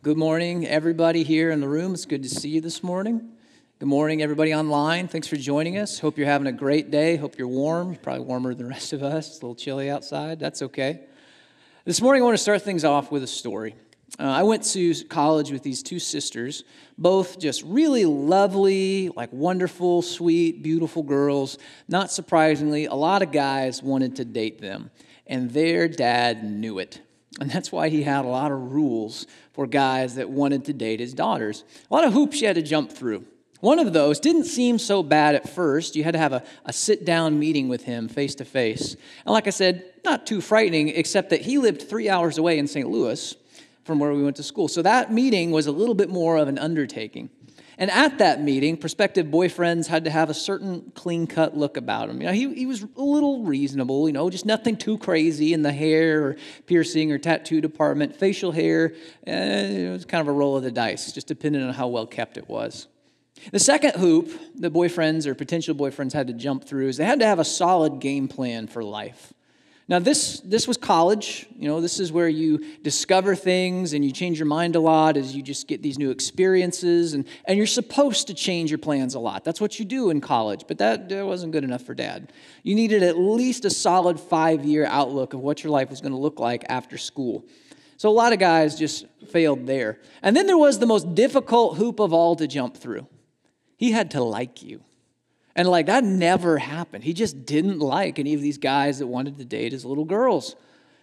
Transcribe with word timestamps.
Good 0.00 0.16
morning, 0.16 0.64
everybody 0.64 1.24
here 1.24 1.50
in 1.50 1.60
the 1.60 1.68
room. 1.68 1.92
It's 1.92 2.06
good 2.06 2.22
to 2.22 2.28
see 2.28 2.50
you 2.50 2.60
this 2.60 2.84
morning. 2.84 3.32
Good 3.80 3.88
morning, 3.88 4.22
everybody 4.22 4.54
online. 4.54 5.08
Thanks 5.08 5.26
for 5.26 5.34
joining 5.34 5.76
us. 5.76 5.98
Hope 5.98 6.16
you're 6.16 6.28
having 6.28 6.46
a 6.46 6.52
great 6.52 6.92
day. 6.92 7.16
Hope 7.16 7.36
you're 7.36 7.48
warm. 7.48 7.88
You're 7.88 8.00
probably 8.00 8.24
warmer 8.24 8.54
than 8.54 8.68
the 8.68 8.70
rest 8.70 8.92
of 8.92 9.02
us. 9.02 9.26
It's 9.26 9.38
a 9.38 9.40
little 9.40 9.56
chilly 9.56 9.90
outside. 9.90 10.38
That's 10.38 10.62
okay. 10.62 11.00
This 11.84 12.00
morning, 12.00 12.22
I 12.22 12.26
want 12.26 12.36
to 12.36 12.42
start 12.42 12.62
things 12.62 12.84
off 12.84 13.10
with 13.10 13.24
a 13.24 13.26
story. 13.26 13.74
Uh, 14.20 14.22
I 14.22 14.44
went 14.44 14.62
to 14.66 14.94
college 15.06 15.50
with 15.50 15.64
these 15.64 15.82
two 15.82 15.98
sisters, 15.98 16.62
both 16.96 17.40
just 17.40 17.64
really 17.64 18.04
lovely, 18.04 19.08
like 19.16 19.32
wonderful, 19.32 20.02
sweet, 20.02 20.62
beautiful 20.62 21.02
girls. 21.02 21.58
Not 21.88 22.12
surprisingly, 22.12 22.84
a 22.84 22.94
lot 22.94 23.22
of 23.22 23.32
guys 23.32 23.82
wanted 23.82 24.14
to 24.16 24.24
date 24.24 24.60
them, 24.60 24.92
and 25.26 25.50
their 25.50 25.88
dad 25.88 26.44
knew 26.44 26.78
it. 26.78 27.00
And 27.40 27.50
that's 27.50 27.70
why 27.70 27.88
he 27.88 28.02
had 28.02 28.24
a 28.24 28.28
lot 28.28 28.50
of 28.50 28.72
rules 28.72 29.26
for 29.52 29.66
guys 29.66 30.16
that 30.16 30.30
wanted 30.30 30.64
to 30.64 30.72
date 30.72 31.00
his 31.00 31.14
daughters. 31.14 31.64
A 31.90 31.94
lot 31.94 32.04
of 32.04 32.12
hoops 32.12 32.40
you 32.40 32.46
had 32.46 32.56
to 32.56 32.62
jump 32.62 32.90
through. 32.90 33.24
One 33.60 33.78
of 33.78 33.92
those 33.92 34.20
didn't 34.20 34.44
seem 34.44 34.78
so 34.78 35.02
bad 35.02 35.34
at 35.34 35.48
first. 35.48 35.96
You 35.96 36.04
had 36.04 36.12
to 36.12 36.18
have 36.18 36.32
a, 36.32 36.44
a 36.64 36.72
sit 36.72 37.04
down 37.04 37.38
meeting 37.38 37.68
with 37.68 37.84
him 37.84 38.08
face 38.08 38.34
to 38.36 38.44
face. 38.44 38.94
And 39.24 39.32
like 39.32 39.46
I 39.46 39.50
said, 39.50 39.84
not 40.04 40.26
too 40.26 40.40
frightening, 40.40 40.88
except 40.88 41.30
that 41.30 41.42
he 41.42 41.58
lived 41.58 41.82
three 41.82 42.08
hours 42.08 42.38
away 42.38 42.58
in 42.58 42.68
St. 42.68 42.88
Louis 42.88 43.34
from 43.84 43.98
where 43.98 44.12
we 44.12 44.22
went 44.22 44.36
to 44.36 44.42
school. 44.42 44.68
So 44.68 44.82
that 44.82 45.12
meeting 45.12 45.50
was 45.50 45.66
a 45.66 45.72
little 45.72 45.94
bit 45.94 46.08
more 46.08 46.36
of 46.36 46.46
an 46.46 46.58
undertaking. 46.58 47.30
And 47.80 47.92
at 47.92 48.18
that 48.18 48.42
meeting, 48.42 48.76
prospective 48.76 49.26
boyfriends 49.26 49.86
had 49.86 50.04
to 50.04 50.10
have 50.10 50.30
a 50.30 50.34
certain 50.34 50.90
clean 50.96 51.28
cut 51.28 51.56
look 51.56 51.76
about 51.76 52.10
him. 52.10 52.20
You 52.20 52.26
know, 52.26 52.32
he, 52.32 52.52
he 52.52 52.66
was 52.66 52.82
a 52.82 53.00
little 53.00 53.44
reasonable, 53.44 54.08
you 54.08 54.12
know, 54.12 54.28
just 54.30 54.44
nothing 54.44 54.76
too 54.76 54.98
crazy 54.98 55.52
in 55.52 55.62
the 55.62 55.72
hair 55.72 56.24
or 56.24 56.36
piercing 56.66 57.12
or 57.12 57.18
tattoo 57.18 57.60
department. 57.60 58.16
Facial 58.16 58.50
hair, 58.50 58.94
eh, 59.28 59.86
it 59.86 59.90
was 59.92 60.04
kind 60.04 60.20
of 60.20 60.26
a 60.26 60.32
roll 60.32 60.56
of 60.56 60.64
the 60.64 60.72
dice, 60.72 61.12
just 61.12 61.28
depending 61.28 61.62
on 61.62 61.72
how 61.72 61.86
well 61.86 62.06
kept 62.06 62.36
it 62.36 62.48
was. 62.48 62.88
The 63.52 63.60
second 63.60 63.92
hoop 63.94 64.32
the 64.56 64.72
boyfriends 64.72 65.24
or 65.24 65.36
potential 65.36 65.72
boyfriends 65.72 66.12
had 66.12 66.26
to 66.26 66.32
jump 66.32 66.64
through 66.64 66.88
is 66.88 66.96
they 66.96 67.04
had 67.04 67.20
to 67.20 67.26
have 67.26 67.38
a 67.38 67.44
solid 67.44 68.00
game 68.00 68.26
plan 68.26 68.66
for 68.66 68.82
life. 68.82 69.32
Now, 69.90 69.98
this, 69.98 70.40
this 70.40 70.68
was 70.68 70.76
college. 70.76 71.46
You 71.56 71.66
know, 71.66 71.80
this 71.80 71.98
is 71.98 72.12
where 72.12 72.28
you 72.28 72.62
discover 72.82 73.34
things 73.34 73.94
and 73.94 74.04
you 74.04 74.12
change 74.12 74.38
your 74.38 74.46
mind 74.46 74.76
a 74.76 74.80
lot 74.80 75.16
as 75.16 75.34
you 75.34 75.42
just 75.42 75.66
get 75.66 75.80
these 75.80 75.98
new 75.98 76.10
experiences. 76.10 77.14
And, 77.14 77.26
and 77.46 77.56
you're 77.56 77.66
supposed 77.66 78.26
to 78.26 78.34
change 78.34 78.70
your 78.70 78.78
plans 78.78 79.14
a 79.14 79.18
lot. 79.18 79.44
That's 79.44 79.62
what 79.62 79.78
you 79.78 79.86
do 79.86 80.10
in 80.10 80.20
college. 80.20 80.64
But 80.68 80.76
that, 80.78 81.08
that 81.08 81.24
wasn't 81.24 81.52
good 81.52 81.64
enough 81.64 81.82
for 81.82 81.94
dad. 81.94 82.34
You 82.62 82.74
needed 82.74 83.02
at 83.02 83.16
least 83.16 83.64
a 83.64 83.70
solid 83.70 84.20
five 84.20 84.62
year 84.62 84.84
outlook 84.84 85.32
of 85.32 85.40
what 85.40 85.64
your 85.64 85.70
life 85.70 85.88
was 85.88 86.02
going 86.02 86.12
to 86.12 86.18
look 86.18 86.38
like 86.38 86.66
after 86.68 86.98
school. 86.98 87.46
So 87.96 88.10
a 88.10 88.12
lot 88.12 88.34
of 88.34 88.38
guys 88.38 88.78
just 88.78 89.06
failed 89.30 89.66
there. 89.66 90.00
And 90.22 90.36
then 90.36 90.46
there 90.46 90.58
was 90.58 90.78
the 90.78 90.86
most 90.86 91.14
difficult 91.14 91.78
hoop 91.78 91.98
of 91.98 92.12
all 92.12 92.36
to 92.36 92.46
jump 92.46 92.76
through. 92.76 93.08
He 93.78 93.92
had 93.92 94.10
to 94.10 94.22
like 94.22 94.62
you. 94.62 94.82
And 95.58 95.66
like 95.66 95.86
that 95.86 96.04
never 96.04 96.56
happened. 96.56 97.02
He 97.02 97.12
just 97.12 97.44
didn't 97.44 97.80
like 97.80 98.20
any 98.20 98.32
of 98.32 98.40
these 98.40 98.58
guys 98.58 99.00
that 99.00 99.08
wanted 99.08 99.38
to 99.38 99.44
date 99.44 99.72
his 99.72 99.84
little 99.84 100.04
girls. 100.04 100.54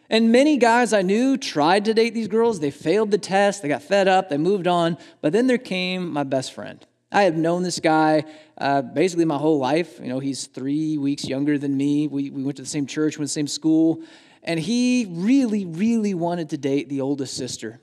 And 0.10 0.32
many 0.32 0.56
guys 0.56 0.94
I 0.94 1.02
knew 1.02 1.36
tried 1.36 1.84
to 1.86 1.94
date 1.94 2.14
these 2.14 2.30
girls. 2.30 2.62
They 2.62 2.72
failed 2.72 3.12
the 3.12 3.18
test, 3.18 3.62
they 3.62 3.68
got 3.68 3.84
fed 3.84 4.08
up, 4.08 4.30
they 4.30 4.38
moved 4.38 4.66
on. 4.66 4.98
But 5.20 5.34
then 5.34 5.48
there 5.48 5.58
came 5.58 6.10
my 6.10 6.24
best 6.24 6.54
friend. 6.54 6.80
I 7.12 7.24
have 7.24 7.36
known 7.36 7.64
this 7.64 7.82
guy 7.82 8.24
uh, 8.58 8.82
basically 8.82 9.26
my 9.26 9.38
whole 9.38 9.60
life. 9.60 10.00
You 10.00 10.08
know, 10.08 10.20
he's 10.20 10.48
three 10.48 10.98
weeks 10.98 11.26
younger 11.26 11.58
than 11.58 11.76
me. 11.76 12.08
We, 12.08 12.30
we 12.30 12.42
went 12.42 12.56
to 12.56 12.64
the 12.64 12.70
same 12.70 12.88
church, 12.88 13.18
went 13.18 13.28
to 13.28 13.34
the 13.34 13.40
same 13.40 13.48
school. 13.48 14.04
And 14.42 14.58
he 14.58 15.06
really, 15.10 15.66
really 15.66 16.14
wanted 16.14 16.52
to 16.52 16.58
date 16.58 16.88
the 16.88 17.02
oldest 17.02 17.36
sister. 17.36 17.82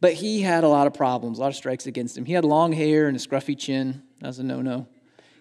But 0.00 0.14
he 0.14 0.42
had 0.42 0.64
a 0.64 0.68
lot 0.68 0.88
of 0.88 0.94
problems, 0.94 1.38
a 1.38 1.42
lot 1.42 1.50
of 1.50 1.56
strikes 1.56 1.86
against 1.86 2.18
him. 2.18 2.24
He 2.24 2.32
had 2.32 2.44
long 2.44 2.72
hair 2.72 3.06
and 3.06 3.16
a 3.16 3.20
scruffy 3.20 3.56
chin. 3.56 4.02
That 4.18 4.26
was 4.26 4.40
a 4.40 4.42
no 4.42 4.60
no. 4.60 4.88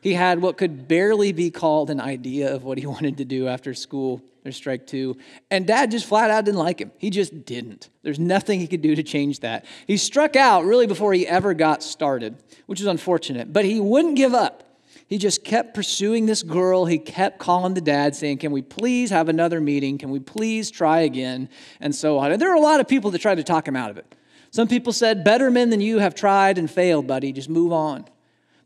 He 0.01 0.13
had 0.13 0.41
what 0.41 0.57
could 0.57 0.87
barely 0.87 1.31
be 1.31 1.51
called 1.51 1.89
an 1.89 1.99
idea 1.99 2.53
of 2.53 2.63
what 2.63 2.77
he 2.77 2.85
wanted 2.87 3.17
to 3.17 3.25
do 3.25 3.47
after 3.47 3.73
school. 3.73 4.21
There's 4.43 4.55
strike 4.55 4.87
two. 4.87 5.17
And 5.51 5.67
dad 5.67 5.91
just 5.91 6.05
flat 6.05 6.31
out 6.31 6.45
didn't 6.45 6.59
like 6.59 6.79
him. 6.79 6.91
He 6.97 7.09
just 7.09 7.45
didn't. 7.45 7.89
There's 8.03 8.19
nothing 8.19 8.59
he 8.59 8.67
could 8.67 8.81
do 8.81 8.95
to 8.95 9.03
change 9.03 9.41
that. 9.41 9.65
He 9.85 9.97
struck 9.97 10.35
out 10.35 10.65
really 10.65 10.87
before 10.87 11.13
he 11.13 11.27
ever 11.27 11.53
got 11.53 11.83
started, 11.83 12.41
which 12.65 12.79
is 12.79 12.87
unfortunate. 12.87 13.51
But 13.51 13.65
he 13.65 13.79
wouldn't 13.79 14.15
give 14.15 14.33
up. 14.33 14.63
He 15.07 15.17
just 15.17 15.43
kept 15.43 15.73
pursuing 15.73 16.27
this 16.27 16.43
girl. 16.43 16.85
He 16.85 16.99
kept 16.99 17.39
calling 17.39 17.73
the 17.73 17.81
dad, 17.81 18.15
saying, 18.15 18.37
Can 18.37 18.51
we 18.51 18.61
please 18.61 19.09
have 19.09 19.27
another 19.27 19.59
meeting? 19.59 19.97
Can 19.97 20.11
we 20.11 20.19
please 20.19 20.69
try 20.69 20.99
again? 20.99 21.49
And 21.81 21.93
so 21.95 22.19
on. 22.19 22.31
And 22.31 22.39
there 22.39 22.49
were 22.49 22.55
a 22.55 22.61
lot 22.61 22.79
of 22.79 22.87
people 22.87 23.09
that 23.11 23.19
tried 23.19 23.35
to 23.35 23.43
talk 23.43 23.67
him 23.67 23.75
out 23.75 23.89
of 23.89 23.97
it. 23.97 24.15
Some 24.51 24.67
people 24.67 24.93
said, 24.93 25.23
Better 25.23 25.49
men 25.49 25.71
than 25.71 25.81
you 25.81 25.97
have 25.97 26.13
tried 26.13 26.59
and 26.59 26.69
failed, 26.69 27.07
buddy. 27.07 27.31
Just 27.31 27.49
move 27.49 27.73
on. 27.73 28.05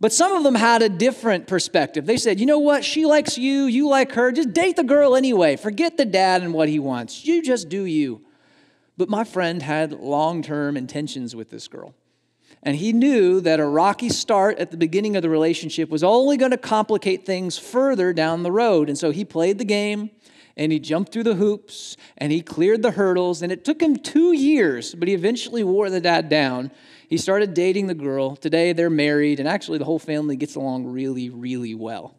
But 0.04 0.12
some 0.12 0.34
of 0.34 0.44
them 0.44 0.56
had 0.56 0.82
a 0.82 0.90
different 0.90 1.48
perspective. 1.48 2.06
They 2.06 2.18
said, 2.18 2.38
you 2.38 2.46
know 2.46 2.60
what? 2.60 2.84
She 2.84 3.06
likes 3.06 3.38
you, 3.38 3.68
you 3.68 3.88
like 3.88 4.12
her. 4.12 4.34
Just 4.34 4.52
date 4.52 4.76
the 4.76 4.84
girl 4.84 5.16
anyway. 5.16 5.56
Forget 5.56 5.96
the 5.96 6.04
dad 6.04 6.42
and 6.42 6.54
what 6.54 6.68
he 6.68 6.78
wants. 6.78 7.24
You 7.26 7.42
just 7.42 7.70
do 7.70 7.86
you. 7.86 8.20
But 8.98 9.08
my 9.08 9.24
friend 9.24 9.62
had 9.62 9.94
long 9.94 10.42
term 10.44 10.76
intentions 10.76 11.38
with 11.38 11.50
this 11.52 11.70
girl. 11.70 11.96
And 12.64 12.76
he 12.76 12.92
knew 12.92 13.40
that 13.40 13.62
a 13.62 13.66
rocky 13.66 14.10
start 14.10 14.60
at 14.60 14.72
the 14.72 14.78
beginning 14.78 15.16
of 15.16 15.22
the 15.22 15.30
relationship 15.30 15.88
was 15.88 16.04
only 16.04 16.36
going 16.36 16.52
to 16.52 16.58
complicate 16.58 17.26
things 17.26 17.58
further 17.58 18.12
down 18.12 18.44
the 18.44 18.52
road. 18.52 18.90
And 18.90 18.98
so 18.98 19.12
he 19.12 19.24
played 19.24 19.58
the 19.58 19.64
game 19.64 20.10
and 20.58 20.74
he 20.74 20.80
jumped 20.80 21.14
through 21.14 21.24
the 21.24 21.36
hoops 21.36 21.96
and 22.18 22.30
he 22.30 22.42
cleared 22.42 22.82
the 22.82 22.92
hurdles. 22.92 23.42
And 23.42 23.54
it 23.54 23.64
took 23.64 23.82
him 23.82 23.96
two 23.96 24.34
years, 24.34 24.96
but 24.96 25.08
he 25.08 25.14
eventually 25.14 25.64
wore 25.64 25.90
the 25.90 26.02
dad 26.02 26.28
down 26.28 26.72
he 27.14 27.18
started 27.18 27.54
dating 27.54 27.86
the 27.86 27.94
girl. 27.94 28.36
Today 28.36 28.74
they're 28.74 28.90
married, 28.90 29.40
and 29.40 29.48
actually 29.48 29.78
the 29.78 29.86
whole 29.86 30.00
family 30.00 30.36
gets 30.36 30.56
along 30.56 30.88
really, 30.88 31.30
really 31.30 31.76
well. 31.76 32.16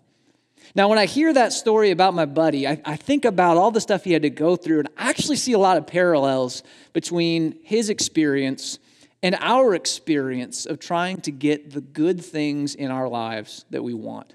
Now, 0.77 0.89
when 0.89 0.99
I 1.01 1.07
hear 1.07 1.33
that 1.33 1.53
story 1.53 1.91
about 1.91 2.15
my 2.15 2.27
buddy, 2.27 2.69
I, 2.69 2.81
I, 2.85 2.95
think 2.95 3.25
about 3.25 3.57
all 3.57 3.73
the 3.73 3.81
stuff 3.81 4.05
he 4.05 4.13
had 4.13 4.23
to 4.23 4.31
go 4.31 4.55
through, 4.55 4.79
and 4.79 4.89
I 4.97 5.11
actually 5.11 5.35
see 5.35 5.53
a 5.53 5.59
lot 5.59 5.79
of 5.79 5.89
parallels 5.89 6.63
between 6.93 7.59
his 7.65 7.91
experience 7.91 8.79
and 9.21 9.35
our 9.41 9.75
experience 9.75 10.65
of 10.65 10.79
trying 10.79 11.21
to 11.23 11.33
get 11.33 11.73
the 11.73 11.81
good 11.81 12.25
things 12.25 12.77
in 12.77 12.93
our 12.93 13.09
lives 13.09 13.65
that 13.71 13.83
we 13.83 13.95
want. 13.95 14.33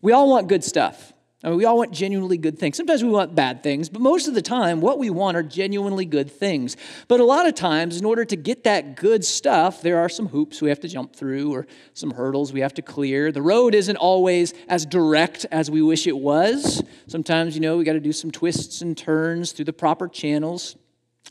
We 0.00 0.12
all 0.12 0.30
want 0.30 0.46
good 0.46 0.62
stuff. 0.62 1.12
I 1.44 1.50
mean, 1.50 1.58
we 1.58 1.64
all 1.64 1.76
want 1.76 1.92
genuinely 1.92 2.36
good 2.36 2.58
things. 2.58 2.76
Sometimes 2.76 3.04
we 3.04 3.10
want 3.10 3.36
bad 3.36 3.62
things, 3.62 3.88
but 3.88 4.02
most 4.02 4.26
of 4.26 4.34
the 4.34 4.42
time, 4.42 4.80
what 4.80 4.98
we 4.98 5.08
want 5.08 5.36
are 5.36 5.42
genuinely 5.44 6.04
good 6.04 6.28
things. 6.28 6.76
But 7.06 7.20
a 7.20 7.24
lot 7.24 7.46
of 7.46 7.54
times, 7.54 7.96
in 7.96 8.04
order 8.04 8.24
to 8.24 8.34
get 8.34 8.64
that 8.64 8.96
good 8.96 9.24
stuff, 9.24 9.80
there 9.80 9.98
are 9.98 10.08
some 10.08 10.26
hoops 10.26 10.60
we 10.60 10.68
have 10.68 10.80
to 10.80 10.88
jump 10.88 11.14
through 11.14 11.54
or 11.54 11.68
some 11.94 12.10
hurdles 12.10 12.52
we 12.52 12.60
have 12.60 12.74
to 12.74 12.82
clear. 12.82 13.30
The 13.30 13.42
road 13.42 13.76
isn't 13.76 13.96
always 13.96 14.52
as 14.68 14.84
direct 14.84 15.46
as 15.52 15.70
we 15.70 15.80
wish 15.80 16.08
it 16.08 16.18
was. 16.18 16.82
Sometimes, 17.06 17.54
you 17.54 17.60
know, 17.60 17.76
we 17.76 17.84
got 17.84 17.92
to 17.92 18.00
do 18.00 18.12
some 18.12 18.32
twists 18.32 18.80
and 18.80 18.98
turns 18.98 19.52
through 19.52 19.66
the 19.66 19.72
proper 19.72 20.08
channels. 20.08 20.74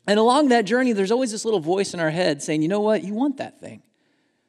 And 0.08 0.20
along 0.20 0.48
that 0.50 0.64
journey, 0.64 0.94
there's 0.94 1.12
always 1.12 1.34
this 1.34 1.44
little 1.44 1.60
voice 1.60 1.94
in 1.94 2.00
our 2.00 2.12
head 2.12 2.42
saying, 2.42 2.62
you 2.62 2.70
know 2.70 2.80
what? 2.80 3.04
You 3.04 3.14
want 3.14 3.38
that 3.38 3.60
thing. 3.60 3.82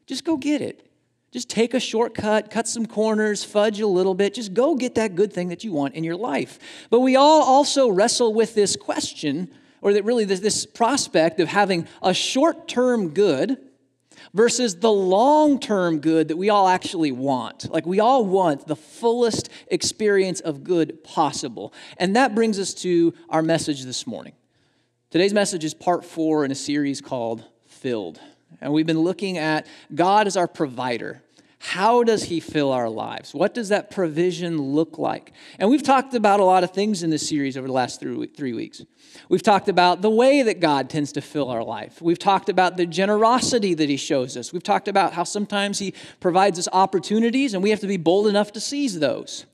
Just 0.06 0.24
go 0.24 0.36
get 0.36 0.62
it. 0.62 0.87
Just 1.30 1.50
take 1.50 1.74
a 1.74 1.80
shortcut, 1.80 2.50
cut 2.50 2.66
some 2.66 2.86
corners, 2.86 3.44
fudge 3.44 3.80
a 3.80 3.86
little 3.86 4.14
bit. 4.14 4.34
Just 4.34 4.54
go 4.54 4.74
get 4.74 4.94
that 4.94 5.14
good 5.14 5.32
thing 5.32 5.48
that 5.48 5.62
you 5.62 5.72
want 5.72 5.94
in 5.94 6.02
your 6.02 6.16
life. 6.16 6.58
But 6.90 7.00
we 7.00 7.16
all 7.16 7.42
also 7.42 7.90
wrestle 7.90 8.32
with 8.32 8.54
this 8.54 8.76
question, 8.76 9.50
or 9.82 9.92
that 9.92 10.04
really 10.04 10.24
this, 10.24 10.40
this 10.40 10.64
prospect 10.64 11.38
of 11.38 11.48
having 11.48 11.86
a 12.02 12.14
short 12.14 12.66
term 12.66 13.10
good 13.10 13.58
versus 14.32 14.76
the 14.76 14.90
long 14.90 15.60
term 15.60 16.00
good 16.00 16.28
that 16.28 16.36
we 16.36 16.48
all 16.48 16.66
actually 16.66 17.12
want. 17.12 17.70
Like 17.70 17.84
we 17.84 18.00
all 18.00 18.24
want 18.24 18.66
the 18.66 18.76
fullest 18.76 19.50
experience 19.68 20.40
of 20.40 20.64
good 20.64 21.04
possible. 21.04 21.74
And 21.98 22.16
that 22.16 22.34
brings 22.34 22.58
us 22.58 22.72
to 22.74 23.12
our 23.28 23.42
message 23.42 23.84
this 23.84 24.06
morning. 24.06 24.32
Today's 25.10 25.34
message 25.34 25.64
is 25.64 25.74
part 25.74 26.04
four 26.04 26.44
in 26.44 26.50
a 26.50 26.54
series 26.54 27.00
called 27.00 27.44
Filled. 27.66 28.20
And 28.60 28.72
we've 28.72 28.86
been 28.86 29.00
looking 29.00 29.38
at 29.38 29.66
God 29.94 30.26
as 30.26 30.36
our 30.36 30.48
provider. 30.48 31.22
How 31.60 32.04
does 32.04 32.24
He 32.24 32.38
fill 32.38 32.70
our 32.70 32.88
lives? 32.88 33.34
What 33.34 33.52
does 33.52 33.68
that 33.70 33.90
provision 33.90 34.58
look 34.58 34.96
like? 34.96 35.32
And 35.58 35.68
we've 35.68 35.82
talked 35.82 36.14
about 36.14 36.38
a 36.38 36.44
lot 36.44 36.62
of 36.62 36.70
things 36.70 37.02
in 37.02 37.10
this 37.10 37.28
series 37.28 37.56
over 37.56 37.66
the 37.66 37.72
last 37.72 38.00
three 38.00 38.52
weeks. 38.52 38.84
We've 39.28 39.42
talked 39.42 39.68
about 39.68 40.00
the 40.00 40.10
way 40.10 40.42
that 40.42 40.60
God 40.60 40.88
tends 40.88 41.10
to 41.12 41.20
fill 41.20 41.48
our 41.48 41.64
life. 41.64 42.00
We've 42.00 42.18
talked 42.18 42.48
about 42.48 42.76
the 42.76 42.86
generosity 42.86 43.74
that 43.74 43.88
He 43.88 43.96
shows 43.96 44.36
us. 44.36 44.52
We've 44.52 44.62
talked 44.62 44.86
about 44.86 45.14
how 45.14 45.24
sometimes 45.24 45.80
He 45.80 45.94
provides 46.20 46.58
us 46.60 46.68
opportunities 46.72 47.54
and 47.54 47.62
we 47.62 47.70
have 47.70 47.80
to 47.80 47.88
be 47.88 47.96
bold 47.96 48.28
enough 48.28 48.52
to 48.52 48.60
seize 48.60 49.00
those. 49.00 49.44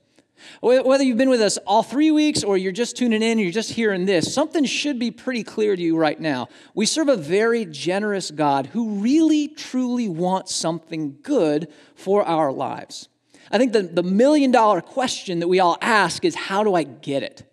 Whether 0.61 1.03
you've 1.03 1.17
been 1.17 1.29
with 1.29 1.41
us 1.41 1.57
all 1.65 1.83
three 1.83 2.11
weeks 2.11 2.43
or 2.43 2.57
you're 2.57 2.71
just 2.71 2.97
tuning 2.97 3.23
in 3.23 3.39
you're 3.39 3.51
just 3.51 3.71
hearing 3.71 4.05
this, 4.05 4.33
something 4.33 4.65
should 4.65 4.99
be 4.99 5.11
pretty 5.11 5.43
clear 5.43 5.75
to 5.75 5.81
you 5.81 5.97
right 5.97 6.19
now. 6.19 6.49
We 6.73 6.85
serve 6.85 7.09
a 7.09 7.17
very 7.17 7.65
generous 7.65 8.31
God 8.31 8.67
who 8.67 8.99
really, 8.99 9.47
truly 9.47 10.07
wants 10.07 10.53
something 10.53 11.17
good 11.23 11.67
for 11.95 12.23
our 12.23 12.51
lives. 12.51 13.09
I 13.51 13.57
think 13.57 13.73
the, 13.73 13.83
the 13.83 14.03
million 14.03 14.51
dollar 14.51 14.81
question 14.81 15.39
that 15.39 15.47
we 15.47 15.59
all 15.59 15.77
ask 15.81 16.25
is 16.25 16.35
how 16.35 16.63
do 16.63 16.73
I 16.75 16.83
get 16.83 17.23
it? 17.23 17.43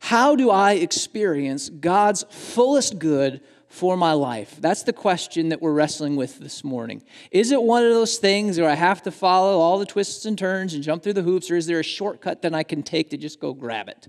How 0.00 0.34
do 0.34 0.50
I 0.50 0.72
experience 0.72 1.68
God's 1.68 2.24
fullest 2.30 2.98
good 2.98 3.40
for 3.72 3.96
my 3.96 4.12
life? 4.12 4.56
That's 4.60 4.82
the 4.82 4.92
question 4.92 5.48
that 5.48 5.62
we're 5.62 5.72
wrestling 5.72 6.14
with 6.14 6.38
this 6.38 6.62
morning. 6.62 7.02
Is 7.30 7.52
it 7.52 7.62
one 7.62 7.82
of 7.82 7.94
those 7.94 8.18
things 8.18 8.60
where 8.60 8.68
I 8.68 8.74
have 8.74 9.02
to 9.04 9.10
follow 9.10 9.58
all 9.58 9.78
the 9.78 9.86
twists 9.86 10.26
and 10.26 10.38
turns 10.38 10.74
and 10.74 10.82
jump 10.82 11.02
through 11.02 11.14
the 11.14 11.22
hoops, 11.22 11.50
or 11.50 11.56
is 11.56 11.66
there 11.66 11.80
a 11.80 11.82
shortcut 11.82 12.42
that 12.42 12.54
I 12.54 12.64
can 12.64 12.82
take 12.82 13.08
to 13.10 13.16
just 13.16 13.40
go 13.40 13.54
grab 13.54 13.88
it? 13.88 14.08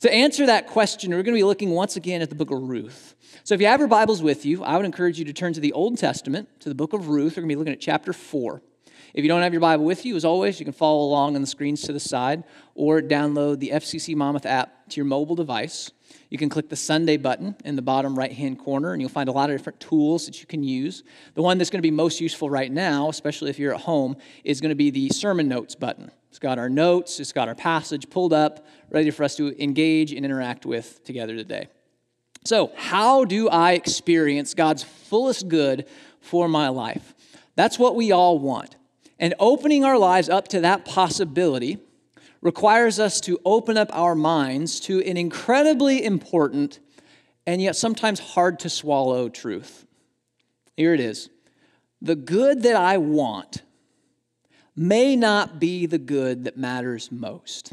To 0.00 0.10
answer 0.10 0.46
that 0.46 0.68
question, 0.68 1.10
we're 1.10 1.22
going 1.22 1.34
to 1.34 1.38
be 1.38 1.44
looking 1.44 1.70
once 1.70 1.96
again 1.96 2.22
at 2.22 2.30
the 2.30 2.34
book 2.34 2.50
of 2.50 2.62
Ruth. 2.62 3.14
So 3.44 3.54
if 3.54 3.60
you 3.60 3.66
have 3.66 3.80
your 3.80 3.88
Bibles 3.88 4.22
with 4.22 4.46
you, 4.46 4.64
I 4.64 4.76
would 4.78 4.86
encourage 4.86 5.18
you 5.18 5.26
to 5.26 5.34
turn 5.34 5.52
to 5.52 5.60
the 5.60 5.74
Old 5.74 5.98
Testament, 5.98 6.48
to 6.60 6.70
the 6.70 6.74
book 6.74 6.94
of 6.94 7.08
Ruth. 7.08 7.36
We're 7.36 7.42
going 7.42 7.50
to 7.50 7.54
be 7.54 7.58
looking 7.58 7.74
at 7.74 7.80
chapter 7.80 8.14
4. 8.14 8.62
If 9.14 9.24
you 9.24 9.28
don't 9.28 9.42
have 9.42 9.52
your 9.52 9.60
Bible 9.60 9.84
with 9.84 10.04
you, 10.04 10.16
as 10.16 10.24
always, 10.24 10.58
you 10.60 10.64
can 10.64 10.72
follow 10.72 11.04
along 11.04 11.34
on 11.34 11.40
the 11.40 11.46
screens 11.46 11.82
to 11.82 11.92
the 11.92 12.00
side 12.00 12.44
or 12.74 13.00
download 13.00 13.58
the 13.58 13.70
FCC 13.70 14.14
Monmouth 14.14 14.46
app 14.46 14.88
to 14.90 14.96
your 14.96 15.06
mobile 15.06 15.34
device. 15.34 15.90
You 16.30 16.38
can 16.38 16.48
click 16.48 16.68
the 16.68 16.76
Sunday 16.76 17.16
button 17.16 17.56
in 17.64 17.76
the 17.76 17.82
bottom 17.82 18.18
right 18.18 18.32
hand 18.32 18.58
corner, 18.58 18.92
and 18.92 19.00
you'll 19.00 19.10
find 19.10 19.28
a 19.28 19.32
lot 19.32 19.50
of 19.50 19.56
different 19.56 19.80
tools 19.80 20.26
that 20.26 20.40
you 20.40 20.46
can 20.46 20.62
use. 20.62 21.02
The 21.34 21.42
one 21.42 21.58
that's 21.58 21.70
going 21.70 21.78
to 21.78 21.86
be 21.86 21.90
most 21.90 22.20
useful 22.20 22.50
right 22.50 22.70
now, 22.70 23.08
especially 23.08 23.50
if 23.50 23.58
you're 23.58 23.74
at 23.74 23.80
home, 23.80 24.16
is 24.44 24.60
going 24.60 24.70
to 24.70 24.76
be 24.76 24.90
the 24.90 25.08
Sermon 25.10 25.48
Notes 25.48 25.74
button. 25.74 26.10
It's 26.28 26.38
got 26.38 26.58
our 26.58 26.68
notes, 26.68 27.20
it's 27.20 27.32
got 27.32 27.48
our 27.48 27.54
passage 27.54 28.10
pulled 28.10 28.34
up, 28.34 28.66
ready 28.90 29.10
for 29.10 29.24
us 29.24 29.36
to 29.36 29.60
engage 29.62 30.12
and 30.12 30.24
interact 30.24 30.66
with 30.66 31.02
together 31.04 31.34
today. 31.34 31.68
So, 32.44 32.72
how 32.76 33.24
do 33.24 33.48
I 33.48 33.72
experience 33.72 34.54
God's 34.54 34.82
fullest 34.82 35.48
good 35.48 35.86
for 36.20 36.48
my 36.48 36.68
life? 36.68 37.14
That's 37.56 37.78
what 37.78 37.96
we 37.96 38.12
all 38.12 38.38
want. 38.38 38.76
And 39.18 39.34
opening 39.38 39.84
our 39.84 39.98
lives 39.98 40.28
up 40.28 40.48
to 40.48 40.60
that 40.60 40.84
possibility 40.84 41.78
requires 42.40 43.00
us 43.00 43.20
to 43.22 43.40
open 43.44 43.76
up 43.76 43.90
our 43.92 44.14
minds 44.14 44.78
to 44.80 45.02
an 45.02 45.16
incredibly 45.16 46.04
important 46.04 46.78
and 47.46 47.60
yet 47.60 47.76
sometimes 47.76 48.20
hard 48.20 48.58
to 48.60 48.70
swallow 48.70 49.28
truth. 49.28 49.86
Here 50.76 50.94
it 50.94 51.00
is 51.00 51.30
The 52.00 52.14
good 52.14 52.62
that 52.62 52.76
I 52.76 52.98
want 52.98 53.62
may 54.76 55.16
not 55.16 55.58
be 55.58 55.86
the 55.86 55.98
good 55.98 56.44
that 56.44 56.56
matters 56.56 57.10
most. 57.10 57.72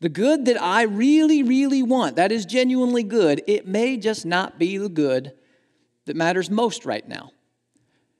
The 0.00 0.10
good 0.10 0.44
that 0.44 0.60
I 0.60 0.82
really, 0.82 1.42
really 1.42 1.82
want, 1.82 2.16
that 2.16 2.30
is 2.30 2.44
genuinely 2.44 3.02
good, 3.02 3.42
it 3.46 3.66
may 3.66 3.96
just 3.96 4.26
not 4.26 4.58
be 4.58 4.76
the 4.76 4.88
good 4.88 5.32
that 6.04 6.14
matters 6.14 6.50
most 6.50 6.84
right 6.84 7.08
now. 7.08 7.32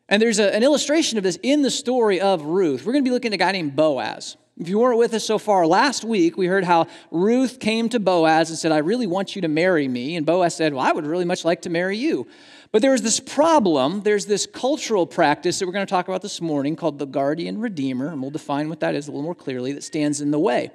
And 0.09 0.23
there's 0.23 0.39
a, 0.39 0.55
an 0.55 0.63
illustration 0.63 1.19
of 1.19 1.25
this 1.25 1.39
in 1.43 1.63
the 1.63 1.71
story 1.71 2.21
of 2.21 2.43
Ruth. 2.43 2.87
We're 2.87 2.93
going 2.93 3.05
to 3.05 3.09
be 3.09 3.13
looking 3.13 3.33
at 3.33 3.35
a 3.35 3.39
guy 3.39 3.53
named 3.53 3.77
Boaz. 3.77 4.37
If 4.59 4.69
you 4.69 4.81
weren't 4.81 4.99
with 4.99 5.15
us 5.15 5.25
so 5.25 5.39
far, 5.39 5.67
last 5.67 6.03
week 6.03 6.37
we 6.37 6.47
heard 6.47 6.65
how 6.65 6.87
Ruth 7.13 7.61
came 7.61 7.89
to 7.91 8.01
Boaz 8.01 8.51
and 8.51 8.59
said, 8.59 8.73
I 8.73 8.79
really 8.79 9.07
want 9.07 9.37
you 9.37 9.43
to 9.43 9.49
marry 9.49 9.87
me. 9.87 10.17
And 10.17 10.27
Boaz 10.27 10.57
said, 10.57 10.75
Well, 10.75 10.85
I 10.85 10.91
would 10.91 11.07
really 11.07 11.25
much 11.25 11.45
like 11.45 11.63
to 11.63 11.71
marry 11.71 11.97
you. 11.97 12.27
But 12.73 12.83
there 12.83 12.91
was 12.91 13.03
this 13.03 13.21
problem. 13.21 14.03
There's 14.03 14.27
this 14.27 14.47
cultural 14.47 15.07
practice 15.07 15.59
that 15.59 15.67
we're 15.67 15.73
going 15.73 15.87
to 15.87 15.91
talk 15.91 16.09
about 16.09 16.23
this 16.23 16.41
morning 16.41 16.75
called 16.75 16.99
the 16.99 17.07
guardian 17.07 17.61
redeemer. 17.61 18.09
And 18.09 18.21
we'll 18.21 18.33
define 18.33 18.69
what 18.69 18.81
that 18.81 18.95
is 18.95 19.07
a 19.07 19.11
little 19.11 19.23
more 19.23 19.35
clearly 19.35 19.73
that 19.75 19.85
stands 19.85 20.21
in 20.21 20.33
the 20.33 20.41
way. 20.41 20.71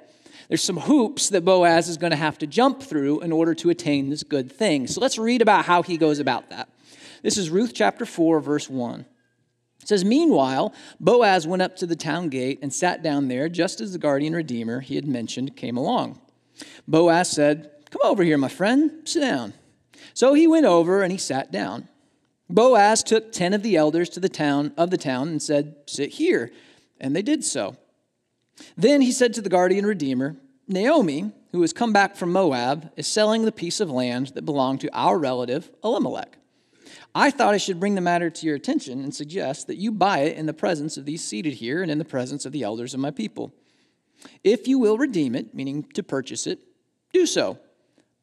There's 0.48 0.62
some 0.62 0.78
hoops 0.78 1.28
that 1.30 1.44
Boaz 1.44 1.88
is 1.88 1.96
going 1.96 2.10
to 2.10 2.16
have 2.16 2.38
to 2.38 2.46
jump 2.46 2.82
through 2.82 3.20
in 3.20 3.32
order 3.32 3.54
to 3.56 3.70
attain 3.70 4.08
this 4.08 4.22
good 4.22 4.50
thing. 4.50 4.86
So 4.86 5.00
let's 5.00 5.18
read 5.18 5.42
about 5.42 5.64
how 5.66 5.82
he 5.82 5.98
goes 5.98 6.20
about 6.20 6.50
that. 6.50 6.68
This 7.22 7.36
is 7.36 7.50
Ruth 7.50 7.72
chapter 7.74 8.06
4, 8.06 8.40
verse 8.40 8.68
1. 8.68 9.04
It 9.84 9.88
says, 9.88 10.02
Meanwhile, 10.02 10.72
Boaz 10.98 11.46
went 11.46 11.60
up 11.60 11.76
to 11.76 11.86
the 11.86 11.94
town 11.94 12.30
gate 12.30 12.58
and 12.62 12.72
sat 12.72 13.02
down 13.02 13.28
there 13.28 13.50
just 13.50 13.82
as 13.82 13.92
the 13.92 13.98
guardian 13.98 14.34
redeemer 14.34 14.80
he 14.80 14.94
had 14.94 15.06
mentioned 15.06 15.56
came 15.56 15.76
along. 15.76 16.18
Boaz 16.88 17.28
said, 17.28 17.70
Come 17.90 18.00
over 18.02 18.24
here, 18.24 18.38
my 18.38 18.48
friend, 18.48 19.02
sit 19.04 19.20
down. 19.20 19.52
So 20.14 20.32
he 20.32 20.46
went 20.46 20.64
over 20.64 21.02
and 21.02 21.12
he 21.12 21.18
sat 21.18 21.52
down. 21.52 21.88
Boaz 22.48 23.02
took 23.02 23.30
ten 23.30 23.52
of 23.52 23.62
the 23.62 23.76
elders 23.76 24.08
to 24.10 24.20
the 24.20 24.28
town 24.30 24.72
of 24.78 24.88
the 24.88 24.96
town 24.96 25.28
and 25.28 25.42
said, 25.42 25.76
Sit 25.84 26.12
here. 26.12 26.50
And 26.98 27.14
they 27.14 27.20
did 27.20 27.44
so. 27.44 27.76
Then 28.78 29.02
he 29.02 29.12
said 29.12 29.34
to 29.34 29.42
the 29.42 29.50
guardian 29.50 29.84
redeemer, 29.84 30.36
Naomi, 30.66 31.30
who 31.52 31.60
has 31.60 31.74
come 31.74 31.92
back 31.92 32.16
from 32.16 32.32
Moab, 32.32 32.90
is 32.96 33.06
selling 33.06 33.44
the 33.44 33.52
piece 33.52 33.80
of 33.80 33.90
land 33.90 34.28
that 34.28 34.46
belonged 34.46 34.80
to 34.80 34.96
our 34.96 35.18
relative 35.18 35.70
Elimelech. 35.84 36.38
I 37.14 37.30
thought 37.30 37.54
I 37.54 37.58
should 37.58 37.78
bring 37.78 37.94
the 37.94 38.00
matter 38.00 38.28
to 38.28 38.46
your 38.46 38.56
attention 38.56 39.00
and 39.02 39.14
suggest 39.14 39.68
that 39.68 39.76
you 39.76 39.92
buy 39.92 40.20
it 40.20 40.36
in 40.36 40.46
the 40.46 40.52
presence 40.52 40.96
of 40.96 41.04
these 41.04 41.24
seated 41.24 41.54
here 41.54 41.80
and 41.80 41.90
in 41.90 41.98
the 41.98 42.04
presence 42.04 42.44
of 42.44 42.52
the 42.52 42.64
elders 42.64 42.92
of 42.92 43.00
my 43.00 43.12
people. 43.12 43.52
If 44.42 44.66
you 44.66 44.78
will 44.78 44.98
redeem 44.98 45.34
it, 45.34 45.54
meaning 45.54 45.84
to 45.94 46.02
purchase 46.02 46.46
it, 46.46 46.60
do 47.12 47.26
so. 47.26 47.58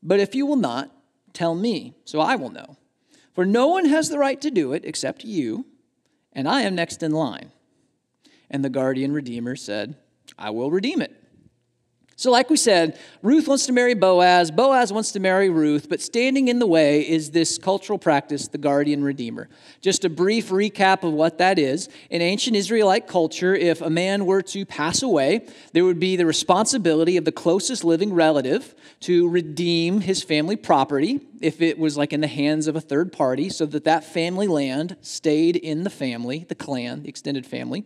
But 0.03 0.19
if 0.19 0.35
you 0.35 0.45
will 0.45 0.57
not, 0.57 0.91
tell 1.31 1.55
me, 1.55 1.93
so 2.03 2.19
I 2.19 2.35
will 2.35 2.49
know. 2.49 2.77
For 3.33 3.45
no 3.45 3.67
one 3.67 3.85
has 3.85 4.09
the 4.09 4.19
right 4.19 4.41
to 4.41 4.51
do 4.51 4.73
it 4.73 4.83
except 4.83 5.23
you, 5.23 5.65
and 6.33 6.47
I 6.47 6.61
am 6.61 6.75
next 6.75 7.01
in 7.01 7.11
line. 7.11 7.51
And 8.49 8.65
the 8.65 8.69
guardian 8.69 9.13
redeemer 9.13 9.55
said, 9.55 9.95
I 10.37 10.49
will 10.49 10.71
redeem 10.71 11.01
it. 11.01 11.15
So, 12.15 12.29
like 12.29 12.51
we 12.51 12.57
said, 12.57 12.99
Ruth 13.23 13.47
wants 13.47 13.65
to 13.65 13.71
marry 13.71 13.95
Boaz, 13.95 14.51
Boaz 14.51 14.93
wants 14.93 15.11
to 15.13 15.19
marry 15.19 15.49
Ruth, 15.49 15.89
but 15.89 16.01
standing 16.01 16.49
in 16.49 16.59
the 16.59 16.67
way 16.67 17.01
is 17.01 17.31
this 17.31 17.57
cultural 17.57 17.97
practice, 17.97 18.47
the 18.47 18.59
guardian 18.59 19.03
redeemer. 19.03 19.49
Just 19.81 20.05
a 20.05 20.09
brief 20.09 20.49
recap 20.49 21.03
of 21.03 21.13
what 21.13 21.39
that 21.39 21.57
is. 21.57 21.89
In 22.11 22.21
ancient 22.21 22.55
Israelite 22.55 23.07
culture, 23.07 23.55
if 23.55 23.81
a 23.81 23.89
man 23.89 24.27
were 24.27 24.43
to 24.43 24.65
pass 24.67 25.01
away, 25.01 25.47
there 25.73 25.83
would 25.83 25.99
be 25.99 26.15
the 26.15 26.27
responsibility 26.27 27.17
of 27.17 27.25
the 27.25 27.31
closest 27.31 27.83
living 27.83 28.13
relative 28.13 28.75
to 28.99 29.27
redeem 29.27 30.01
his 30.01 30.21
family 30.21 30.55
property 30.55 31.21
if 31.41 31.61
it 31.61 31.77
was 31.77 31.97
like 31.97 32.13
in 32.13 32.21
the 32.21 32.27
hands 32.27 32.67
of 32.67 32.75
a 32.75 32.81
third 32.81 33.11
party 33.11 33.49
so 33.49 33.65
that 33.65 33.83
that 33.83 34.03
family 34.03 34.47
land 34.47 34.95
stayed 35.01 35.55
in 35.55 35.83
the 35.83 35.89
family 35.89 36.45
the 36.47 36.55
clan 36.55 37.03
the 37.03 37.09
extended 37.09 37.45
family. 37.45 37.85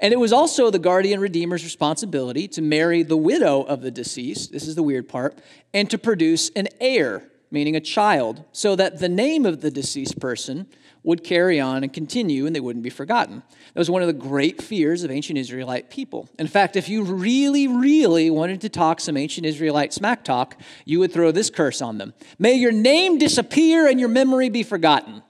And 0.00 0.12
it 0.12 0.18
was 0.18 0.32
also 0.32 0.70
the 0.70 0.78
guardian 0.78 1.20
redeemer's 1.20 1.64
responsibility 1.64 2.48
to 2.48 2.62
marry 2.62 3.02
the 3.02 3.16
widow 3.16 3.62
of 3.62 3.82
the 3.82 3.90
deceased 3.90 4.52
this 4.52 4.66
is 4.66 4.74
the 4.74 4.82
weird 4.82 5.08
part 5.08 5.38
and 5.72 5.90
to 5.90 5.98
produce 5.98 6.50
an 6.50 6.68
heir 6.80 7.24
meaning 7.50 7.76
a 7.76 7.80
child 7.80 8.44
so 8.52 8.76
that 8.76 8.98
the 8.98 9.08
name 9.08 9.44
of 9.44 9.60
the 9.60 9.70
deceased 9.70 10.20
person 10.20 10.66
would 11.02 11.24
carry 11.24 11.58
on 11.58 11.82
and 11.82 11.92
continue 11.92 12.46
and 12.46 12.54
they 12.54 12.60
wouldn't 12.60 12.82
be 12.82 12.90
forgotten. 12.90 13.42
That 13.72 13.78
was 13.78 13.90
one 13.90 14.02
of 14.02 14.06
the 14.06 14.12
great 14.12 14.60
fears 14.60 15.02
of 15.02 15.10
ancient 15.10 15.38
Israelite 15.38 15.90
people. 15.90 16.28
In 16.38 16.46
fact, 16.46 16.76
if 16.76 16.88
you 16.88 17.02
really, 17.02 17.66
really 17.68 18.28
wanted 18.30 18.60
to 18.62 18.68
talk 18.68 19.00
some 19.00 19.16
ancient 19.16 19.46
Israelite 19.46 19.92
smack 19.92 20.24
talk, 20.24 20.60
you 20.84 20.98
would 20.98 21.12
throw 21.12 21.32
this 21.32 21.50
curse 21.50 21.80
on 21.80 21.98
them 21.98 22.12
May 22.38 22.54
your 22.54 22.72
name 22.72 23.18
disappear 23.18 23.88
and 23.88 23.98
your 23.98 24.08
memory 24.08 24.50
be 24.50 24.62
forgotten. 24.62 25.22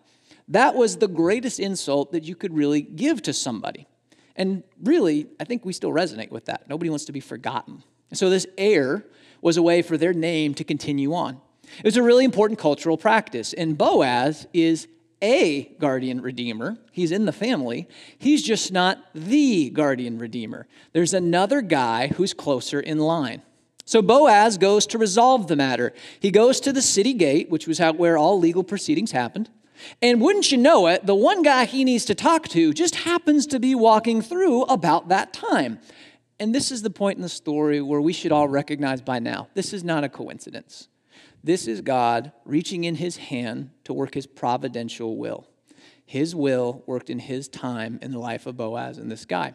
That 0.48 0.74
was 0.74 0.96
the 0.96 1.08
greatest 1.08 1.60
insult 1.60 2.12
that 2.12 2.24
you 2.24 2.34
could 2.34 2.54
really 2.54 2.82
give 2.82 3.22
to 3.22 3.32
somebody. 3.32 3.86
And 4.34 4.64
really, 4.82 5.28
I 5.38 5.44
think 5.44 5.64
we 5.64 5.72
still 5.72 5.90
resonate 5.90 6.30
with 6.30 6.46
that. 6.46 6.68
Nobody 6.68 6.90
wants 6.90 7.04
to 7.04 7.12
be 7.12 7.20
forgotten. 7.20 7.84
So, 8.12 8.30
this 8.30 8.46
heir 8.58 9.06
was 9.42 9.56
a 9.56 9.62
way 9.62 9.82
for 9.82 9.96
their 9.96 10.12
name 10.12 10.54
to 10.54 10.64
continue 10.64 11.14
on. 11.14 11.40
It 11.78 11.84
was 11.84 11.96
a 11.96 12.02
really 12.02 12.24
important 12.24 12.58
cultural 12.58 12.96
practice. 12.96 13.52
And 13.52 13.78
Boaz 13.78 14.46
is 14.52 14.88
a 15.22 15.64
guardian 15.78 16.20
redeemer. 16.20 16.78
He's 16.92 17.12
in 17.12 17.24
the 17.26 17.32
family. 17.32 17.88
He's 18.18 18.42
just 18.42 18.72
not 18.72 19.04
the 19.14 19.70
guardian 19.70 20.18
redeemer. 20.18 20.66
There's 20.92 21.14
another 21.14 21.60
guy 21.60 22.08
who's 22.08 22.34
closer 22.34 22.80
in 22.80 22.98
line. 22.98 23.42
So 23.84 24.02
Boaz 24.02 24.56
goes 24.56 24.86
to 24.86 24.98
resolve 24.98 25.48
the 25.48 25.56
matter. 25.56 25.92
He 26.20 26.30
goes 26.30 26.60
to 26.60 26.72
the 26.72 26.82
city 26.82 27.12
gate, 27.12 27.50
which 27.50 27.66
was 27.66 27.80
where 27.80 28.16
all 28.16 28.38
legal 28.38 28.62
proceedings 28.62 29.10
happened. 29.10 29.50
And 30.00 30.20
wouldn't 30.20 30.52
you 30.52 30.58
know 30.58 30.86
it, 30.86 31.06
the 31.06 31.14
one 31.14 31.42
guy 31.42 31.64
he 31.64 31.84
needs 31.84 32.04
to 32.04 32.14
talk 32.14 32.48
to 32.48 32.72
just 32.72 32.94
happens 32.96 33.46
to 33.46 33.58
be 33.58 33.74
walking 33.74 34.22
through 34.22 34.62
about 34.64 35.08
that 35.08 35.32
time. 35.32 35.80
And 36.38 36.54
this 36.54 36.70
is 36.70 36.82
the 36.82 36.90
point 36.90 37.16
in 37.16 37.22
the 37.22 37.28
story 37.28 37.80
where 37.80 38.00
we 38.00 38.12
should 38.12 38.32
all 38.32 38.48
recognize 38.48 39.00
by 39.00 39.18
now 39.18 39.48
this 39.54 39.72
is 39.72 39.84
not 39.84 40.04
a 40.04 40.08
coincidence. 40.08 40.88
This 41.42 41.66
is 41.66 41.80
God 41.80 42.32
reaching 42.44 42.84
in 42.84 42.96
his 42.96 43.16
hand 43.16 43.70
to 43.84 43.92
work 43.92 44.14
his 44.14 44.26
providential 44.26 45.16
will. 45.16 45.46
His 46.04 46.34
will 46.34 46.82
worked 46.86 47.08
in 47.08 47.18
his 47.18 47.48
time 47.48 47.98
in 48.02 48.10
the 48.10 48.18
life 48.18 48.46
of 48.46 48.56
Boaz 48.56 48.98
and 48.98 49.10
this 49.10 49.24
guy. 49.24 49.54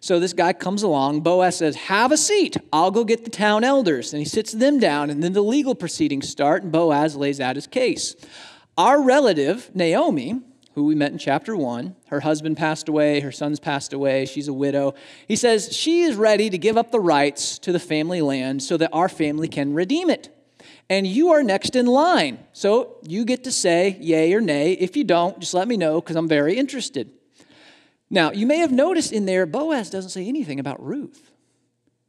So 0.00 0.20
this 0.20 0.32
guy 0.32 0.52
comes 0.52 0.82
along. 0.82 1.20
Boaz 1.22 1.56
says, 1.56 1.74
Have 1.74 2.12
a 2.12 2.16
seat. 2.16 2.56
I'll 2.72 2.90
go 2.90 3.04
get 3.04 3.24
the 3.24 3.30
town 3.30 3.64
elders. 3.64 4.12
And 4.12 4.20
he 4.20 4.24
sits 4.24 4.52
them 4.52 4.78
down, 4.78 5.10
and 5.10 5.22
then 5.22 5.32
the 5.32 5.42
legal 5.42 5.74
proceedings 5.74 6.28
start, 6.28 6.62
and 6.62 6.72
Boaz 6.72 7.16
lays 7.16 7.40
out 7.40 7.56
his 7.56 7.66
case. 7.66 8.14
Our 8.78 9.02
relative, 9.02 9.74
Naomi, 9.74 10.40
who 10.74 10.84
we 10.84 10.94
met 10.94 11.10
in 11.10 11.18
chapter 11.18 11.56
one, 11.56 11.96
her 12.06 12.20
husband 12.20 12.56
passed 12.56 12.88
away, 12.88 13.18
her 13.20 13.32
son's 13.32 13.58
passed 13.58 13.92
away, 13.92 14.24
she's 14.24 14.46
a 14.46 14.52
widow. 14.52 14.94
He 15.26 15.34
says 15.34 15.76
she 15.76 16.02
is 16.02 16.14
ready 16.14 16.48
to 16.48 16.56
give 16.56 16.76
up 16.76 16.92
the 16.92 17.00
rights 17.00 17.58
to 17.58 17.72
the 17.72 17.80
family 17.80 18.22
land 18.22 18.62
so 18.62 18.76
that 18.76 18.90
our 18.92 19.08
family 19.08 19.48
can 19.48 19.74
redeem 19.74 20.08
it 20.08 20.32
and 20.90 21.06
you 21.06 21.30
are 21.30 21.42
next 21.42 21.76
in 21.76 21.86
line. 21.86 22.38
So 22.52 22.96
you 23.06 23.24
get 23.24 23.44
to 23.44 23.52
say 23.52 23.96
yay 24.00 24.32
or 24.32 24.40
nay. 24.40 24.72
If 24.72 24.96
you 24.96 25.04
don't, 25.04 25.38
just 25.38 25.54
let 25.54 25.68
me 25.68 25.76
know 25.76 26.00
because 26.00 26.16
I'm 26.16 26.28
very 26.28 26.56
interested. 26.56 27.10
Now, 28.10 28.32
you 28.32 28.46
may 28.46 28.58
have 28.58 28.72
noticed 28.72 29.12
in 29.12 29.26
there, 29.26 29.44
Boaz 29.44 29.90
doesn't 29.90 30.10
say 30.10 30.26
anything 30.26 30.58
about 30.58 30.82
Ruth. 30.82 31.30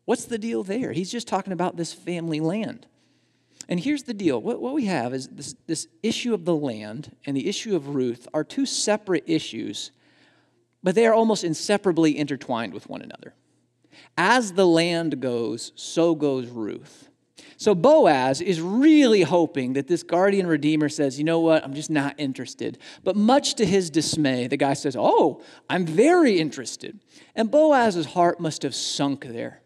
What's 0.05 0.25
the 0.25 0.37
deal 0.37 0.63
there? 0.63 0.93
He's 0.93 1.11
just 1.11 1.27
talking 1.27 1.53
about 1.53 1.75
this 1.75 1.93
family 1.93 2.39
land. 2.39 2.87
And 3.67 3.79
here's 3.79 4.03
the 4.03 4.13
deal 4.13 4.41
what, 4.41 4.61
what 4.61 4.73
we 4.73 4.85
have 4.85 5.13
is 5.13 5.27
this, 5.27 5.55
this 5.67 5.87
issue 6.01 6.33
of 6.33 6.45
the 6.45 6.55
land 6.55 7.15
and 7.25 7.35
the 7.35 7.47
issue 7.47 7.75
of 7.75 7.89
Ruth 7.89 8.27
are 8.33 8.43
two 8.43 8.65
separate 8.65 9.25
issues, 9.27 9.91
but 10.81 10.95
they 10.95 11.05
are 11.05 11.13
almost 11.13 11.43
inseparably 11.43 12.17
intertwined 12.17 12.73
with 12.73 12.89
one 12.89 13.01
another. 13.01 13.35
As 14.17 14.53
the 14.53 14.65
land 14.65 15.19
goes, 15.19 15.73
so 15.75 16.15
goes 16.15 16.47
Ruth. 16.47 17.08
So 17.59 17.75
Boaz 17.75 18.39
is 18.39 18.61
really 18.61 19.21
hoping 19.21 19.73
that 19.73 19.85
this 19.85 20.01
guardian 20.01 20.47
redeemer 20.47 20.87
says, 20.87 21.17
you 21.17 21.25
know 21.25 21.41
what, 21.41 21.61
I'm 21.61 21.73
just 21.73 21.89
not 21.89 22.15
interested. 22.17 22.77
But 23.03 23.17
much 23.17 23.55
to 23.55 23.65
his 23.65 23.89
dismay, 23.89 24.47
the 24.47 24.55
guy 24.55 24.73
says, 24.73 24.95
oh, 24.97 25.41
I'm 25.69 25.85
very 25.85 26.39
interested. 26.39 27.01
And 27.35 27.51
Boaz's 27.51 28.05
heart 28.05 28.39
must 28.39 28.63
have 28.63 28.73
sunk 28.73 29.25
there. 29.25 29.61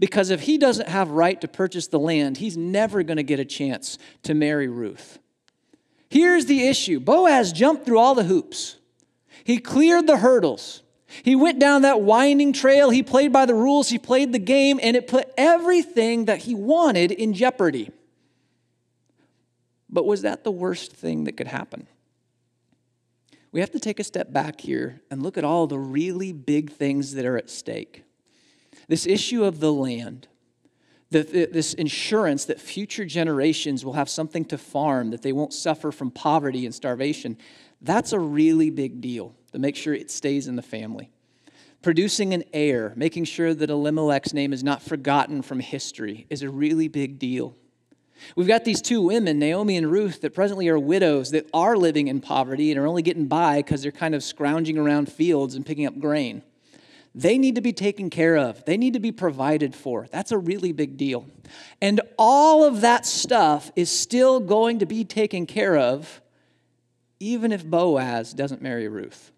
Because 0.00 0.30
if 0.30 0.40
he 0.40 0.56
doesn't 0.56 0.88
have 0.88 1.10
right 1.10 1.38
to 1.42 1.46
purchase 1.46 1.88
the 1.88 1.98
land, 1.98 2.38
he's 2.38 2.56
never 2.56 3.02
going 3.02 3.18
to 3.18 3.22
get 3.22 3.38
a 3.38 3.44
chance 3.44 3.98
to 4.22 4.32
marry 4.32 4.66
Ruth. 4.66 5.18
Here's 6.08 6.46
the 6.46 6.66
issue 6.66 7.00
Boaz 7.00 7.52
jumped 7.52 7.84
through 7.84 7.98
all 7.98 8.14
the 8.14 8.24
hoops, 8.24 8.76
he 9.44 9.58
cleared 9.58 10.06
the 10.06 10.16
hurdles. 10.16 10.82
He 11.22 11.36
went 11.36 11.58
down 11.58 11.82
that 11.82 12.00
winding 12.00 12.52
trail. 12.52 12.90
He 12.90 13.02
played 13.02 13.32
by 13.32 13.46
the 13.46 13.54
rules. 13.54 13.88
He 13.88 13.98
played 13.98 14.32
the 14.32 14.38
game, 14.38 14.80
and 14.82 14.96
it 14.96 15.06
put 15.06 15.32
everything 15.36 16.26
that 16.26 16.38
he 16.38 16.54
wanted 16.54 17.12
in 17.12 17.32
jeopardy. 17.32 17.90
But 19.88 20.06
was 20.06 20.22
that 20.22 20.44
the 20.44 20.50
worst 20.50 20.92
thing 20.92 21.24
that 21.24 21.36
could 21.36 21.46
happen? 21.46 21.86
We 23.52 23.60
have 23.60 23.70
to 23.70 23.80
take 23.80 23.98
a 23.98 24.04
step 24.04 24.32
back 24.32 24.60
here 24.60 25.00
and 25.10 25.22
look 25.22 25.38
at 25.38 25.44
all 25.44 25.66
the 25.66 25.78
really 25.78 26.32
big 26.32 26.70
things 26.72 27.14
that 27.14 27.24
are 27.24 27.38
at 27.38 27.48
stake. 27.48 28.04
This 28.88 29.06
issue 29.06 29.44
of 29.44 29.60
the 29.60 29.72
land, 29.72 30.28
this 31.10 31.72
insurance 31.72 32.44
that 32.44 32.60
future 32.60 33.06
generations 33.06 33.84
will 33.84 33.94
have 33.94 34.10
something 34.10 34.44
to 34.46 34.58
farm, 34.58 35.10
that 35.10 35.22
they 35.22 35.32
won't 35.32 35.54
suffer 35.54 35.90
from 35.90 36.10
poverty 36.10 36.66
and 36.66 36.74
starvation, 36.74 37.38
that's 37.80 38.12
a 38.12 38.18
really 38.18 38.70
big 38.70 39.00
deal 39.00 39.34
to 39.52 39.58
make 39.58 39.76
sure 39.76 39.94
it 39.94 40.10
stays 40.10 40.48
in 40.48 40.56
the 40.56 40.62
family. 40.62 41.10
Producing 41.82 42.34
an 42.34 42.44
heir, 42.52 42.92
making 42.96 43.24
sure 43.24 43.54
that 43.54 43.70
Elimelech's 43.70 44.34
name 44.34 44.52
is 44.52 44.64
not 44.64 44.82
forgotten 44.82 45.42
from 45.42 45.60
history, 45.60 46.26
is 46.30 46.42
a 46.42 46.50
really 46.50 46.88
big 46.88 47.18
deal. 47.18 47.54
We've 48.34 48.48
got 48.48 48.64
these 48.64 48.80
two 48.80 49.02
women, 49.02 49.38
Naomi 49.38 49.76
and 49.76 49.90
Ruth, 49.90 50.22
that 50.22 50.34
presently 50.34 50.68
are 50.68 50.78
widows 50.78 51.30
that 51.30 51.48
are 51.52 51.76
living 51.76 52.08
in 52.08 52.20
poverty 52.20 52.70
and 52.70 52.80
are 52.80 52.86
only 52.86 53.02
getting 53.02 53.26
by 53.26 53.58
because 53.58 53.82
they're 53.82 53.92
kind 53.92 54.14
of 54.14 54.24
scrounging 54.24 54.78
around 54.78 55.12
fields 55.12 55.54
and 55.54 55.66
picking 55.66 55.86
up 55.86 55.98
grain. 55.98 56.42
They 57.14 57.38
need 57.38 57.54
to 57.54 57.62
be 57.62 57.72
taken 57.72 58.10
care 58.10 58.36
of, 58.36 58.64
they 58.64 58.76
need 58.76 58.92
to 58.92 59.00
be 59.00 59.12
provided 59.12 59.74
for. 59.74 60.06
That's 60.10 60.32
a 60.32 60.38
really 60.38 60.72
big 60.72 60.96
deal. 60.96 61.26
And 61.80 62.00
all 62.18 62.64
of 62.64 62.82
that 62.82 63.06
stuff 63.06 63.70
is 63.74 63.90
still 63.90 64.40
going 64.40 64.80
to 64.80 64.86
be 64.86 65.04
taken 65.04 65.46
care 65.46 65.76
of 65.76 66.20
even 67.20 67.52
if 67.52 67.64
Boaz 67.64 68.32
doesn't 68.32 68.62
marry 68.62 68.88
Ruth. 68.88 69.32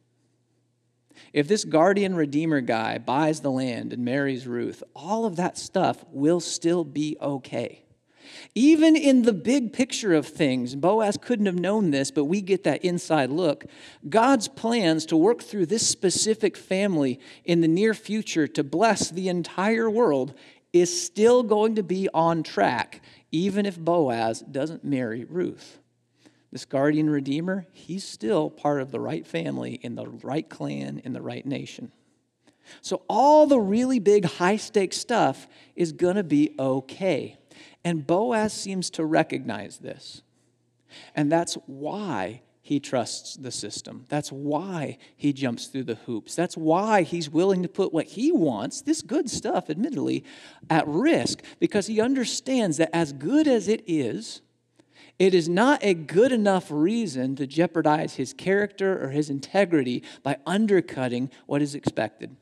If 1.32 1.48
this 1.48 1.64
guardian 1.64 2.14
redeemer 2.14 2.60
guy 2.60 2.98
buys 2.98 3.40
the 3.40 3.50
land 3.50 3.92
and 3.92 4.04
marries 4.04 4.46
Ruth, 4.46 4.82
all 4.94 5.24
of 5.24 5.36
that 5.36 5.58
stuff 5.58 6.04
will 6.10 6.40
still 6.40 6.84
be 6.84 7.16
okay. 7.20 7.84
Even 8.54 8.94
in 8.94 9.22
the 9.22 9.32
big 9.32 9.72
picture 9.72 10.14
of 10.14 10.26
things, 10.26 10.74
Boaz 10.74 11.16
couldn't 11.20 11.46
have 11.46 11.58
known 11.58 11.90
this, 11.90 12.10
but 12.10 12.24
we 12.24 12.40
get 12.40 12.64
that 12.64 12.84
inside 12.84 13.30
look. 13.30 13.64
God's 14.08 14.48
plans 14.48 15.06
to 15.06 15.16
work 15.16 15.42
through 15.42 15.66
this 15.66 15.88
specific 15.88 16.56
family 16.56 17.18
in 17.44 17.62
the 17.62 17.68
near 17.68 17.94
future 17.94 18.46
to 18.48 18.62
bless 18.62 19.10
the 19.10 19.28
entire 19.28 19.88
world 19.88 20.34
is 20.72 21.04
still 21.04 21.42
going 21.42 21.74
to 21.76 21.82
be 21.82 22.08
on 22.12 22.42
track, 22.42 23.00
even 23.32 23.64
if 23.64 23.78
Boaz 23.78 24.40
doesn't 24.40 24.84
marry 24.84 25.24
Ruth 25.24 25.77
this 26.50 26.64
guardian 26.64 27.10
redeemer, 27.10 27.66
he's 27.72 28.04
still 28.04 28.48
part 28.50 28.80
of 28.80 28.90
the 28.90 29.00
right 29.00 29.26
family, 29.26 29.74
in 29.82 29.94
the 29.94 30.06
right 30.06 30.48
clan, 30.48 31.00
in 31.04 31.12
the 31.12 31.20
right 31.20 31.44
nation. 31.44 31.92
So, 32.80 33.02
all 33.08 33.46
the 33.46 33.60
really 33.60 33.98
big, 33.98 34.24
high 34.24 34.56
stakes 34.56 34.96
stuff 34.96 35.46
is 35.74 35.92
going 35.92 36.16
to 36.16 36.24
be 36.24 36.54
okay. 36.58 37.36
And 37.84 38.06
Boaz 38.06 38.52
seems 38.52 38.90
to 38.90 39.04
recognize 39.04 39.78
this. 39.78 40.22
And 41.14 41.30
that's 41.30 41.54
why 41.66 42.42
he 42.60 42.80
trusts 42.80 43.36
the 43.36 43.50
system. 43.50 44.04
That's 44.10 44.30
why 44.30 44.98
he 45.16 45.32
jumps 45.32 45.68
through 45.68 45.84
the 45.84 45.94
hoops. 45.94 46.34
That's 46.34 46.56
why 46.56 47.02
he's 47.02 47.30
willing 47.30 47.62
to 47.62 47.68
put 47.68 47.94
what 47.94 48.06
he 48.06 48.30
wants, 48.30 48.82
this 48.82 49.00
good 49.00 49.30
stuff, 49.30 49.70
admittedly, 49.70 50.24
at 50.68 50.86
risk, 50.86 51.42
because 51.60 51.86
he 51.86 52.00
understands 52.00 52.76
that 52.76 52.94
as 52.94 53.14
good 53.14 53.48
as 53.48 53.68
it 53.68 53.82
is, 53.86 54.42
it 55.18 55.34
is 55.34 55.48
not 55.48 55.82
a 55.82 55.94
good 55.94 56.32
enough 56.32 56.70
reason 56.70 57.34
to 57.36 57.46
jeopardize 57.46 58.14
his 58.14 58.32
character 58.32 59.02
or 59.02 59.10
his 59.10 59.30
integrity 59.30 60.02
by 60.22 60.38
undercutting 60.46 61.30
what 61.46 61.62
is 61.62 61.74
expected. 61.74 62.36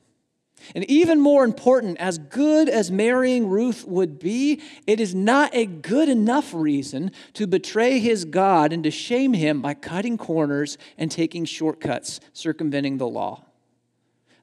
And 0.75 0.85
even 0.91 1.21
more 1.21 1.45
important, 1.45 1.99
as 1.99 2.19
good 2.19 2.69
as 2.69 2.91
marrying 2.91 3.49
Ruth 3.49 3.87
would 3.87 4.19
be, 4.19 4.61
it 4.87 5.01
is 5.01 5.15
not 5.15 5.55
a 5.55 5.67
good 5.67 6.09
enough 6.09 6.53
reason 6.55 7.13
to 7.35 7.47
betray 7.47 7.99
his 7.99 8.25
God 8.25 8.73
and 8.73 8.83
to 8.85 8.91
shame 8.91 9.35
him 9.35 9.61
by 9.61 9.75
cutting 9.75 10.17
corners 10.17 10.79
and 10.97 11.11
taking 11.11 11.45
shortcuts, 11.45 12.21
circumventing 12.33 12.99
the 12.99 13.07
law. 13.07 13.45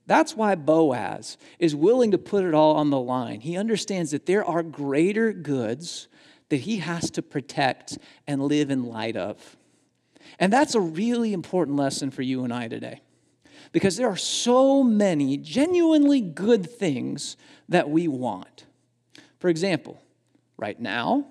That's 0.06 0.36
why 0.36 0.56
Boaz 0.56 1.38
is 1.60 1.76
willing 1.76 2.12
to 2.12 2.18
put 2.18 2.44
it 2.44 2.54
all 2.54 2.76
on 2.76 2.90
the 2.90 3.00
line. 3.00 3.42
He 3.42 3.58
understands 3.58 4.12
that 4.12 4.26
there 4.26 4.46
are 4.46 4.62
greater 4.62 5.32
goods 5.32 6.08
that 6.54 6.62
he 6.62 6.78
has 6.78 7.10
to 7.10 7.24
protect 7.24 7.98
and 8.28 8.40
live 8.44 8.70
in 8.70 8.84
light 8.84 9.18
of. 9.18 9.58
And 10.38 10.54
that's 10.54 10.76
a 10.76 10.80
really 10.80 11.34
important 11.34 11.78
lesson 11.78 12.12
for 12.12 12.22
you 12.22 12.44
and 12.44 12.54
I 12.54 12.68
today. 12.68 13.02
Because 13.72 13.98
there 13.98 14.08
are 14.08 14.16
so 14.16 14.84
many 14.84 15.38
genuinely 15.38 16.22
good 16.22 16.70
things 16.70 17.38
that 17.70 17.90
we 17.90 18.08
want. 18.08 18.68
For 19.40 19.50
example, 19.50 20.00
right 20.56 20.80
now, 20.80 21.26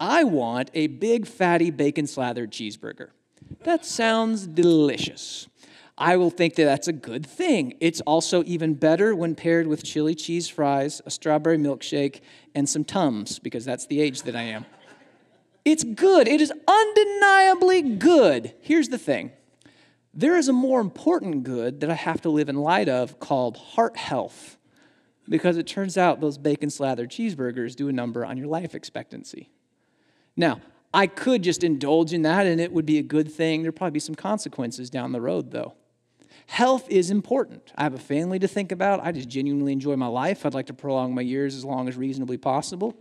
I 0.00 0.24
want 0.24 0.72
a 0.74 0.88
big 0.88 1.28
fatty 1.28 1.70
bacon 1.70 2.08
slathered 2.08 2.50
cheeseburger. 2.50 3.10
That 3.62 3.86
sounds 3.86 4.48
delicious. 4.48 5.46
I 5.98 6.16
will 6.16 6.30
think 6.30 6.56
that 6.56 6.64
that's 6.64 6.88
a 6.88 6.92
good 6.92 7.24
thing. 7.24 7.74
It's 7.80 8.02
also 8.02 8.44
even 8.44 8.74
better 8.74 9.14
when 9.14 9.34
paired 9.34 9.66
with 9.66 9.82
chili 9.82 10.14
cheese 10.14 10.46
fries, 10.46 11.00
a 11.06 11.10
strawberry 11.10 11.56
milkshake, 11.56 12.20
and 12.54 12.68
some 12.68 12.84
Tums, 12.84 13.38
because 13.38 13.64
that's 13.64 13.86
the 13.86 14.00
age 14.00 14.22
that 14.22 14.36
I 14.36 14.42
am. 14.42 14.66
It's 15.64 15.84
good. 15.84 16.28
It 16.28 16.40
is 16.40 16.52
undeniably 16.68 17.82
good. 17.82 18.52
Here's 18.60 18.88
the 18.88 18.98
thing 18.98 19.32
there 20.12 20.36
is 20.36 20.48
a 20.48 20.52
more 20.52 20.80
important 20.80 21.44
good 21.44 21.80
that 21.80 21.90
I 21.90 21.94
have 21.94 22.20
to 22.22 22.30
live 22.30 22.48
in 22.48 22.56
light 22.56 22.88
of 22.88 23.18
called 23.18 23.56
heart 23.56 23.96
health, 23.96 24.58
because 25.28 25.56
it 25.56 25.66
turns 25.66 25.96
out 25.96 26.20
those 26.20 26.36
bacon 26.36 26.68
slathered 26.68 27.10
cheeseburgers 27.10 27.74
do 27.74 27.88
a 27.88 27.92
number 27.92 28.24
on 28.24 28.36
your 28.36 28.46
life 28.46 28.74
expectancy. 28.74 29.50
Now, 30.36 30.60
I 30.92 31.06
could 31.06 31.42
just 31.42 31.64
indulge 31.64 32.12
in 32.12 32.22
that 32.22 32.46
and 32.46 32.60
it 32.60 32.72
would 32.72 32.86
be 32.86 32.98
a 32.98 33.02
good 33.02 33.30
thing. 33.30 33.62
There'd 33.62 33.76
probably 33.76 33.92
be 33.92 34.00
some 34.00 34.14
consequences 34.14 34.88
down 34.88 35.12
the 35.12 35.20
road, 35.20 35.50
though. 35.50 35.74
Health 36.46 36.88
is 36.88 37.10
important. 37.10 37.72
I 37.76 37.82
have 37.82 37.94
a 37.94 37.98
family 37.98 38.38
to 38.38 38.48
think 38.48 38.72
about. 38.72 39.00
I 39.04 39.12
just 39.12 39.28
genuinely 39.28 39.72
enjoy 39.72 39.96
my 39.96 40.06
life. 40.06 40.46
I'd 40.46 40.54
like 40.54 40.66
to 40.66 40.74
prolong 40.74 41.14
my 41.14 41.22
years 41.22 41.56
as 41.56 41.64
long 41.64 41.88
as 41.88 41.96
reasonably 41.96 42.38
possible. 42.38 42.96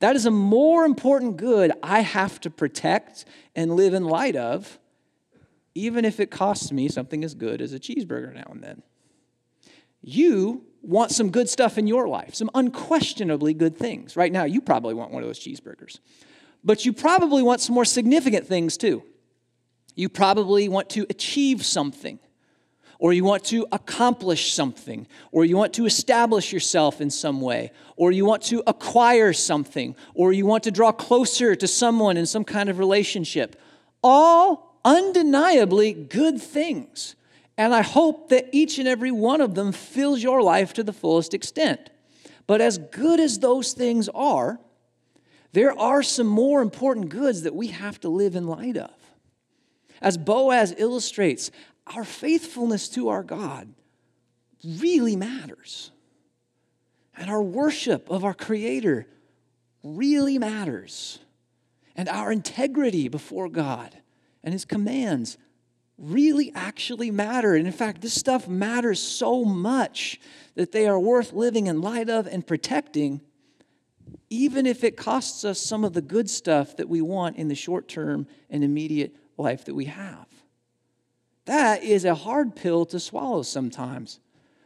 That 0.00 0.16
is 0.16 0.26
a 0.26 0.30
more 0.30 0.84
important 0.84 1.36
good 1.36 1.72
I 1.82 2.00
have 2.00 2.40
to 2.40 2.50
protect 2.50 3.24
and 3.54 3.74
live 3.74 3.94
in 3.94 4.04
light 4.04 4.36
of, 4.36 4.78
even 5.74 6.04
if 6.04 6.20
it 6.20 6.30
costs 6.30 6.72
me 6.72 6.88
something 6.88 7.24
as 7.24 7.34
good 7.34 7.60
as 7.60 7.72
a 7.72 7.78
cheeseburger 7.78 8.34
now 8.34 8.48
and 8.50 8.62
then. 8.62 8.82
You 10.02 10.64
want 10.82 11.12
some 11.12 11.30
good 11.30 11.48
stuff 11.48 11.78
in 11.78 11.86
your 11.86 12.08
life, 12.08 12.34
some 12.34 12.50
unquestionably 12.54 13.54
good 13.54 13.76
things. 13.76 14.16
Right 14.16 14.32
now, 14.32 14.44
you 14.44 14.60
probably 14.60 14.94
want 14.94 15.12
one 15.12 15.22
of 15.22 15.28
those 15.28 15.38
cheeseburgers. 15.38 16.00
But 16.64 16.84
you 16.84 16.92
probably 16.92 17.42
want 17.42 17.60
some 17.60 17.74
more 17.74 17.84
significant 17.84 18.46
things 18.46 18.76
too. 18.76 19.02
You 19.94 20.08
probably 20.08 20.68
want 20.68 20.90
to 20.90 21.06
achieve 21.08 21.64
something 21.64 22.18
or 23.00 23.14
you 23.14 23.24
want 23.24 23.42
to 23.42 23.66
accomplish 23.72 24.52
something, 24.52 25.06
or 25.32 25.46
you 25.46 25.56
want 25.56 25.72
to 25.72 25.86
establish 25.86 26.52
yourself 26.52 27.00
in 27.00 27.08
some 27.08 27.40
way, 27.40 27.72
or 27.96 28.12
you 28.12 28.26
want 28.26 28.42
to 28.42 28.62
acquire 28.66 29.32
something, 29.32 29.96
or 30.14 30.34
you 30.34 30.44
want 30.44 30.62
to 30.64 30.70
draw 30.70 30.92
closer 30.92 31.56
to 31.56 31.66
someone 31.66 32.18
in 32.18 32.26
some 32.26 32.44
kind 32.44 32.68
of 32.68 32.78
relationship. 32.78 33.56
All 34.04 34.78
undeniably 34.84 35.94
good 35.94 36.40
things. 36.40 37.16
And 37.56 37.74
I 37.74 37.80
hope 37.80 38.28
that 38.28 38.48
each 38.52 38.78
and 38.78 38.86
every 38.86 39.10
one 39.10 39.40
of 39.40 39.54
them 39.54 39.72
fills 39.72 40.22
your 40.22 40.42
life 40.42 40.74
to 40.74 40.82
the 40.82 40.92
fullest 40.92 41.32
extent. 41.32 41.90
But 42.46 42.60
as 42.60 42.76
good 42.76 43.18
as 43.18 43.38
those 43.38 43.72
things 43.72 44.10
are, 44.10 44.60
there 45.52 45.76
are 45.78 46.02
some 46.02 46.26
more 46.26 46.60
important 46.60 47.08
goods 47.08 47.42
that 47.42 47.54
we 47.54 47.68
have 47.68 47.98
to 48.00 48.10
live 48.10 48.36
in 48.36 48.46
light 48.46 48.76
of. 48.76 48.90
As 50.02 50.16
Boaz 50.16 50.74
illustrates, 50.78 51.50
our 51.94 52.04
faithfulness 52.04 52.88
to 52.90 53.08
our 53.08 53.22
God 53.22 53.72
really 54.64 55.16
matters. 55.16 55.90
And 57.16 57.30
our 57.30 57.42
worship 57.42 58.08
of 58.10 58.24
our 58.24 58.34
Creator 58.34 59.06
really 59.82 60.38
matters. 60.38 61.18
and 62.00 62.08
our 62.08 62.32
integrity 62.32 63.08
before 63.08 63.50
God 63.50 63.94
and 64.42 64.54
His 64.54 64.64
commands 64.64 65.36
really 65.98 66.50
actually 66.54 67.10
matter. 67.10 67.54
And 67.54 67.66
in 67.66 67.74
fact, 67.74 68.00
this 68.00 68.14
stuff 68.14 68.48
matters 68.48 68.98
so 68.98 69.44
much 69.44 70.18
that 70.54 70.72
they 70.72 70.86
are 70.86 70.98
worth 70.98 71.34
living 71.34 71.66
in 71.66 71.82
light 71.82 72.08
of 72.08 72.26
and 72.26 72.46
protecting, 72.46 73.20
even 74.30 74.64
if 74.64 74.82
it 74.82 74.96
costs 74.96 75.44
us 75.44 75.60
some 75.60 75.84
of 75.84 75.92
the 75.92 76.00
good 76.00 76.30
stuff 76.30 76.74
that 76.78 76.88
we 76.88 77.02
want 77.02 77.36
in 77.36 77.48
the 77.48 77.54
short 77.54 77.86
term 77.86 78.26
and 78.48 78.64
immediate 78.64 79.14
life 79.36 79.66
that 79.66 79.74
we 79.74 79.84
have. 79.84 80.26
That 81.46 81.82
is 81.82 82.04
a 82.04 82.14
hard 82.14 82.54
pill 82.54 82.84
to 82.86 83.00
swallow 83.00 83.42
sometimes. 83.42 84.20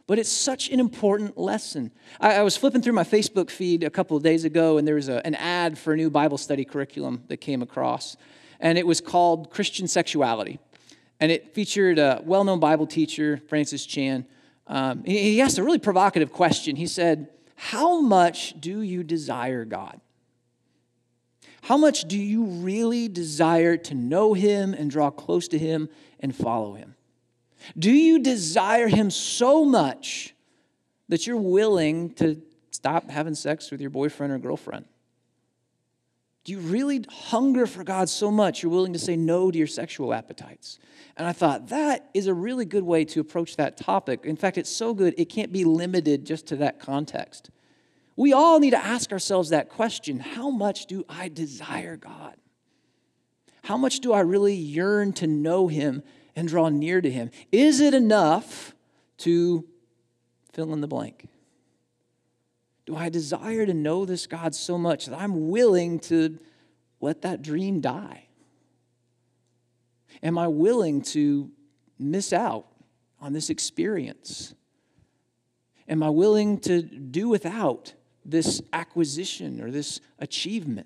But 0.07 0.19
it's 0.19 0.31
such 0.31 0.69
an 0.69 0.79
important 0.79 1.37
lesson. 1.37 1.91
I, 2.19 2.35
I 2.35 2.41
was 2.43 2.55
flipping 2.55 2.81
through 2.81 2.93
my 2.93 3.03
Facebook 3.03 3.49
feed 3.49 3.83
a 3.83 3.89
couple 3.89 4.15
of 4.15 4.21
days 4.23 4.45
ago, 4.45 4.77
and 4.77 4.87
there 4.87 4.95
was 4.95 5.09
a, 5.09 5.25
an 5.25 5.35
ad 5.35 5.77
for 5.79 5.93
a 5.93 5.97
new 5.97 6.09
Bible 6.09 6.37
study 6.37 6.63
curriculum 6.63 7.23
that 7.27 7.37
came 7.37 7.61
across. 7.61 8.15
And 8.59 8.77
it 8.77 8.85
was 8.85 9.01
called 9.01 9.49
Christian 9.49 9.87
Sexuality. 9.87 10.59
And 11.19 11.31
it 11.31 11.55
featured 11.55 11.97
a 11.97 12.21
well 12.23 12.43
known 12.43 12.59
Bible 12.59 12.85
teacher, 12.85 13.41
Francis 13.47 13.85
Chan. 13.85 14.25
Um, 14.67 15.03
he 15.05 15.41
asked 15.41 15.57
a 15.57 15.63
really 15.63 15.79
provocative 15.79 16.31
question. 16.31 16.75
He 16.75 16.87
said, 16.87 17.29
How 17.55 17.99
much 17.99 18.59
do 18.59 18.81
you 18.81 19.03
desire 19.03 19.65
God? 19.65 20.01
How 21.63 21.77
much 21.77 22.07
do 22.07 22.17
you 22.17 22.45
really 22.45 23.07
desire 23.07 23.75
to 23.77 23.95
know 23.95 24.33
Him 24.33 24.75
and 24.75 24.91
draw 24.91 25.09
close 25.09 25.47
to 25.47 25.57
Him 25.57 25.89
and 26.19 26.35
follow 26.35 26.73
Him? 26.73 26.95
Do 27.77 27.91
you 27.91 28.19
desire 28.19 28.87
Him 28.87 29.09
so 29.09 29.65
much 29.65 30.33
that 31.09 31.27
you're 31.27 31.37
willing 31.37 32.13
to 32.15 32.41
stop 32.71 33.09
having 33.09 33.35
sex 33.35 33.71
with 33.71 33.81
your 33.81 33.89
boyfriend 33.89 34.33
or 34.33 34.37
girlfriend? 34.37 34.85
Do 36.43 36.51
you 36.51 36.59
really 36.59 37.03
hunger 37.09 37.65
for 37.65 37.83
God 37.83 38.07
so 38.07 38.29
much 38.29 38.61
you're 38.61 38.71
willing 38.71 38.93
to 38.93 38.99
say 38.99 39.15
no 39.15 39.49
to 39.49 39.57
your 39.57 39.65
sexual 39.65 40.13
appetites? 40.13 40.77
And 41.17 41.27
I 41.27 41.33
thought 41.33 41.69
that 41.69 42.09
is 42.13 42.27
a 42.27 42.33
really 42.33 42.65
good 42.65 42.83
way 42.83 43.03
to 43.05 43.19
approach 43.19 43.57
that 43.57 43.77
topic. 43.77 44.25
In 44.25 44.35
fact, 44.35 44.59
it's 44.59 44.69
so 44.69 44.93
good, 44.93 45.15
it 45.17 45.25
can't 45.25 45.51
be 45.51 45.63
limited 45.63 46.23
just 46.25 46.45
to 46.47 46.55
that 46.57 46.79
context. 46.79 47.49
We 48.15 48.31
all 48.31 48.59
need 48.59 48.71
to 48.71 48.83
ask 48.83 49.11
ourselves 49.11 49.49
that 49.49 49.69
question 49.69 50.19
How 50.19 50.49
much 50.49 50.85
do 50.85 51.03
I 51.09 51.29
desire 51.29 51.97
God? 51.97 52.35
How 53.65 53.77
much 53.77 53.99
do 53.99 54.13
I 54.13 54.19
really 54.19 54.53
yearn 54.53 55.11
to 55.13 55.25
know 55.25 55.67
Him 55.67 56.03
and 56.35 56.47
draw 56.47 56.69
near 56.69 57.01
to 57.01 57.09
Him? 57.09 57.31
Is 57.51 57.79
it 57.79 57.95
enough 57.95 58.75
to 59.17 59.67
fill 60.53 60.71
in 60.71 60.81
the 60.81 60.87
blank? 60.87 61.27
Do 62.85 62.95
I 62.95 63.09
desire 63.09 63.65
to 63.65 63.73
know 63.73 64.05
this 64.05 64.27
God 64.27 64.53
so 64.53 64.77
much 64.77 65.07
that 65.07 65.19
I'm 65.19 65.49
willing 65.49 65.97
to 66.01 66.37
let 67.01 67.23
that 67.23 67.41
dream 67.41 67.81
die? 67.81 68.27
Am 70.21 70.37
I 70.37 70.47
willing 70.47 71.01
to 71.01 71.49
miss 71.97 72.33
out 72.33 72.67
on 73.19 73.33
this 73.33 73.49
experience? 73.49 74.53
Am 75.89 76.03
I 76.03 76.09
willing 76.11 76.59
to 76.59 76.83
do 76.83 77.29
without 77.29 77.95
this 78.23 78.61
acquisition 78.71 79.59
or 79.59 79.71
this 79.71 80.01
achievement? 80.19 80.85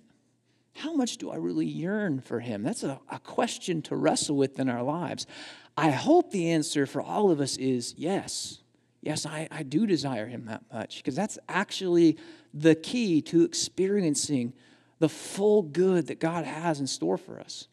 How 0.79 0.93
much 0.93 1.17
do 1.17 1.29
I 1.29 1.35
really 1.35 1.65
yearn 1.65 2.21
for 2.21 2.39
Him? 2.39 2.63
That's 2.63 2.83
a, 2.83 3.01
a 3.09 3.19
question 3.19 3.81
to 3.83 3.97
wrestle 3.97 4.37
with 4.37 4.59
in 4.59 4.69
our 4.69 4.81
lives. 4.81 5.27
I 5.75 5.89
hope 5.89 6.31
the 6.31 6.51
answer 6.51 6.85
for 6.85 7.01
all 7.01 7.31
of 7.31 7.41
us 7.41 7.57
is 7.57 7.93
yes. 7.97 8.59
Yes, 9.01 9.25
I, 9.25 9.49
I 9.51 9.63
do 9.63 9.85
desire 9.85 10.25
Him 10.25 10.45
that 10.45 10.63
much 10.71 10.97
because 10.97 11.15
that's 11.15 11.37
actually 11.49 12.17
the 12.53 12.75
key 12.75 13.21
to 13.23 13.43
experiencing 13.43 14.53
the 14.99 15.09
full 15.09 15.63
good 15.63 16.07
that 16.07 16.21
God 16.21 16.45
has 16.45 16.79
in 16.79 16.87
store 16.87 17.17
for 17.17 17.41
us. 17.41 17.67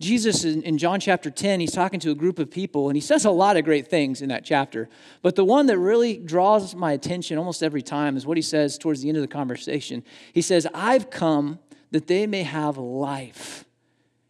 Jesus, 0.00 0.44
in, 0.44 0.62
in, 0.62 0.78
John 0.78 1.00
chapter 1.00 1.30
10, 1.30 1.60
he's 1.60 1.72
talking 1.72 2.00
to 2.00 2.10
a 2.10 2.14
group 2.14 2.38
of 2.38 2.50
people, 2.50 2.88
and 2.88 2.96
he 2.96 3.00
says 3.00 3.24
a 3.24 3.30
lot 3.30 3.56
of 3.56 3.64
great 3.64 3.88
things 3.88 4.22
in 4.22 4.28
that 4.28 4.44
chapter. 4.44 4.88
But 5.22 5.36
the 5.36 5.44
one 5.44 5.66
that 5.66 5.78
really 5.78 6.16
draws 6.16 6.74
my 6.74 6.92
attention 6.92 7.38
almost 7.38 7.62
every 7.62 7.82
time 7.82 8.16
is 8.16 8.26
what 8.26 8.36
he 8.36 8.42
says 8.42 8.78
towards 8.78 9.02
the 9.02 9.08
end 9.08 9.18
of 9.18 9.22
the 9.22 9.28
conversation. 9.28 10.04
He 10.32 10.42
says, 10.42 10.66
I've 10.74 11.10
come 11.10 11.58
that 11.94 12.08
they 12.08 12.26
may 12.26 12.42
have 12.42 12.76
life 12.76 13.64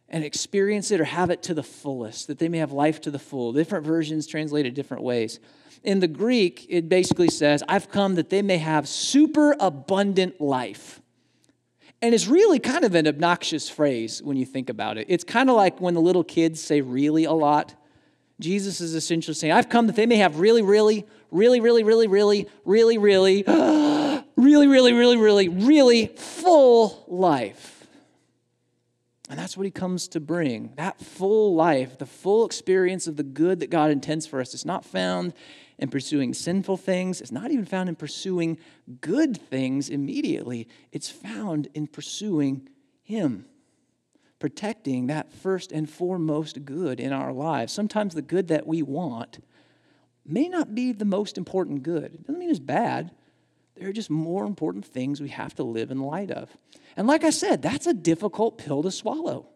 and 0.07 0.23
experience 0.23 0.91
it 0.91 1.01
or 1.01 1.03
have 1.03 1.31
it 1.31 1.41
to 1.41 1.51
the 1.55 1.63
fullest, 1.63 2.27
that 2.27 2.37
they 2.37 2.47
may 2.47 2.59
have 2.59 2.71
life 2.71 3.01
to 3.01 3.09
the 3.09 3.17
full. 3.17 3.53
Different 3.53 3.83
versions 3.83 4.27
translated 4.27 4.75
different 4.75 5.01
ways. 5.01 5.39
In 5.83 5.99
the 5.99 6.07
Greek, 6.07 6.67
it 6.69 6.87
basically 6.87 7.27
says, 7.27 7.63
I've 7.67 7.89
come 7.89 8.13
that 8.15 8.29
they 8.29 8.43
may 8.43 8.59
have 8.59 8.87
super 8.87 9.55
abundant 9.59 10.39
life. 10.39 11.01
And 12.03 12.13
it's 12.13 12.27
really 12.27 12.59
kind 12.59 12.85
of 12.85 12.93
an 12.93 13.07
obnoxious 13.07 13.67
phrase 13.67 14.21
when 14.21 14.37
you 14.37 14.45
think 14.45 14.69
about 14.69 14.99
it. 14.99 15.07
It's 15.09 15.23
kind 15.23 15.49
of 15.49 15.55
like 15.55 15.81
when 15.81 15.95
the 15.95 16.01
little 16.01 16.23
kids 16.23 16.61
say 16.61 16.81
really 16.81 17.23
a 17.23 17.33
lot. 17.33 17.73
Jesus 18.39 18.79
is 18.79 18.93
essentially 18.93 19.33
saying, 19.33 19.53
I've 19.53 19.69
come 19.69 19.87
that 19.87 19.95
they 19.95 20.05
may 20.05 20.17
have 20.17 20.39
really, 20.39 20.61
really, 20.61 21.07
really, 21.31 21.61
really, 21.61 21.83
really, 21.83 22.05
really, 22.07 22.47
really, 22.63 22.99
really, 22.99 23.43
really, 24.35 24.67
really, 24.67 24.93
really, 24.93 25.17
really, 25.17 25.47
really 25.47 26.07
full 26.07 27.05
life. 27.07 27.87
And 29.29 29.39
that's 29.39 29.57
what 29.57 29.65
he 29.65 29.71
comes 29.71 30.07
to 30.09 30.19
bring 30.19 30.73
that 30.75 30.99
full 30.99 31.55
life, 31.55 31.97
the 31.97 32.05
full 32.05 32.45
experience 32.45 33.07
of 33.07 33.15
the 33.15 33.23
good 33.23 33.59
that 33.61 33.71
God 33.71 33.89
intends 33.89 34.27
for 34.27 34.39
us. 34.39 34.53
is 34.53 34.65
not 34.65 34.85
found 34.85 35.33
in 35.79 35.89
pursuing 35.89 36.33
sinful 36.33 36.77
things. 36.77 37.21
It's 37.21 37.31
not 37.31 37.51
even 37.51 37.65
found 37.65 37.89
in 37.89 37.95
pursuing 37.95 38.57
good 39.01 39.37
things 39.37 39.89
immediately. 39.89 40.67
It's 40.91 41.09
found 41.09 41.69
in 41.73 41.87
pursuing 41.87 42.69
Him, 43.01 43.45
protecting 44.39 45.07
that 45.07 45.31
first 45.33 45.71
and 45.71 45.89
foremost 45.89 46.63
good 46.63 46.99
in 46.99 47.11
our 47.11 47.33
lives. 47.33 47.73
Sometimes 47.73 48.13
the 48.13 48.21
good 48.21 48.47
that 48.49 48.67
we 48.67 48.83
want 48.83 49.43
may 50.23 50.47
not 50.47 50.75
be 50.75 50.91
the 50.91 51.05
most 51.05 51.37
important 51.37 51.83
good. 51.83 52.05
It 52.05 52.27
doesn't 52.27 52.39
mean 52.39 52.49
it's 52.49 52.59
bad. 52.59 53.11
There 53.75 53.89
are 53.89 53.93
just 53.93 54.09
more 54.09 54.45
important 54.45 54.85
things 54.85 55.19
we 55.19 55.29
have 55.29 55.53
to 55.55 55.63
live 55.63 55.91
in 55.91 55.99
light 55.99 56.31
of. 56.31 56.49
And 56.95 57.07
like 57.07 57.23
I 57.23 57.29
said, 57.29 57.61
that's 57.61 57.87
a 57.87 57.93
difficult 57.93 58.57
pill 58.57 58.81
to 58.83 58.91
swallow 58.91 59.47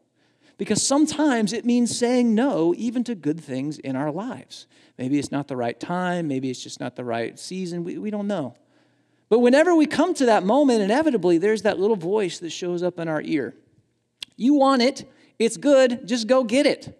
because 0.59 0.85
sometimes 0.85 1.53
it 1.53 1.65
means 1.65 1.97
saying 1.97 2.35
no 2.35 2.75
even 2.77 3.03
to 3.05 3.15
good 3.15 3.39
things 3.39 3.79
in 3.79 3.95
our 3.95 4.11
lives. 4.11 4.67
Maybe 4.97 5.17
it's 5.17 5.31
not 5.31 5.47
the 5.47 5.55
right 5.55 5.79
time, 5.79 6.27
maybe 6.27 6.49
it's 6.49 6.61
just 6.61 6.81
not 6.81 6.97
the 6.97 7.05
right 7.05 7.39
season, 7.39 7.85
we, 7.85 7.97
we 7.97 8.11
don't 8.11 8.27
know. 8.27 8.55
But 9.29 9.39
whenever 9.39 9.73
we 9.73 9.85
come 9.85 10.13
to 10.15 10.25
that 10.25 10.43
moment, 10.43 10.81
inevitably 10.81 11.37
there's 11.37 11.61
that 11.61 11.79
little 11.79 11.95
voice 11.95 12.39
that 12.39 12.49
shows 12.49 12.83
up 12.83 12.99
in 12.99 13.07
our 13.07 13.21
ear. 13.21 13.55
You 14.35 14.53
want 14.55 14.81
it, 14.81 15.09
it's 15.39 15.55
good, 15.55 16.05
just 16.05 16.27
go 16.27 16.43
get 16.43 16.65
it. 16.65 16.98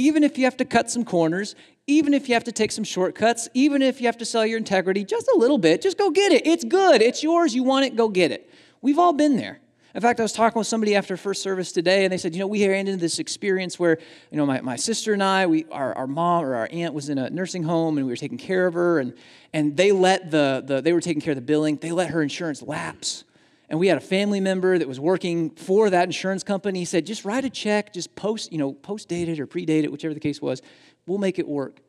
Even 0.00 0.24
if 0.24 0.38
you 0.38 0.44
have 0.44 0.56
to 0.56 0.64
cut 0.64 0.90
some 0.90 1.04
corners, 1.04 1.54
even 1.86 2.14
if 2.14 2.26
you 2.28 2.34
have 2.34 2.44
to 2.44 2.52
take 2.52 2.72
some 2.72 2.84
shortcuts, 2.84 3.48
even 3.52 3.82
if 3.82 4.00
you 4.00 4.06
have 4.06 4.16
to 4.16 4.24
sell 4.24 4.46
your 4.46 4.56
integrity 4.56 5.04
just 5.04 5.28
a 5.28 5.38
little 5.38 5.58
bit, 5.58 5.82
just 5.82 5.98
go 5.98 6.10
get 6.10 6.32
it. 6.32 6.46
It's 6.46 6.64
good, 6.64 7.02
it's 7.02 7.22
yours, 7.22 7.54
you 7.54 7.62
want 7.62 7.84
it, 7.84 7.96
go 7.96 8.08
get 8.08 8.32
it. 8.32 8.50
We've 8.80 8.98
all 8.98 9.12
been 9.12 9.36
there. 9.36 9.60
In 9.94 10.00
fact, 10.00 10.18
I 10.18 10.22
was 10.22 10.32
talking 10.32 10.58
with 10.58 10.68
somebody 10.68 10.94
after 10.94 11.16
first 11.18 11.42
service 11.42 11.70
today, 11.72 12.04
and 12.04 12.12
they 12.12 12.16
said, 12.16 12.32
you 12.32 12.40
know, 12.40 12.46
we 12.46 12.66
ran 12.66 12.86
into 12.86 13.00
this 13.00 13.18
experience 13.18 13.78
where, 13.78 13.98
you 14.30 14.38
know, 14.38 14.46
my, 14.46 14.60
my 14.62 14.76
sister 14.76 15.12
and 15.12 15.22
I, 15.22 15.46
we, 15.46 15.66
our, 15.70 15.92
our 15.94 16.06
mom 16.06 16.44
or 16.44 16.54
our 16.54 16.68
aunt 16.70 16.94
was 16.94 17.10
in 17.10 17.18
a 17.18 17.28
nursing 17.28 17.64
home, 17.64 17.98
and 17.98 18.06
we 18.06 18.12
were 18.12 18.16
taking 18.16 18.38
care 18.38 18.66
of 18.66 18.74
her, 18.74 19.00
and, 19.00 19.12
and 19.52 19.76
they 19.76 19.92
let 19.92 20.30
the, 20.30 20.62
the, 20.64 20.80
they 20.80 20.92
were 20.92 21.00
taking 21.00 21.20
care 21.20 21.32
of 21.32 21.36
the 21.36 21.42
billing, 21.42 21.76
they 21.76 21.92
let 21.92 22.10
her 22.10 22.22
insurance 22.22 22.62
lapse. 22.62 23.24
And 23.70 23.78
we 23.78 23.86
had 23.86 23.96
a 23.96 24.02
family 24.02 24.40
member 24.40 24.78
that 24.78 24.86
was 24.88 25.00
working 25.00 25.50
for 25.50 25.88
that 25.88 26.04
insurance 26.04 26.42
company. 26.42 26.80
He 26.80 26.84
said, 26.84 27.06
just 27.06 27.24
write 27.24 27.44
a 27.46 27.50
check, 27.50 27.94
just 27.94 28.14
post, 28.16 28.52
you 28.52 28.58
know, 28.58 28.72
post 28.72 29.08
date 29.08 29.28
it 29.28 29.40
or 29.40 29.46
predate 29.46 29.84
it, 29.84 29.92
whichever 29.92 30.12
the 30.12 30.20
case 30.20 30.42
was. 30.42 30.60
We'll 31.06 31.18
make 31.18 31.38
it 31.38 31.48
work 31.48 31.80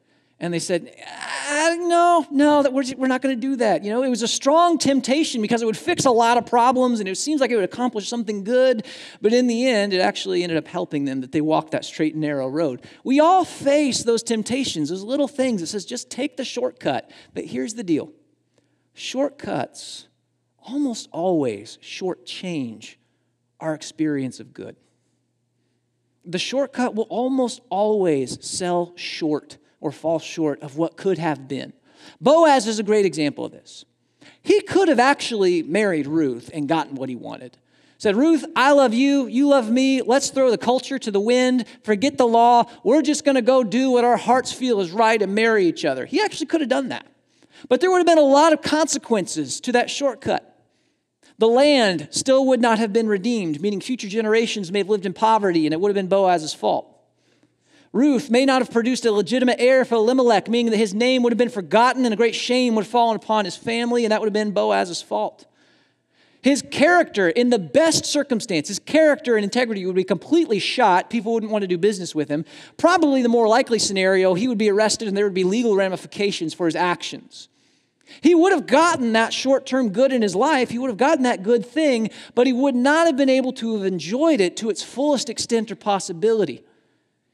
and 0.41 0.51
they 0.51 0.59
said, 0.59 0.91
no, 1.47 2.25
no, 2.31 2.63
that 2.63 2.73
we're, 2.73 2.83
we're 2.97 3.07
not 3.07 3.21
going 3.21 3.35
to 3.35 3.39
do 3.39 3.57
that. 3.57 3.83
You 3.83 3.91
know, 3.91 4.01
it 4.01 4.09
was 4.09 4.23
a 4.23 4.27
strong 4.27 4.79
temptation 4.79 5.39
because 5.39 5.61
it 5.61 5.65
would 5.65 5.77
fix 5.77 6.05
a 6.05 6.11
lot 6.11 6.37
of 6.39 6.47
problems 6.47 6.99
and 6.99 7.07
it 7.07 7.15
seems 7.15 7.41
like 7.41 7.51
it 7.51 7.55
would 7.55 7.63
accomplish 7.63 8.09
something 8.09 8.43
good. 8.43 8.83
But 9.21 9.33
in 9.33 9.45
the 9.45 9.67
end, 9.67 9.93
it 9.93 9.99
actually 9.99 10.41
ended 10.41 10.57
up 10.57 10.67
helping 10.67 11.05
them 11.05 11.21
that 11.21 11.31
they 11.31 11.41
walked 11.41 11.71
that 11.71 11.85
straight 11.85 12.13
and 12.13 12.21
narrow 12.21 12.47
road. 12.47 12.81
We 13.03 13.19
all 13.19 13.45
face 13.45 14.03
those 14.03 14.23
temptations, 14.23 14.89
those 14.89 15.03
little 15.03 15.27
things 15.27 15.61
that 15.61 15.67
says 15.67 15.85
just 15.85 16.09
take 16.09 16.37
the 16.37 16.43
shortcut. 16.43 17.11
But 17.35 17.45
here's 17.45 17.75
the 17.75 17.83
deal 17.83 18.11
shortcuts 18.95 20.07
almost 20.63 21.09
always 21.11 21.77
shortchange 21.81 22.95
our 23.59 23.73
experience 23.73 24.39
of 24.39 24.53
good. 24.53 24.75
The 26.25 26.39
shortcut 26.39 26.95
will 26.95 27.07
almost 27.09 27.61
always 27.69 28.43
sell 28.45 28.93
short 28.95 29.57
or 29.79 29.91
fall 29.91 30.19
short 30.19 30.61
of 30.61 30.77
what 30.77 30.97
could 30.97 31.17
have 31.17 31.47
been. 31.47 31.73
Boaz 32.19 32.67
is 32.67 32.79
a 32.79 32.83
great 32.83 33.05
example 33.05 33.45
of 33.45 33.51
this. 33.51 33.85
He 34.43 34.61
could 34.61 34.87
have 34.87 34.99
actually 34.99 35.63
married 35.63 36.07
Ruth 36.07 36.49
and 36.53 36.67
gotten 36.67 36.95
what 36.95 37.09
he 37.09 37.15
wanted. 37.15 37.57
Said, 37.97 38.15
Ruth, 38.15 38.43
I 38.55 38.71
love 38.71 38.95
you, 38.95 39.27
you 39.27 39.47
love 39.47 39.69
me, 39.69 40.01
let's 40.01 40.31
throw 40.31 40.49
the 40.49 40.57
culture 40.57 40.97
to 40.97 41.11
the 41.11 41.19
wind, 41.19 41.65
forget 41.83 42.17
the 42.17 42.25
law, 42.27 42.63
we're 42.83 43.03
just 43.03 43.23
gonna 43.23 43.43
go 43.43 43.63
do 43.63 43.91
what 43.91 44.03
our 44.03 44.17
hearts 44.17 44.51
feel 44.51 44.81
is 44.81 44.89
right 44.89 45.21
and 45.21 45.35
marry 45.35 45.67
each 45.67 45.85
other. 45.85 46.07
He 46.07 46.19
actually 46.19 46.47
could 46.47 46.61
have 46.61 46.69
done 46.69 46.89
that. 46.89 47.05
But 47.69 47.79
there 47.79 47.91
would 47.91 47.99
have 47.99 48.07
been 48.07 48.17
a 48.17 48.21
lot 48.21 48.53
of 48.53 48.63
consequences 48.63 49.61
to 49.61 49.73
that 49.73 49.89
shortcut. 49.91 50.50
The 51.41 51.47
land 51.47 52.07
still 52.11 52.45
would 52.45 52.61
not 52.61 52.77
have 52.77 52.93
been 52.93 53.07
redeemed, 53.07 53.61
meaning 53.61 53.81
future 53.81 54.07
generations 54.07 54.71
may 54.71 54.77
have 54.77 54.89
lived 54.89 55.07
in 55.07 55.13
poverty 55.13 55.65
and 55.65 55.73
it 55.73 55.81
would 55.81 55.89
have 55.89 55.95
been 55.95 56.05
Boaz's 56.05 56.53
fault. 56.53 56.95
Ruth 57.91 58.29
may 58.29 58.45
not 58.45 58.61
have 58.61 58.69
produced 58.69 59.07
a 59.07 59.11
legitimate 59.11 59.59
heir 59.59 59.83
for 59.83 59.95
Elimelech, 59.95 60.47
meaning 60.47 60.69
that 60.69 60.77
his 60.77 60.93
name 60.93 61.23
would 61.23 61.33
have 61.33 61.39
been 61.39 61.49
forgotten 61.49 62.05
and 62.05 62.13
a 62.13 62.15
great 62.15 62.35
shame 62.35 62.75
would 62.75 62.83
have 62.83 62.91
fallen 62.91 63.15
upon 63.15 63.45
his 63.45 63.57
family, 63.57 64.05
and 64.05 64.11
that 64.11 64.21
would 64.21 64.27
have 64.27 64.33
been 64.33 64.51
Boaz's 64.51 65.01
fault. 65.01 65.47
His 66.43 66.63
character, 66.69 67.29
in 67.29 67.49
the 67.49 67.57
best 67.57 68.05
circumstances, 68.05 68.77
character 68.77 69.35
and 69.35 69.43
integrity 69.43 69.83
would 69.87 69.95
be 69.95 70.03
completely 70.03 70.59
shot. 70.59 71.09
People 71.09 71.33
wouldn't 71.33 71.51
want 71.51 71.63
to 71.63 71.67
do 71.67 71.79
business 71.79 72.13
with 72.13 72.29
him. 72.29 72.45
Probably 72.77 73.23
the 73.23 73.29
more 73.29 73.47
likely 73.47 73.79
scenario, 73.79 74.35
he 74.35 74.47
would 74.47 74.59
be 74.59 74.69
arrested 74.69 75.07
and 75.07 75.17
there 75.17 75.25
would 75.25 75.33
be 75.33 75.43
legal 75.43 75.75
ramifications 75.75 76.53
for 76.53 76.67
his 76.67 76.75
actions. 76.75 77.49
He 78.19 78.35
would 78.35 78.51
have 78.51 78.67
gotten 78.67 79.13
that 79.13 79.33
short 79.33 79.65
term 79.65 79.89
good 79.89 80.11
in 80.11 80.21
his 80.21 80.35
life. 80.35 80.69
He 80.69 80.77
would 80.77 80.89
have 80.89 80.97
gotten 80.97 81.23
that 81.23 81.43
good 81.43 81.65
thing, 81.65 82.09
but 82.35 82.47
he 82.47 82.53
would 82.53 82.75
not 82.75 83.07
have 83.07 83.15
been 83.15 83.29
able 83.29 83.53
to 83.53 83.77
have 83.77 83.85
enjoyed 83.85 84.41
it 84.41 84.57
to 84.57 84.69
its 84.69 84.83
fullest 84.83 85.29
extent 85.29 85.71
or 85.71 85.75
possibility. 85.75 86.63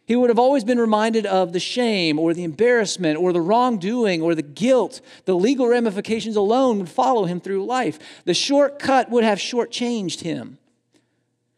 He 0.05 0.15
would 0.15 0.29
have 0.29 0.39
always 0.39 0.63
been 0.63 0.79
reminded 0.79 1.25
of 1.25 1.51
the 1.51 1.59
shame 1.59 2.17
or 2.17 2.33
the 2.33 2.45
embarrassment 2.45 3.19
or 3.19 3.33
the 3.33 3.41
wrongdoing 3.41 4.21
or 4.21 4.35
the 4.35 4.41
guilt. 4.41 5.01
The 5.25 5.35
legal 5.35 5.67
ramifications 5.67 6.37
alone 6.37 6.79
would 6.79 6.89
follow 6.89 7.25
him 7.25 7.41
through 7.41 7.65
life. 7.65 7.99
The 8.23 8.33
shortcut 8.33 9.09
would 9.09 9.25
have 9.25 9.37
shortchanged 9.37 10.21
him. 10.21 10.59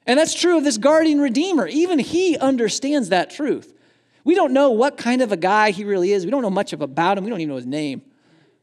And 0.08 0.18
that's 0.18 0.34
true 0.34 0.58
of 0.58 0.64
this 0.64 0.80
guardian 0.80 1.22
redeemer. 1.22 1.68
Even 1.68 2.00
he 2.00 2.36
understands 2.40 3.10
that 3.10 3.30
truth. 3.30 3.72
We 4.24 4.34
don't 4.34 4.54
know 4.54 4.72
what 4.72 4.98
kind 4.98 5.22
of 5.22 5.32
a 5.32 5.38
guy 5.38 5.70
he 5.70 5.84
really 5.84 6.12
is. 6.12 6.26
We 6.26 6.32
don't 6.32 6.42
know 6.42 6.50
much 6.50 6.74
about 6.74 7.20
him. 7.20 7.26
We 7.26 7.30
don't 7.30 7.42
even 7.42 7.50
know 7.50 7.56
his 7.58 7.68
name. 7.68 8.02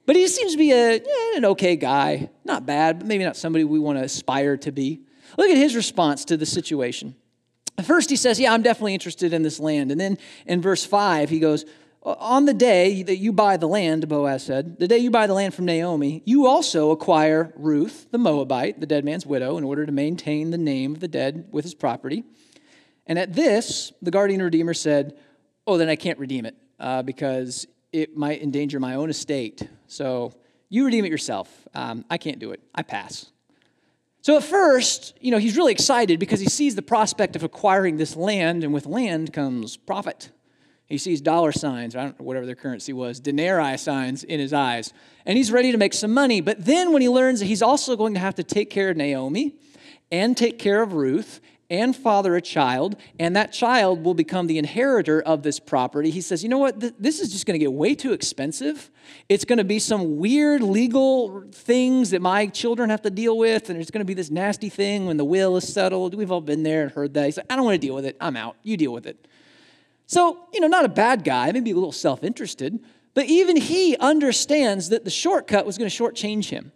But 0.07 0.15
he 0.15 0.29
seems 0.29 0.53
to 0.53 0.59
be 0.59 0.73
a, 0.73 1.03
an 1.37 1.45
okay 1.45 1.77
guy. 1.77 2.31
Not 2.45 2.65
bad, 2.65 3.01
but 3.01 3.09
maybe 3.09 3.25
not 3.25 3.37
somebody 3.37 3.65
we 3.65 3.81
want 3.81 3.99
to 3.99 4.05
aspire 4.05 4.57
to 4.59 4.73
be. 4.73 5.01
Look 5.37 5.51
at 5.51 5.57
his 5.57 5.75
response 5.75 6.25
to 6.27 6.37
the 6.37 6.47
situation. 6.47 7.17
First, 7.85 8.09
he 8.09 8.17
says, 8.17 8.41
Yeah, 8.41 8.53
I'm 8.53 8.63
definitely 8.63 8.95
interested 8.95 9.33
in 9.33 9.43
this 9.43 9.61
land. 9.61 9.91
And 9.91 10.01
then 10.01 10.17
in 10.47 10.63
verse 10.63 10.87
5, 10.87 11.29
he 11.29 11.41
goes, 11.41 11.65
On 12.03 12.47
the 12.47 12.55
day 12.55 13.03
that 13.03 13.17
you 13.17 13.33
buy 13.33 13.57
the 13.57 13.67
land, 13.67 14.09
Boaz 14.09 14.45
said, 14.45 14.79
the 14.79 14.89
day 14.89 14.99
you 14.99 15.11
buy 15.11 15.27
the 15.27 15.35
land 15.35 15.55
from 15.55 15.67
Naomi, 15.67 16.23
you 16.25 16.47
also 16.47 16.93
acquire 16.93 17.53
Ruth, 17.57 18.07
the 18.13 18.19
Moabite, 18.19 18.81
the 18.81 18.87
dead 18.87 19.05
man's 19.05 19.27
widow, 19.27 19.59
in 19.59 19.65
order 19.65 19.85
to 19.85 19.93
maintain 19.93 20.51
the 20.51 20.59
name 20.59 20.93
of 20.93 21.01
the 21.01 21.09
dead 21.09 21.49
with 21.51 21.65
his 21.65 21.75
property. 21.75 22.25
And 23.07 23.19
at 23.19 23.35
this, 23.35 23.93
the 24.01 24.11
guardian 24.11 24.43
redeemer 24.43 24.75
said, 24.75 25.17
Oh, 25.67 25.77
then 25.77 25.89
I 25.89 25.97
can't 25.97 26.19
redeem 26.19 26.47
it 26.47 26.55
uh, 26.79 27.03
because 27.03 27.67
it 27.93 28.17
might 28.17 28.43
endanger 28.43 28.81
my 28.81 28.95
own 28.95 29.11
estate. 29.11 29.69
So 29.87 30.33
you 30.69 30.85
redeem 30.85 31.05
it 31.05 31.11
yourself. 31.11 31.49
Um, 31.75 32.05
I 32.11 32.19
can't 32.19 32.39
do 32.39 32.51
it. 32.51 32.61
I 32.75 32.83
pass. 32.83 33.31
So 34.23 34.37
at 34.37 34.43
first, 34.43 35.15
you 35.21 35.31
know, 35.31 35.39
he's 35.39 35.57
really 35.57 35.71
excited 35.71 36.19
because 36.19 36.41
he 36.41 36.49
sees 36.49 36.75
the 36.75 36.83
prospect 36.83 37.37
of 37.37 37.45
acquiring 37.45 37.97
this 37.97 38.17
land, 38.17 38.65
and 38.65 38.75
with 38.75 38.85
land 38.85 39.33
comes 39.33 39.77
profit. 39.77 40.31
He 40.87 40.99
sees 40.99 41.21
dollar 41.21 41.53
signs, 41.53 41.95
I 41.95 42.03
don't 42.03 42.19
know, 42.19 42.25
whatever 42.25 42.47
their 42.47 42.57
currency 42.57 42.93
was, 42.93 43.21
denarii 43.21 43.77
signs 43.77 44.25
in 44.25 44.41
his 44.41 44.53
eyes, 44.53 44.93
and 45.25 45.37
he's 45.37 45.53
ready 45.53 45.73
to 45.73 45.79
make 45.79 45.95
some 45.95 46.13
money. 46.13 46.41
But 46.41 46.65
then 46.65 46.93
when 46.93 47.03
he 47.03 47.09
learns 47.09 47.41
that 47.41 47.47
he's 47.47 47.63
also 47.63 47.97
going 47.97 48.15
to 48.15 48.21
have 48.21 48.35
to 48.37 48.45
take 48.45 48.69
care 48.69 48.91
of 48.91 48.97
Naomi 48.97 49.55
and 50.11 50.37
take 50.37 50.59
care 50.59 50.83
of 50.83 50.95
Ruth 50.95 51.41
and 51.69 51.97
father 51.97 52.37
a 52.37 52.41
child, 52.41 52.97
and 53.19 53.35
that 53.37 53.53
child 53.53 54.05
will 54.05 54.15
become 54.15 54.47
the 54.47 54.59
inheritor 54.59 55.21
of 55.21 55.43
this 55.43 55.59
property. 55.59 56.11
He 56.11 56.21
says, 56.21 56.43
You 56.43 56.49
know 56.49 56.59
what? 56.59 56.81
This 57.01 57.21
is 57.21 57.33
just 57.33 57.47
going 57.47 57.55
to 57.55 57.59
get 57.59 57.73
way 57.73 57.95
too 57.95 58.13
expensive. 58.13 58.91
It's 59.29 59.45
going 59.45 59.59
to 59.59 59.65
be 59.65 59.79
some 59.79 60.19
weird 60.19 60.63
legal 60.63 61.45
things 61.53 62.11
that 62.11 62.23
my 62.23 62.47
children 62.47 62.91
have 62.91 63.03
to 63.03 63.11
deal 63.11 63.37
with, 63.37 63.71
and 63.71 63.81
it's 63.81 63.91
going 63.91 64.01
to 64.01 64.07
be 64.07 64.15
this 64.15 64.31
nasty 64.31 64.69
thing 64.69 65.07
when 65.07 65.17
the 65.17 65.25
will 65.25 65.57
is 65.57 65.73
settled. 65.73 66.15
We've 66.15 66.31
all 66.33 66.41
been 66.41 66.63
there 66.63 66.83
and 66.83 66.93
heard 66.93 67.15
that. 67.15 67.25
He's 67.27 67.37
like, 67.37 67.47
I 67.51 67.57
don't 67.57 67.65
want 67.65 67.81
to 67.81 67.87
deal 67.87 67.95
with 67.95 68.07
it. 68.07 68.17
I'm 68.21 68.37
out. 68.37 68.57
You 68.63 68.77
deal 68.77 68.93
with 68.93 69.07
it. 69.07 69.27
So, 70.07 70.39
you 70.53 70.61
know, 70.61 70.69
not 70.69 70.85
a 70.85 70.89
bad 70.89 71.25
guy, 71.25 71.51
maybe 71.51 71.73
a 71.73 71.75
little 71.75 71.93
self 71.93 72.23
interested, 72.23 72.79
but 73.15 73.27
even 73.27 73.57
he 73.57 73.97
understands 73.97 74.91
that 74.91 75.05
the 75.05 75.11
shortcut 75.11 75.67
was 75.67 75.79
going 75.79 75.91
to 75.91 76.03
shortchange 76.03 76.51
him. 76.51 76.73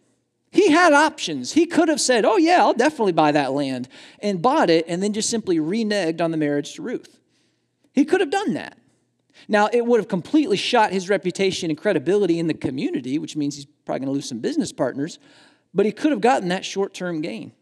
He 0.51 0.71
had 0.71 0.93
options. 0.93 1.53
He 1.53 1.67
could 1.67 1.89
have 1.89 2.01
said, 2.01 2.25
Oh, 2.25 2.37
yeah, 2.37 2.59
I'll 2.59 2.75
definitely 2.75 3.13
buy 3.13 3.33
that 3.33 3.53
land, 3.53 3.89
and 4.21 4.43
bought 4.43 4.69
it, 4.71 4.85
and 4.89 5.03
then 5.03 5.13
just 5.13 5.31
simply 5.31 5.59
reneged 5.59 6.21
on 6.21 6.31
the 6.31 6.37
marriage 6.37 6.75
to 6.75 6.83
Ruth. 6.83 7.19
He 7.93 8.05
could 8.05 8.21
have 8.21 8.31
done 8.31 8.55
that. 8.55 8.77
Now, 9.49 9.69
it 9.73 9.87
would 9.87 10.01
have 10.01 10.09
completely 10.09 10.57
shot 10.57 10.93
his 10.93 11.09
reputation 11.09 11.71
and 11.71 11.79
credibility 11.79 12.39
in 12.39 12.47
the 12.47 12.55
community, 12.55 13.19
which 13.19 13.37
means 13.37 13.57
he's 13.57 13.67
probably 13.85 14.01
going 14.01 14.09
to 14.09 14.13
lose 14.13 14.29
some 14.29 14.41
business 14.41 14.73
partners, 14.73 15.19
but 15.73 15.87
he 15.87 15.93
could 15.93 16.11
have 16.11 16.21
gotten 16.21 16.49
that 16.49 16.65
short 16.65 16.95
term 16.95 17.21
gain. 17.21 17.53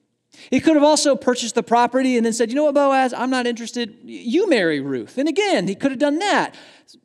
He 0.50 0.60
could 0.60 0.74
have 0.74 0.84
also 0.84 1.16
purchased 1.16 1.54
the 1.54 1.62
property 1.62 2.16
and 2.16 2.24
then 2.24 2.32
said, 2.32 2.50
You 2.50 2.56
know 2.56 2.64
what, 2.64 2.74
Boaz, 2.74 3.12
I'm 3.12 3.30
not 3.30 3.46
interested. 3.46 3.98
You 4.04 4.48
marry 4.48 4.80
Ruth. 4.80 5.18
And 5.18 5.28
again, 5.28 5.66
he 5.66 5.74
could 5.74 5.90
have 5.90 5.98
done 5.98 6.18
that. 6.18 6.54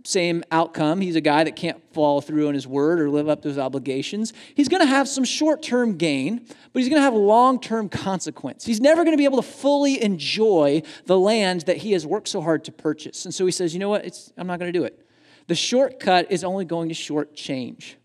Same 0.06 0.44
outcome. 0.50 1.02
He's 1.02 1.18
a 1.18 1.22
guy 1.22 1.44
that 1.44 1.58
can't 1.58 1.82
follow 1.94 2.22
through 2.22 2.48
on 2.48 2.54
his 2.54 2.66
word 2.66 3.02
or 3.02 3.10
live 3.10 3.28
up 3.28 3.42
to 3.42 3.50
his 3.50 3.58
obligations. 3.58 4.32
He's 4.56 4.70
going 4.70 4.82
to 4.82 4.88
have 4.88 5.10
some 5.10 5.26
short 5.26 5.62
term 5.62 5.98
gain, 5.98 6.46
but 6.72 6.80
he's 6.82 6.88
going 6.88 7.00
to 7.00 7.04
have 7.04 7.14
long 7.14 7.60
term 7.60 7.90
consequence. 7.90 8.66
He's 8.66 8.80
never 8.80 9.04
going 9.04 9.14
to 9.14 9.18
be 9.18 9.26
able 9.26 9.42
to 9.42 9.48
fully 9.48 10.02
enjoy 10.02 10.84
the 11.06 11.20
land 11.20 11.62
that 11.62 11.78
he 11.78 11.92
has 11.92 12.06
worked 12.08 12.30
so 12.30 12.42
hard 12.42 12.64
to 12.66 12.72
purchase. 12.72 13.26
And 13.26 13.34
so 13.34 13.46
he 13.46 13.52
says, 13.52 13.74
You 13.74 13.80
know 13.80 13.90
what, 13.90 14.06
it's, 14.06 14.32
I'm 14.38 14.48
not 14.48 14.60
going 14.60 14.72
to 14.72 14.78
do 14.78 14.86
it. 14.86 15.06
The 15.48 15.56
shortcut 15.56 16.32
is 16.32 16.46
only 16.46 16.64
going 16.64 16.88
to 16.88 16.96
short 16.96 17.36
change. 17.36 17.98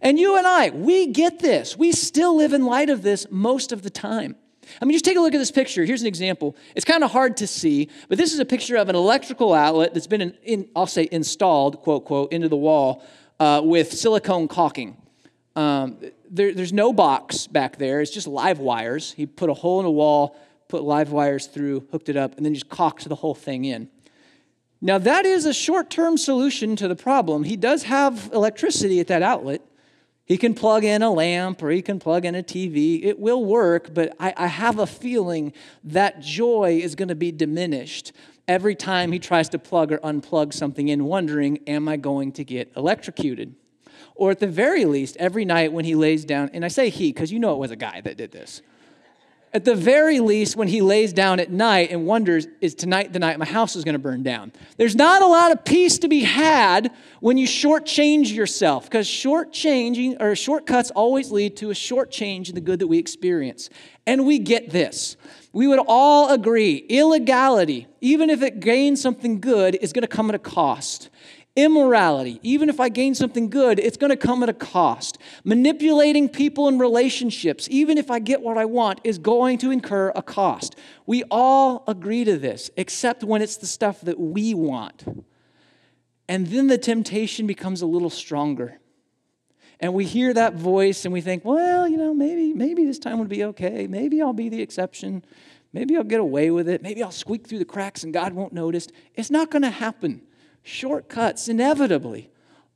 And 0.00 0.18
you 0.18 0.36
and 0.36 0.46
I, 0.46 0.70
we 0.70 1.08
get 1.08 1.40
this. 1.40 1.76
We 1.76 1.92
still 1.92 2.36
live 2.36 2.52
in 2.52 2.64
light 2.64 2.88
of 2.88 3.02
this 3.02 3.26
most 3.30 3.72
of 3.72 3.82
the 3.82 3.90
time. 3.90 4.36
I 4.80 4.84
mean, 4.84 4.92
just 4.92 5.04
take 5.04 5.16
a 5.16 5.20
look 5.20 5.34
at 5.34 5.38
this 5.38 5.50
picture. 5.50 5.84
Here's 5.84 6.02
an 6.02 6.06
example. 6.06 6.56
It's 6.74 6.84
kind 6.84 7.04
of 7.04 7.10
hard 7.10 7.36
to 7.38 7.46
see, 7.46 7.88
but 8.08 8.18
this 8.18 8.32
is 8.32 8.38
a 8.38 8.44
picture 8.44 8.76
of 8.76 8.88
an 8.88 8.96
electrical 8.96 9.54
outlet 9.54 9.94
that's 9.94 10.06
been, 10.06 10.20
in, 10.20 10.34
in 10.42 10.68
I'll 10.76 10.86
say, 10.86 11.08
installed, 11.10 11.80
quote, 11.80 12.04
quote, 12.04 12.32
into 12.32 12.48
the 12.48 12.56
wall 12.56 13.02
uh, 13.40 13.60
with 13.64 13.92
silicone 13.92 14.48
caulking. 14.48 14.96
Um, 15.56 15.98
there, 16.30 16.54
there's 16.54 16.72
no 16.72 16.92
box 16.92 17.46
back 17.46 17.78
there. 17.78 18.00
It's 18.00 18.12
just 18.12 18.26
live 18.26 18.60
wires. 18.60 19.12
He 19.12 19.26
put 19.26 19.50
a 19.50 19.54
hole 19.54 19.80
in 19.80 19.84
the 19.84 19.90
wall, 19.90 20.36
put 20.68 20.82
live 20.82 21.10
wires 21.10 21.46
through, 21.46 21.88
hooked 21.90 22.08
it 22.08 22.16
up, 22.16 22.36
and 22.36 22.46
then 22.46 22.54
just 22.54 22.68
caulked 22.68 23.08
the 23.08 23.14
whole 23.16 23.34
thing 23.34 23.64
in. 23.64 23.88
Now, 24.80 24.98
that 24.98 25.26
is 25.26 25.46
a 25.46 25.52
short 25.52 25.90
term 25.90 26.16
solution 26.16 26.76
to 26.76 26.86
the 26.86 26.94
problem. 26.94 27.42
He 27.42 27.56
does 27.56 27.84
have 27.84 28.30
electricity 28.32 29.00
at 29.00 29.08
that 29.08 29.22
outlet, 29.22 29.62
he 30.28 30.36
can 30.36 30.52
plug 30.52 30.84
in 30.84 31.02
a 31.02 31.10
lamp 31.10 31.62
or 31.62 31.70
he 31.70 31.80
can 31.80 31.98
plug 31.98 32.26
in 32.26 32.34
a 32.34 32.42
TV. 32.42 33.02
It 33.02 33.18
will 33.18 33.42
work, 33.42 33.94
but 33.94 34.14
I, 34.20 34.34
I 34.36 34.46
have 34.46 34.78
a 34.78 34.86
feeling 34.86 35.54
that 35.82 36.20
joy 36.20 36.80
is 36.82 36.94
going 36.94 37.08
to 37.08 37.14
be 37.14 37.32
diminished 37.32 38.12
every 38.46 38.74
time 38.74 39.10
he 39.10 39.18
tries 39.18 39.48
to 39.48 39.58
plug 39.58 39.90
or 39.90 39.98
unplug 39.98 40.52
something 40.52 40.88
in, 40.88 41.04
wondering, 41.04 41.60
am 41.66 41.88
I 41.88 41.96
going 41.96 42.32
to 42.32 42.44
get 42.44 42.70
electrocuted? 42.76 43.54
Or 44.14 44.30
at 44.30 44.38
the 44.38 44.46
very 44.46 44.84
least, 44.84 45.16
every 45.16 45.46
night 45.46 45.72
when 45.72 45.86
he 45.86 45.94
lays 45.94 46.26
down, 46.26 46.50
and 46.52 46.62
I 46.62 46.68
say 46.68 46.90
he 46.90 47.10
because 47.10 47.32
you 47.32 47.38
know 47.38 47.54
it 47.54 47.58
was 47.58 47.70
a 47.70 47.76
guy 47.76 48.02
that 48.02 48.18
did 48.18 48.30
this 48.30 48.60
at 49.52 49.64
the 49.64 49.74
very 49.74 50.20
least, 50.20 50.56
when 50.56 50.68
he 50.68 50.82
lays 50.82 51.12
down 51.12 51.40
at 51.40 51.50
night 51.50 51.90
and 51.90 52.06
wonders, 52.06 52.46
is 52.60 52.74
tonight 52.74 53.12
the 53.12 53.18
night 53.18 53.38
my 53.38 53.46
house 53.46 53.76
is 53.76 53.84
going 53.84 53.94
to 53.94 53.98
burn 53.98 54.22
down? 54.22 54.52
There's 54.76 54.94
not 54.94 55.22
a 55.22 55.26
lot 55.26 55.52
of 55.52 55.64
peace 55.64 55.98
to 56.00 56.08
be 56.08 56.20
had 56.20 56.92
when 57.20 57.38
you 57.38 57.46
shortchange 57.46 58.32
yourself, 58.32 58.84
because 58.84 59.06
shortchanging 59.06 60.20
or 60.20 60.36
shortcuts 60.36 60.90
always 60.90 61.30
lead 61.30 61.56
to 61.58 61.70
a 61.70 61.74
shortchange 61.74 62.48
in 62.48 62.54
the 62.54 62.60
good 62.60 62.78
that 62.80 62.86
we 62.86 62.98
experience. 62.98 63.70
And 64.06 64.26
we 64.26 64.38
get 64.38 64.70
this. 64.70 65.16
We 65.52 65.66
would 65.66 65.80
all 65.86 66.32
agree 66.32 66.76
illegality, 66.88 67.86
even 68.00 68.30
if 68.30 68.42
it 68.42 68.60
gains 68.60 69.00
something 69.00 69.40
good, 69.40 69.76
is 69.76 69.92
going 69.92 70.02
to 70.02 70.08
come 70.08 70.28
at 70.28 70.34
a 70.34 70.38
cost. 70.38 71.08
Immorality, 71.58 72.38
even 72.44 72.68
if 72.68 72.78
I 72.78 72.88
gain 72.88 73.16
something 73.16 73.50
good, 73.50 73.80
it's 73.80 73.96
going 73.96 74.10
to 74.10 74.16
come 74.16 74.44
at 74.44 74.48
a 74.48 74.52
cost. 74.52 75.18
Manipulating 75.42 76.28
people 76.28 76.68
in 76.68 76.78
relationships, 76.78 77.66
even 77.68 77.98
if 77.98 78.12
I 78.12 78.20
get 78.20 78.42
what 78.42 78.56
I 78.56 78.64
want, 78.64 79.00
is 79.02 79.18
going 79.18 79.58
to 79.58 79.72
incur 79.72 80.12
a 80.14 80.22
cost. 80.22 80.76
We 81.04 81.24
all 81.32 81.82
agree 81.88 82.22
to 82.22 82.38
this, 82.38 82.70
except 82.76 83.24
when 83.24 83.42
it's 83.42 83.56
the 83.56 83.66
stuff 83.66 84.00
that 84.02 84.20
we 84.20 84.54
want. 84.54 85.24
And 86.28 86.46
then 86.46 86.68
the 86.68 86.78
temptation 86.78 87.48
becomes 87.48 87.82
a 87.82 87.86
little 87.86 88.08
stronger. 88.08 88.78
And 89.80 89.94
we 89.94 90.04
hear 90.04 90.32
that 90.34 90.54
voice 90.54 91.04
and 91.04 91.12
we 91.12 91.20
think, 91.20 91.44
well, 91.44 91.88
you 91.88 91.96
know, 91.96 92.14
maybe, 92.14 92.54
maybe 92.54 92.84
this 92.84 93.00
time 93.00 93.18
would 93.18 93.28
be 93.28 93.42
okay. 93.42 93.88
Maybe 93.88 94.22
I'll 94.22 94.32
be 94.32 94.48
the 94.48 94.62
exception. 94.62 95.24
Maybe 95.72 95.96
I'll 95.96 96.04
get 96.04 96.20
away 96.20 96.52
with 96.52 96.68
it. 96.68 96.82
Maybe 96.82 97.02
I'll 97.02 97.10
squeak 97.10 97.48
through 97.48 97.58
the 97.58 97.64
cracks 97.64 98.04
and 98.04 98.14
God 98.14 98.32
won't 98.32 98.52
notice. 98.52 98.86
It's 99.16 99.32
not 99.32 99.50
going 99.50 99.62
to 99.62 99.70
happen 99.70 100.22
shortcuts 100.68 101.48
inevitably 101.48 102.30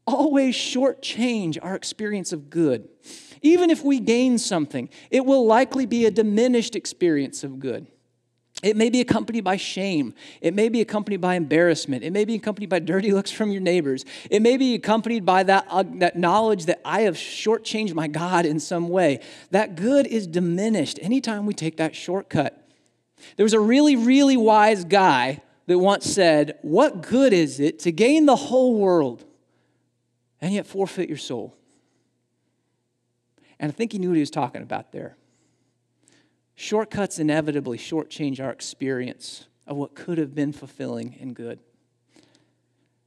always 0.07 0.55
shortchange 0.55 1.59
our 1.63 1.75
experience 1.75 2.33
of 2.33 2.51
good. 2.51 2.89
Even 3.43 3.71
if 3.71 3.85
we 3.85 4.01
gain 4.01 4.39
something, 4.39 4.89
it 5.11 5.25
will 5.25 5.47
likely 5.47 5.87
be 5.87 6.07
a 6.07 6.11
diminished 6.11 6.75
experience 6.75 7.45
of 7.45 7.61
good. 7.61 7.87
It 8.63 8.77
may 8.77 8.91
be 8.91 9.01
accompanied 9.01 9.43
by 9.43 9.57
shame. 9.57 10.15
It 10.41 10.55
may 10.55 10.69
be 10.69 10.81
accompanied 10.81 11.21
by 11.21 11.35
embarrassment. 11.35 12.05
It 12.05 12.13
may 12.13 12.25
be 12.25 12.35
accompanied 12.35 12.69
by 12.69 12.79
dirty 12.79 13.13
looks 13.13 13.33
from 13.33 13.51
your 13.51 13.61
neighbors. 13.61 14.05
It 14.31 14.41
may 14.41 14.57
be 14.57 14.75
accompanied 14.75 15.25
by 15.25 15.43
that, 15.45 15.67
uh, 15.69 15.83
that 15.95 16.17
knowledge 16.17 16.67
that 16.67 16.81
I 16.85 17.03
have 17.03 17.17
shortchanged 17.17 17.95
my 17.95 18.07
God 18.07 18.47
in 18.47 18.61
some 18.61 18.89
way. 18.89 19.21
That 19.51 19.75
good 19.75 20.07
is 20.07 20.29
diminished 20.29 21.01
anytime 21.03 21.45
we 21.45 21.55
take 21.55 21.77
that 21.79 21.97
shortcut. 21.97 22.69
There 23.37 23.45
was 23.45 23.55
a 23.55 23.61
really, 23.61 23.97
really 23.97 24.37
wise 24.37 24.85
guy 24.85 25.43
that 25.73 25.79
once 25.79 26.05
said, 26.05 26.59
What 26.61 27.01
good 27.01 27.33
is 27.33 27.59
it 27.59 27.79
to 27.81 27.93
gain 27.93 28.27
the 28.27 28.37
whole 28.37 28.75
world 28.75 29.25
and 30.39 30.53
yet 30.53 30.67
forfeit 30.67 31.09
your 31.09 31.17
soul? 31.17 31.57
And 33.59 33.73
I 33.73 33.75
think 33.75 33.93
he 33.93 33.99
knew 33.99 34.09
what 34.09 34.17
he 34.17 34.21
was 34.21 34.31
talking 34.31 34.61
about 34.61 34.93
there. 34.93 35.17
Shortcuts 36.55 37.19
inevitably 37.19 37.79
shortchange 37.79 38.39
our 38.39 38.51
experience 38.51 39.47
of 39.67 39.79
what 39.79 39.95
could 39.95 40.19
have 40.19 40.35
been 40.35 40.53
fulfilling 40.53 41.17
and 41.19 41.35
good. 41.35 41.59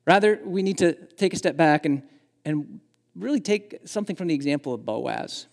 Rather, 0.07 0.39
we 0.43 0.63
need 0.63 0.79
to 0.79 0.93
take 0.93 1.33
a 1.33 1.37
step 1.37 1.55
back 1.55 1.85
and, 1.85 2.01
and 2.45 2.79
really 3.15 3.39
take 3.39 3.79
something 3.85 4.15
from 4.15 4.27
the 4.27 4.33
example 4.33 4.73
of 4.73 4.83
Boaz. 4.85 5.45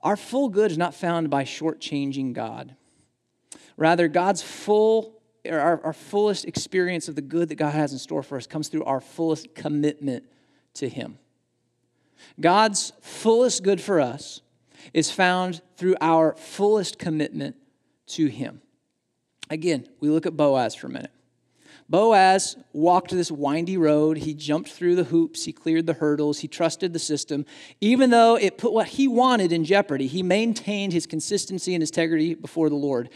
Our 0.00 0.16
full 0.16 0.48
good 0.48 0.70
is 0.70 0.78
not 0.78 0.94
found 0.94 1.28
by 1.28 1.44
shortchanging 1.44 2.32
God. 2.32 2.76
Rather, 3.76 4.08
God's 4.08 4.42
full, 4.42 5.21
our, 5.48 5.84
our 5.84 5.92
fullest 5.92 6.44
experience 6.44 7.08
of 7.08 7.14
the 7.14 7.22
good 7.22 7.48
that 7.48 7.56
God 7.56 7.74
has 7.74 7.92
in 7.92 7.98
store 7.98 8.22
for 8.22 8.36
us 8.36 8.46
comes 8.46 8.68
through 8.68 8.84
our 8.84 9.00
fullest 9.00 9.54
commitment 9.54 10.24
to 10.74 10.88
Him. 10.88 11.18
God's 12.40 12.92
fullest 13.00 13.62
good 13.62 13.80
for 13.80 14.00
us 14.00 14.40
is 14.94 15.10
found 15.10 15.60
through 15.76 15.96
our 16.00 16.34
fullest 16.36 16.98
commitment 16.98 17.56
to 18.06 18.26
Him. 18.26 18.60
Again, 19.50 19.86
we 20.00 20.08
look 20.08 20.26
at 20.26 20.36
Boaz 20.36 20.74
for 20.74 20.86
a 20.86 20.90
minute. 20.90 21.10
Boaz 21.88 22.56
walked 22.72 23.10
this 23.10 23.30
windy 23.30 23.76
road. 23.76 24.16
He 24.16 24.32
jumped 24.32 24.70
through 24.70 24.96
the 24.96 25.04
hoops. 25.04 25.44
He 25.44 25.52
cleared 25.52 25.86
the 25.86 25.92
hurdles. 25.92 26.38
He 26.38 26.48
trusted 26.48 26.92
the 26.92 26.98
system. 26.98 27.44
Even 27.82 28.08
though 28.08 28.36
it 28.36 28.56
put 28.56 28.72
what 28.72 28.88
he 28.88 29.08
wanted 29.08 29.52
in 29.52 29.64
jeopardy, 29.64 30.06
he 30.06 30.22
maintained 30.22 30.94
his 30.94 31.06
consistency 31.06 31.74
and 31.74 31.82
integrity 31.82 32.34
before 32.34 32.70
the 32.70 32.76
Lord. 32.76 33.10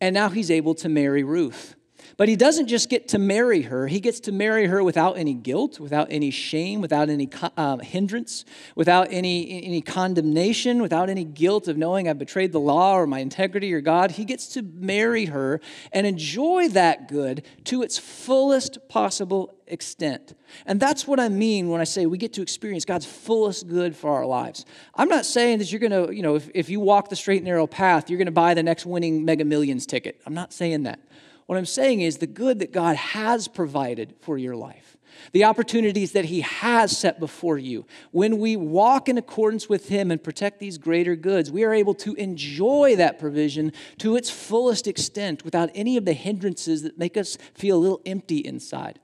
And 0.00 0.14
now 0.14 0.28
he's 0.28 0.50
able 0.50 0.74
to 0.76 0.88
marry 0.88 1.22
Ruth. 1.22 1.76
But 2.16 2.28
he 2.28 2.36
doesn't 2.36 2.68
just 2.68 2.88
get 2.88 3.08
to 3.08 3.18
marry 3.18 3.62
her, 3.62 3.88
he 3.88 4.00
gets 4.00 4.20
to 4.20 4.32
marry 4.32 4.66
her 4.66 4.84
without 4.84 5.16
any 5.18 5.34
guilt, 5.34 5.80
without 5.80 6.08
any 6.10 6.30
shame, 6.30 6.80
without 6.80 7.08
any 7.08 7.28
uh, 7.56 7.78
hindrance, 7.78 8.44
without 8.76 9.08
any, 9.10 9.64
any 9.64 9.80
condemnation, 9.80 10.80
without 10.80 11.10
any 11.10 11.24
guilt 11.24 11.66
of 11.66 11.76
knowing 11.76 12.08
I've 12.08 12.18
betrayed 12.18 12.52
the 12.52 12.60
law 12.60 12.94
or 12.94 13.06
my 13.06 13.18
integrity 13.18 13.72
or 13.72 13.80
God. 13.80 14.12
He 14.12 14.24
gets 14.24 14.46
to 14.48 14.62
marry 14.62 15.26
her 15.26 15.60
and 15.92 16.06
enjoy 16.06 16.68
that 16.68 17.08
good 17.08 17.44
to 17.64 17.82
its 17.82 17.98
fullest 17.98 18.88
possible 18.88 19.54
extent. 19.66 20.34
And 20.66 20.78
that's 20.78 21.06
what 21.06 21.18
I 21.18 21.28
mean 21.28 21.68
when 21.68 21.80
I 21.80 21.84
say 21.84 22.06
we 22.06 22.18
get 22.18 22.32
to 22.34 22.42
experience 22.42 22.84
God's 22.84 23.06
fullest 23.06 23.66
good 23.68 23.96
for 23.96 24.12
our 24.12 24.26
lives. 24.26 24.66
I'm 24.94 25.08
not 25.08 25.26
saying 25.26 25.58
that 25.58 25.72
you're 25.72 25.80
going 25.80 26.06
to, 26.06 26.14
you 26.14 26.22
know, 26.22 26.36
if, 26.36 26.50
if 26.54 26.68
you 26.68 26.80
walk 26.80 27.08
the 27.08 27.16
straight 27.16 27.38
and 27.38 27.46
narrow 27.46 27.66
path, 27.66 28.08
you're 28.08 28.18
going 28.18 28.26
to 28.26 28.32
buy 28.32 28.54
the 28.54 28.62
next 28.62 28.86
winning 28.86 29.24
Mega 29.24 29.44
Millions 29.44 29.86
ticket. 29.86 30.20
I'm 30.26 30.34
not 30.34 30.52
saying 30.52 30.84
that. 30.84 31.00
What 31.46 31.58
I'm 31.58 31.66
saying 31.66 32.00
is 32.00 32.18
the 32.18 32.26
good 32.26 32.58
that 32.60 32.72
God 32.72 32.96
has 32.96 33.48
provided 33.48 34.14
for 34.20 34.38
your 34.38 34.56
life, 34.56 34.96
the 35.32 35.44
opportunities 35.44 36.12
that 36.12 36.24
He 36.26 36.40
has 36.40 36.96
set 36.96 37.20
before 37.20 37.58
you. 37.58 37.84
When 38.12 38.38
we 38.38 38.56
walk 38.56 39.08
in 39.08 39.18
accordance 39.18 39.68
with 39.68 39.88
Him 39.88 40.10
and 40.10 40.22
protect 40.22 40.58
these 40.58 40.78
greater 40.78 41.16
goods, 41.16 41.50
we 41.50 41.64
are 41.64 41.74
able 41.74 41.94
to 41.96 42.14
enjoy 42.14 42.96
that 42.96 43.18
provision 43.18 43.72
to 43.98 44.16
its 44.16 44.30
fullest 44.30 44.86
extent 44.86 45.44
without 45.44 45.70
any 45.74 45.98
of 45.98 46.06
the 46.06 46.14
hindrances 46.14 46.82
that 46.82 46.98
make 46.98 47.16
us 47.16 47.36
feel 47.54 47.76
a 47.76 47.78
little 47.78 48.00
empty 48.06 48.38
inside. 48.38 49.00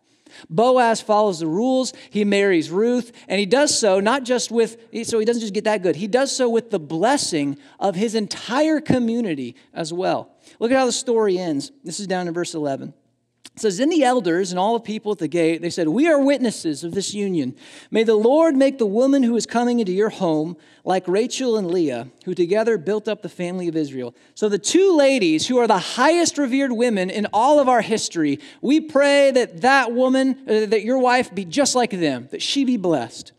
Boaz 0.49 1.01
follows 1.01 1.40
the 1.40 1.47
rules. 1.47 1.93
He 2.11 2.25
marries 2.25 2.71
Ruth, 2.71 3.12
and 3.29 3.38
he 3.38 3.47
does 3.47 3.79
so 3.79 4.01
not 4.01 4.25
just 4.25 4.51
with, 4.51 4.77
so 5.05 5.19
he 5.19 5.25
doesn't 5.25 5.40
just 5.40 5.55
get 5.55 5.64
that 5.64 5.83
good, 5.83 5.97
he 5.97 6.07
does 6.07 6.35
so 6.35 6.49
with 6.49 6.71
the 6.71 6.81
blessing 6.81 7.59
of 7.79 7.95
his 7.95 8.14
entire 8.14 8.81
community 8.81 9.57
as 9.73 9.93
well. 9.93 10.31
Look 10.59 10.71
at 10.71 10.79
how 10.79 10.87
the 10.87 10.93
story 10.93 11.38
ends. 11.38 11.73
This 11.85 12.01
is 12.01 12.07
down 12.07 12.29
in 12.29 12.35
verse 12.35 12.55
11. 12.55 12.95
It 13.61 13.62
says, 13.62 13.79
Then 13.79 13.90
the 13.90 14.05
elders 14.05 14.53
and 14.53 14.59
all 14.59 14.74
the 14.74 14.85
people 14.85 15.12
at 15.12 15.18
the 15.18 15.29
gate, 15.29 15.61
they 15.61 15.70
said, 15.70 15.88
We 15.88 16.09
are 16.09 16.22
witnesses 16.22 16.85
of 16.85 16.94
this 16.94 17.12
union. 17.12 17.55
May 17.90 18.05
the 18.05 18.14
Lord 18.14 18.57
make 18.57 18.79
the 18.79 18.87
woman 18.87 19.22
who 19.22 19.37
is 19.37 19.44
coming 19.46 19.81
into 19.81 19.92
your 19.92 20.11
home 20.11 20.57
like 20.85 21.07
Rachel 21.07 21.59
and 21.59 21.70
Leah, 21.70 22.09
who 22.24 22.35
together 22.35 22.79
built 22.79 23.07
up 23.07 23.22
the 23.22 23.29
family 23.29 23.68
of 23.68 23.76
Israel. 23.76 24.14
So 24.35 24.48
the 24.48 24.59
two 24.59 24.96
ladies 24.96 25.46
who 25.46 25.59
are 25.59 25.66
the 25.66 25.79
highest 25.79 26.38
revered 26.38 26.72
women 26.72 27.11
in 27.11 27.26
all 27.33 27.61
of 27.61 27.68
our 27.68 27.83
history, 27.83 28.38
we 28.62 28.81
pray 28.81 29.31
that 29.33 29.61
that 29.61 29.92
woman, 29.92 30.38
uh, 30.48 30.66
that 30.66 30.83
your 30.83 30.98
wife 30.98 31.35
be 31.35 31.44
just 31.44 31.74
like 31.74 31.90
them, 31.90 32.29
that 32.31 32.42
she 32.42 32.64
be 32.64 32.76
blessed. 32.76 33.33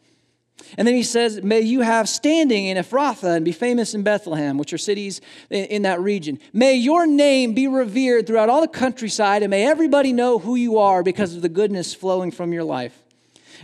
And 0.77 0.87
then 0.87 0.95
he 0.95 1.03
says, 1.03 1.41
May 1.43 1.61
you 1.61 1.81
have 1.81 2.07
standing 2.07 2.65
in 2.65 2.77
Ephrathah 2.77 3.35
and 3.35 3.45
be 3.45 3.51
famous 3.51 3.93
in 3.93 4.03
Bethlehem, 4.03 4.57
which 4.57 4.73
are 4.73 4.77
cities 4.77 5.21
in 5.49 5.81
that 5.83 5.99
region. 5.99 6.39
May 6.53 6.75
your 6.75 7.05
name 7.07 7.53
be 7.53 7.67
revered 7.67 8.27
throughout 8.27 8.49
all 8.49 8.61
the 8.61 8.67
countryside, 8.67 9.43
and 9.43 9.49
may 9.49 9.65
everybody 9.65 10.13
know 10.13 10.39
who 10.39 10.55
you 10.55 10.77
are 10.77 11.03
because 11.03 11.35
of 11.35 11.41
the 11.41 11.49
goodness 11.49 11.93
flowing 11.93 12.31
from 12.31 12.53
your 12.53 12.63
life. 12.63 13.00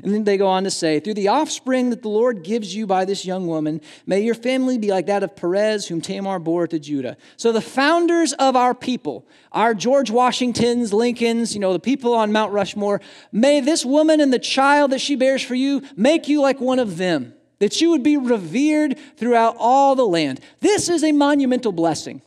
And 0.03 0.13
then 0.13 0.23
they 0.23 0.37
go 0.37 0.47
on 0.47 0.63
to 0.63 0.71
say, 0.71 0.99
Through 0.99 1.15
the 1.15 1.27
offspring 1.27 1.89
that 1.89 2.01
the 2.01 2.09
Lord 2.09 2.43
gives 2.43 2.75
you 2.75 2.85
by 2.87 3.05
this 3.05 3.25
young 3.25 3.47
woman, 3.47 3.81
may 4.05 4.21
your 4.21 4.35
family 4.35 4.77
be 4.77 4.89
like 4.89 5.05
that 5.07 5.23
of 5.23 5.35
Perez, 5.35 5.87
whom 5.87 6.01
Tamar 6.01 6.39
bore 6.39 6.67
to 6.67 6.79
Judah. 6.79 7.17
So 7.35 7.51
the 7.51 7.61
founders 7.61 8.33
of 8.33 8.55
our 8.55 8.73
people, 8.73 9.27
our 9.51 9.73
George 9.73 10.11
Washingtons, 10.11 10.93
Lincolns, 10.93 11.53
you 11.53 11.59
know, 11.59 11.73
the 11.73 11.79
people 11.79 12.13
on 12.13 12.31
Mount 12.31 12.51
Rushmore, 12.51 13.01
may 13.31 13.59
this 13.59 13.85
woman 13.85 14.21
and 14.21 14.31
the 14.31 14.39
child 14.39 14.91
that 14.91 15.01
she 15.01 15.15
bears 15.15 15.41
for 15.41 15.55
you 15.55 15.81
make 15.95 16.27
you 16.27 16.41
like 16.41 16.59
one 16.59 16.79
of 16.79 16.97
them, 16.97 17.33
that 17.59 17.81
you 17.81 17.89
would 17.89 18.03
be 18.03 18.17
revered 18.17 18.97
throughout 19.17 19.55
all 19.57 19.95
the 19.95 20.05
land. 20.05 20.39
This 20.59 20.89
is 20.89 21.03
a 21.03 21.11
monumental 21.11 21.71
blessing. 21.71 22.21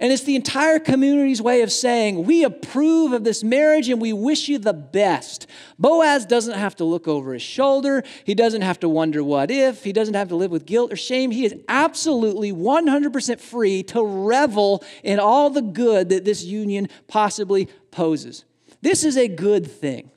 And 0.00 0.12
it's 0.12 0.24
the 0.24 0.36
entire 0.36 0.78
community's 0.78 1.40
way 1.40 1.62
of 1.62 1.70
saying, 1.70 2.24
We 2.24 2.44
approve 2.44 3.12
of 3.12 3.24
this 3.24 3.44
marriage 3.44 3.88
and 3.88 4.00
we 4.00 4.12
wish 4.12 4.48
you 4.48 4.58
the 4.58 4.72
best. 4.72 5.46
Boaz 5.78 6.26
doesn't 6.26 6.58
have 6.58 6.76
to 6.76 6.84
look 6.84 7.06
over 7.06 7.32
his 7.32 7.42
shoulder. 7.42 8.02
He 8.24 8.34
doesn't 8.34 8.62
have 8.62 8.80
to 8.80 8.88
wonder 8.88 9.22
what 9.22 9.50
if. 9.50 9.84
He 9.84 9.92
doesn't 9.92 10.14
have 10.14 10.28
to 10.28 10.36
live 10.36 10.50
with 10.50 10.66
guilt 10.66 10.92
or 10.92 10.96
shame. 10.96 11.30
He 11.30 11.44
is 11.44 11.54
absolutely 11.68 12.52
100% 12.52 13.40
free 13.40 13.82
to 13.84 14.04
revel 14.04 14.82
in 15.02 15.20
all 15.20 15.50
the 15.50 15.62
good 15.62 16.08
that 16.08 16.24
this 16.24 16.44
union 16.44 16.88
possibly 17.06 17.66
poses. 17.90 18.44
This 18.82 19.04
is 19.04 19.16
a 19.16 19.28
good 19.28 19.70
thing. 19.70 20.10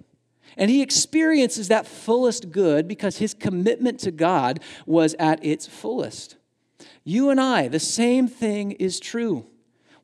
And 0.58 0.72
he 0.72 0.82
experiences 0.82 1.68
that 1.68 1.86
fullest 1.86 2.52
good 2.52 2.88
because 2.88 3.18
his 3.18 3.36
commitment 3.36 4.00
to 4.02 4.12
God 4.12 4.60
was 4.88 5.16
at 5.20 5.44
its 5.46 5.68
fullest. 5.68 6.36
You 7.04 7.30
and 7.30 7.40
I, 7.40 7.68
the 7.68 7.80
same 7.80 8.28
thing 8.28 8.72
is 8.72 9.00
true 9.00 9.46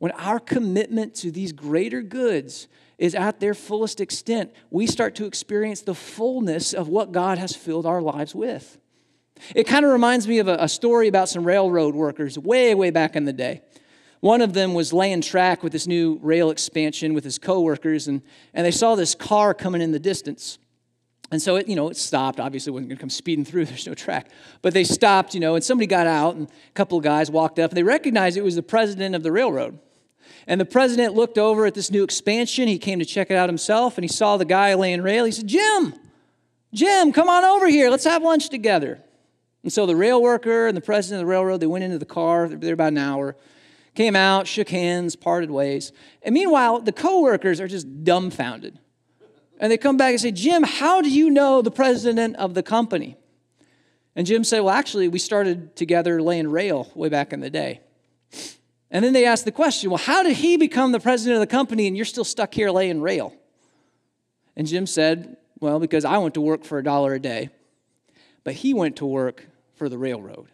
when 0.03 0.11
our 0.11 0.37
commitment 0.37 1.15
to 1.15 1.31
these 1.31 1.53
greater 1.53 2.01
goods 2.01 2.67
is 2.97 3.15
at 3.15 3.39
their 3.39 3.53
fullest 3.53 4.01
extent, 4.01 4.51
we 4.69 4.85
start 4.85 5.15
to 5.15 5.25
experience 5.25 5.79
the 5.79 5.95
fullness 5.95 6.73
of 6.73 6.89
what 6.89 7.13
God 7.13 7.37
has 7.37 7.55
filled 7.55 7.85
our 7.85 8.01
lives 8.01 8.35
with. 8.35 8.79
It 9.55 9.63
kind 9.63 9.85
of 9.85 9.91
reminds 9.93 10.27
me 10.27 10.39
of 10.39 10.49
a, 10.49 10.57
a, 10.59 10.67
story 10.67 11.07
about 11.07 11.29
some 11.29 11.45
railroad 11.45 11.95
workers 11.95 12.37
way, 12.37 12.75
way 12.75 12.89
back 12.89 13.15
in 13.15 13.23
the 13.23 13.31
day. 13.31 13.61
One 14.19 14.41
of 14.41 14.51
them 14.51 14.73
was 14.73 14.91
laying 14.91 15.21
track 15.21 15.63
with 15.63 15.71
this 15.71 15.87
new 15.87 16.19
rail 16.21 16.49
expansion 16.51 17.13
with 17.13 17.23
his 17.23 17.39
coworkers, 17.39 18.09
and, 18.09 18.21
and 18.53 18.65
they 18.65 18.71
saw 18.71 18.95
this 18.95 19.15
car 19.15 19.53
coming 19.53 19.81
in 19.81 19.93
the 19.93 19.99
distance. 19.99 20.59
And 21.31 21.41
so 21.41 21.55
it, 21.55 21.69
you 21.69 21.77
know, 21.77 21.87
it 21.87 21.95
stopped. 21.95 22.41
Obviously, 22.41 22.71
it 22.71 22.73
wasn't 22.73 22.89
going 22.89 22.97
to 22.97 23.01
come 23.01 23.09
speeding 23.09 23.45
through. 23.45 23.63
There's 23.67 23.87
no 23.87 23.93
track. 23.93 24.31
But 24.61 24.73
they 24.73 24.83
stopped, 24.83 25.33
you 25.33 25.39
know, 25.39 25.55
and 25.55 25.63
somebody 25.63 25.87
got 25.87 26.07
out, 26.07 26.35
and 26.35 26.49
a 26.49 26.73
couple 26.73 26.97
of 26.97 27.05
guys 27.05 27.31
walked 27.31 27.57
up, 27.57 27.71
and 27.71 27.77
they 27.77 27.83
recognized 27.83 28.35
it 28.35 28.43
was 28.43 28.55
the 28.55 28.61
president 28.61 29.15
of 29.15 29.23
the 29.23 29.31
railroad. 29.31 29.79
And 30.47 30.59
the 30.59 30.65
president 30.65 31.13
looked 31.13 31.37
over 31.37 31.65
at 31.65 31.73
this 31.73 31.91
new 31.91 32.03
expansion. 32.03 32.67
He 32.67 32.77
came 32.77 32.99
to 32.99 33.05
check 33.05 33.31
it 33.31 33.35
out 33.35 33.49
himself, 33.49 33.97
and 33.97 34.03
he 34.03 34.07
saw 34.07 34.37
the 34.37 34.45
guy 34.45 34.73
laying 34.73 35.01
rail. 35.01 35.25
He 35.25 35.31
said, 35.31 35.47
Jim, 35.47 35.93
Jim, 36.73 37.11
come 37.13 37.29
on 37.29 37.43
over 37.43 37.67
here. 37.67 37.89
Let's 37.89 38.05
have 38.05 38.23
lunch 38.23 38.49
together. 38.49 38.99
And 39.63 39.71
so 39.71 39.85
the 39.85 39.95
rail 39.95 40.21
worker 40.21 40.67
and 40.67 40.75
the 40.75 40.81
president 40.81 41.21
of 41.21 41.27
the 41.27 41.31
railroad, 41.31 41.59
they 41.59 41.67
went 41.67 41.83
into 41.83 41.97
the 41.97 42.05
car. 42.05 42.47
They 42.47 42.55
were 42.55 42.61
there 42.61 42.73
about 42.73 42.91
an 42.91 42.97
hour. 42.97 43.35
Came 43.95 44.15
out, 44.15 44.47
shook 44.47 44.69
hands, 44.69 45.15
parted 45.15 45.51
ways. 45.51 45.91
And 46.23 46.33
meanwhile, 46.33 46.81
the 46.81 46.91
coworkers 46.91 47.61
are 47.61 47.67
just 47.67 48.03
dumbfounded. 48.03 48.79
And 49.59 49.71
they 49.71 49.77
come 49.77 49.97
back 49.97 50.11
and 50.11 50.19
say, 50.19 50.31
Jim, 50.31 50.63
how 50.63 51.01
do 51.01 51.09
you 51.09 51.29
know 51.29 51.61
the 51.61 51.71
president 51.71 52.35
of 52.37 52.53
the 52.55 52.63
company? 52.63 53.17
And 54.15 54.27
Jim 54.27 54.43
said, 54.43 54.61
Well, 54.61 54.73
actually, 54.73 55.07
we 55.07 55.19
started 55.19 55.75
together 55.75 56.21
laying 56.21 56.49
rail 56.49 56.91
way 56.95 57.09
back 57.09 57.33
in 57.33 57.39
the 57.39 57.49
day. 57.49 57.81
And 58.93 59.03
then 59.03 59.11
they 59.11 59.25
ask 59.25 59.43
the 59.43 59.51
question 59.51 59.89
well, 59.89 59.97
how 59.97 60.23
did 60.23 60.37
he 60.37 60.55
become 60.55 60.93
the 60.93 60.99
president 60.99 61.35
of 61.35 61.41
the 61.41 61.47
company 61.47 61.87
and 61.87 61.97
you're 61.97 62.05
still 62.05 62.23
stuck 62.23 62.53
here 62.53 62.69
laying 62.69 63.01
rail? 63.01 63.33
And 64.55 64.67
Jim 64.67 64.85
said, 64.85 65.35
well, 65.59 65.79
because 65.79 66.05
I 66.05 66.19
went 66.19 66.35
to 66.35 66.41
work 66.41 66.63
for 66.63 66.77
a 66.77 66.83
dollar 66.83 67.15
a 67.15 67.19
day, 67.19 67.49
but 68.43 68.53
he 68.53 68.73
went 68.73 68.97
to 68.97 69.05
work 69.05 69.47
for 69.75 69.89
the 69.89 69.97
railroad. 69.97 70.47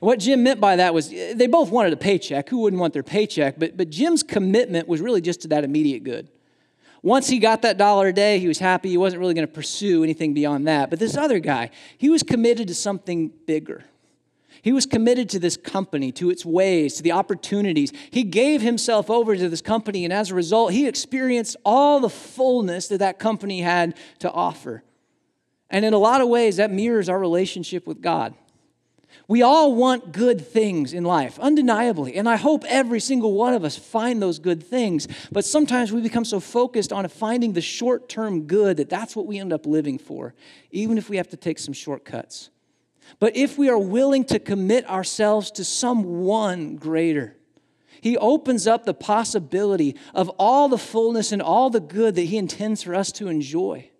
What 0.00 0.18
Jim 0.18 0.42
meant 0.42 0.60
by 0.60 0.76
that 0.76 0.92
was 0.92 1.08
they 1.08 1.46
both 1.46 1.70
wanted 1.70 1.92
a 1.92 1.96
paycheck. 1.96 2.48
Who 2.48 2.58
wouldn't 2.58 2.80
want 2.80 2.92
their 2.92 3.02
paycheck? 3.02 3.58
But, 3.58 3.76
but 3.76 3.90
Jim's 3.90 4.22
commitment 4.22 4.88
was 4.88 5.00
really 5.00 5.20
just 5.20 5.42
to 5.42 5.48
that 5.48 5.64
immediate 5.64 6.04
good. 6.04 6.28
Once 7.02 7.28
he 7.28 7.38
got 7.38 7.62
that 7.62 7.78
dollar 7.78 8.08
a 8.08 8.12
day, 8.12 8.38
he 8.38 8.48
was 8.48 8.58
happy. 8.58 8.90
He 8.90 8.96
wasn't 8.96 9.20
really 9.20 9.34
going 9.34 9.46
to 9.46 9.52
pursue 9.52 10.04
anything 10.04 10.34
beyond 10.34 10.66
that. 10.66 10.90
But 10.90 10.98
this 10.98 11.16
other 11.16 11.38
guy, 11.38 11.70
he 11.96 12.10
was 12.10 12.22
committed 12.22 12.68
to 12.68 12.74
something 12.74 13.32
bigger. 13.46 13.84
He 14.62 14.72
was 14.72 14.86
committed 14.86 15.28
to 15.30 15.38
this 15.38 15.56
company, 15.56 16.12
to 16.12 16.30
its 16.30 16.44
ways, 16.44 16.94
to 16.94 17.02
the 17.02 17.12
opportunities. 17.12 17.92
He 18.10 18.22
gave 18.22 18.60
himself 18.60 19.10
over 19.10 19.36
to 19.36 19.48
this 19.48 19.62
company, 19.62 20.04
and 20.04 20.12
as 20.12 20.30
a 20.30 20.34
result, 20.34 20.72
he 20.72 20.86
experienced 20.86 21.56
all 21.64 22.00
the 22.00 22.10
fullness 22.10 22.88
that 22.88 22.98
that 22.98 23.18
company 23.18 23.60
had 23.60 23.96
to 24.18 24.30
offer. 24.30 24.82
And 25.70 25.84
in 25.84 25.94
a 25.94 25.98
lot 25.98 26.20
of 26.20 26.28
ways, 26.28 26.56
that 26.56 26.70
mirrors 26.70 27.08
our 27.08 27.18
relationship 27.18 27.86
with 27.86 28.00
God. 28.00 28.34
We 29.28 29.42
all 29.42 29.76
want 29.76 30.10
good 30.10 30.44
things 30.44 30.92
in 30.92 31.04
life, 31.04 31.38
undeniably. 31.38 32.16
And 32.16 32.28
I 32.28 32.34
hope 32.34 32.64
every 32.66 32.98
single 32.98 33.32
one 33.32 33.54
of 33.54 33.64
us 33.64 33.76
find 33.76 34.20
those 34.20 34.40
good 34.40 34.60
things. 34.60 35.06
But 35.30 35.44
sometimes 35.44 35.92
we 35.92 36.00
become 36.00 36.24
so 36.24 36.40
focused 36.40 36.92
on 36.92 37.06
finding 37.06 37.52
the 37.52 37.60
short 37.60 38.08
term 38.08 38.48
good 38.48 38.76
that 38.78 38.90
that's 38.90 39.14
what 39.14 39.26
we 39.26 39.38
end 39.38 39.52
up 39.52 39.66
living 39.66 39.98
for, 39.98 40.34
even 40.72 40.98
if 40.98 41.08
we 41.08 41.16
have 41.16 41.28
to 41.28 41.36
take 41.36 41.60
some 41.60 41.72
shortcuts. 41.72 42.50
But 43.18 43.36
if 43.36 43.58
we 43.58 43.68
are 43.68 43.78
willing 43.78 44.24
to 44.26 44.38
commit 44.38 44.88
ourselves 44.88 45.50
to 45.52 45.64
someone 45.64 46.76
greater, 46.76 47.36
he 48.00 48.16
opens 48.16 48.66
up 48.66 48.84
the 48.84 48.94
possibility 48.94 49.96
of 50.14 50.28
all 50.38 50.68
the 50.68 50.78
fullness 50.78 51.32
and 51.32 51.42
all 51.42 51.70
the 51.70 51.80
good 51.80 52.14
that 52.14 52.22
he 52.22 52.38
intends 52.38 52.82
for 52.82 52.94
us 52.94 53.12
to 53.12 53.28
enjoy. 53.28 53.90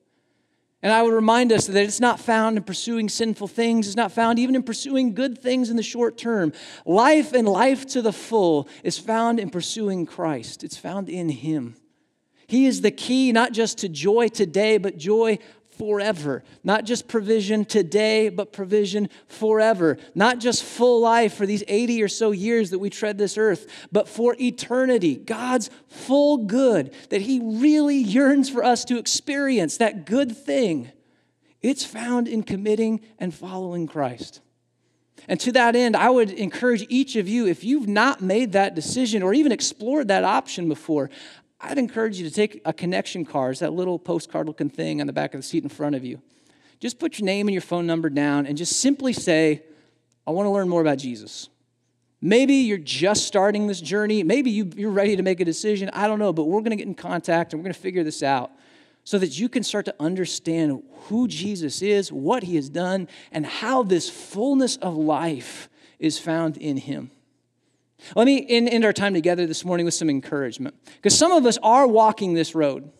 And 0.82 0.92
I 0.92 1.02
would 1.02 1.12
remind 1.12 1.52
us 1.52 1.66
that 1.66 1.82
it's 1.82 2.00
not 2.00 2.18
found 2.18 2.56
in 2.56 2.62
pursuing 2.62 3.10
sinful 3.10 3.48
things, 3.48 3.86
it's 3.86 3.96
not 3.96 4.12
found 4.12 4.38
even 4.38 4.54
in 4.54 4.62
pursuing 4.62 5.12
good 5.12 5.38
things 5.38 5.68
in 5.68 5.76
the 5.76 5.82
short 5.82 6.16
term. 6.16 6.54
Life 6.86 7.34
and 7.34 7.46
life 7.46 7.86
to 7.88 8.00
the 8.00 8.12
full 8.12 8.66
is 8.82 8.98
found 8.98 9.38
in 9.38 9.50
pursuing 9.50 10.06
Christ, 10.06 10.64
it's 10.64 10.78
found 10.78 11.10
in 11.10 11.28
Him. 11.28 11.76
He 12.46 12.66
is 12.66 12.80
the 12.80 12.90
key 12.90 13.30
not 13.30 13.52
just 13.52 13.78
to 13.78 13.88
joy 13.88 14.28
today, 14.28 14.78
but 14.78 14.96
joy 14.96 15.38
forever. 15.80 16.44
Not 16.62 16.84
just 16.84 17.08
provision 17.08 17.64
today, 17.64 18.28
but 18.28 18.52
provision 18.52 19.08
forever. 19.28 19.96
Not 20.14 20.38
just 20.38 20.62
full 20.62 21.00
life 21.00 21.32
for 21.32 21.46
these 21.46 21.64
80 21.66 22.02
or 22.02 22.08
so 22.08 22.32
years 22.32 22.68
that 22.68 22.78
we 22.78 22.90
tread 22.90 23.16
this 23.16 23.38
earth, 23.38 23.66
but 23.90 24.06
for 24.06 24.36
eternity. 24.38 25.16
God's 25.16 25.70
full 25.88 26.36
good 26.36 26.92
that 27.08 27.22
He 27.22 27.40
really 27.42 27.96
yearns 27.96 28.50
for 28.50 28.62
us 28.62 28.84
to 28.84 28.98
experience, 28.98 29.78
that 29.78 30.04
good 30.04 30.36
thing. 30.36 30.92
It's 31.62 31.82
found 31.82 32.28
in 32.28 32.42
committing 32.42 33.00
and 33.18 33.34
following 33.34 33.86
Christ. 33.86 34.42
And 35.28 35.40
to 35.40 35.52
that 35.52 35.76
end, 35.76 35.96
I 35.96 36.10
would 36.10 36.30
encourage 36.30 36.84
each 36.90 37.16
of 37.16 37.26
you, 37.26 37.46
if 37.46 37.64
you've 37.64 37.88
not 37.88 38.20
made 38.20 38.52
that 38.52 38.74
decision 38.74 39.22
or 39.22 39.32
even 39.32 39.52
explored 39.52 40.08
that 40.08 40.24
option 40.24 40.68
before, 40.68 41.08
I'd 41.60 41.78
encourage 41.78 42.18
you 42.18 42.28
to 42.28 42.34
take 42.34 42.62
a 42.64 42.72
connection 42.72 43.24
card, 43.24 43.52
it's 43.52 43.60
that 43.60 43.72
little 43.72 43.98
postcard 43.98 44.46
looking 44.46 44.70
thing 44.70 45.00
on 45.00 45.06
the 45.06 45.12
back 45.12 45.34
of 45.34 45.40
the 45.40 45.46
seat 45.46 45.62
in 45.62 45.68
front 45.68 45.94
of 45.94 46.04
you. 46.04 46.20
Just 46.78 46.98
put 46.98 47.18
your 47.18 47.26
name 47.26 47.46
and 47.46 47.52
your 47.52 47.60
phone 47.60 47.86
number 47.86 48.08
down 48.08 48.46
and 48.46 48.56
just 48.56 48.80
simply 48.80 49.12
say, 49.12 49.62
I 50.26 50.30
want 50.30 50.46
to 50.46 50.50
learn 50.50 50.68
more 50.68 50.80
about 50.80 50.98
Jesus. 50.98 51.50
Maybe 52.22 52.54
you're 52.54 52.78
just 52.78 53.26
starting 53.26 53.66
this 53.66 53.80
journey. 53.80 54.22
Maybe 54.22 54.50
you, 54.50 54.70
are 54.86 54.90
ready 54.90 55.16
to 55.16 55.22
make 55.22 55.40
a 55.40 55.44
decision. 55.44 55.90
I 55.92 56.06
don't 56.06 56.18
know, 56.18 56.32
but 56.32 56.44
we're 56.44 56.60
going 56.60 56.70
to 56.70 56.76
get 56.76 56.86
in 56.86 56.94
contact 56.94 57.52
and 57.52 57.60
we're 57.60 57.64
going 57.64 57.74
to 57.74 57.80
figure 57.80 58.04
this 58.04 58.22
out 58.22 58.50
so 59.04 59.18
that 59.18 59.38
you 59.38 59.48
can 59.48 59.62
start 59.62 59.86
to 59.86 59.94
understand 59.98 60.82
who 61.08 61.26
Jesus 61.28 61.82
is, 61.82 62.12
what 62.12 62.42
he 62.42 62.56
has 62.56 62.68
done, 62.68 63.08
and 63.32 63.44
how 63.44 63.82
this 63.82 64.08
fullness 64.08 64.76
of 64.76 64.94
life 64.96 65.68
is 65.98 66.18
found 66.18 66.56
in 66.56 66.76
him. 66.76 67.10
Let 68.16 68.26
me 68.26 68.44
end, 68.48 68.84
our 68.84 68.92
time 68.92 69.14
together 69.14 69.46
this 69.46 69.64
morning 69.64 69.84
with 69.84 69.94
some 69.94 70.10
encouragement. 70.10 70.74
Because 70.96 71.16
some 71.16 71.32
of 71.32 71.46
us 71.46 71.58
are 71.62 71.86
walking 71.86 72.34
this 72.34 72.54
road, 72.54 72.90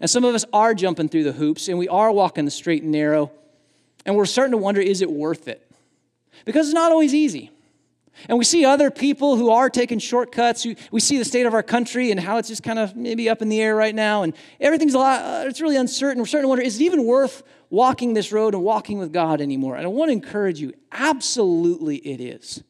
and 0.00 0.08
some 0.08 0.24
of 0.24 0.34
us 0.34 0.44
are 0.52 0.74
jumping 0.74 1.08
through 1.08 1.24
the 1.24 1.32
hoops, 1.32 1.68
and 1.68 1.78
we 1.78 1.88
are 1.88 2.10
walking 2.10 2.44
the 2.44 2.50
straight 2.50 2.82
and 2.82 2.92
narrow, 2.92 3.30
and 4.04 4.16
we're 4.16 4.26
starting 4.26 4.52
to 4.52 4.58
wonder 4.58 4.80
is 4.80 5.02
it 5.02 5.10
worth 5.10 5.48
it? 5.48 5.70
Because 6.44 6.68
it's 6.68 6.74
not 6.74 6.92
always 6.92 7.14
easy. 7.14 7.50
And 8.28 8.36
we 8.36 8.44
see 8.44 8.64
other 8.64 8.90
people 8.90 9.36
who 9.36 9.50
are 9.50 9.70
taking 9.70 9.98
shortcuts. 9.98 10.66
We 10.90 11.00
see 11.00 11.16
the 11.16 11.24
state 11.24 11.46
of 11.46 11.54
our 11.54 11.62
country 11.62 12.10
and 12.10 12.20
how 12.20 12.36
it's 12.36 12.48
just 12.48 12.62
kind 12.62 12.78
of 12.78 12.94
maybe 12.94 13.30
up 13.30 13.40
in 13.40 13.48
the 13.48 13.60
air 13.60 13.74
right 13.74 13.94
now, 13.94 14.22
and 14.22 14.34
everything's 14.60 14.94
a 14.94 14.98
lot, 14.98 15.20
uh, 15.22 15.48
it's 15.48 15.60
really 15.60 15.76
uncertain. 15.76 16.20
We're 16.20 16.26
starting 16.26 16.44
to 16.44 16.48
wonder 16.48 16.64
is 16.64 16.80
it 16.80 16.84
even 16.84 17.04
worth 17.04 17.42
walking 17.70 18.14
this 18.14 18.32
road 18.32 18.54
and 18.54 18.62
walking 18.62 18.98
with 18.98 19.12
God 19.12 19.40
anymore? 19.40 19.76
And 19.76 19.84
I 19.84 19.88
want 19.88 20.08
to 20.08 20.12
encourage 20.12 20.60
you 20.60 20.72
absolutely 20.92 21.96
it 21.96 22.20
is. 22.20 22.62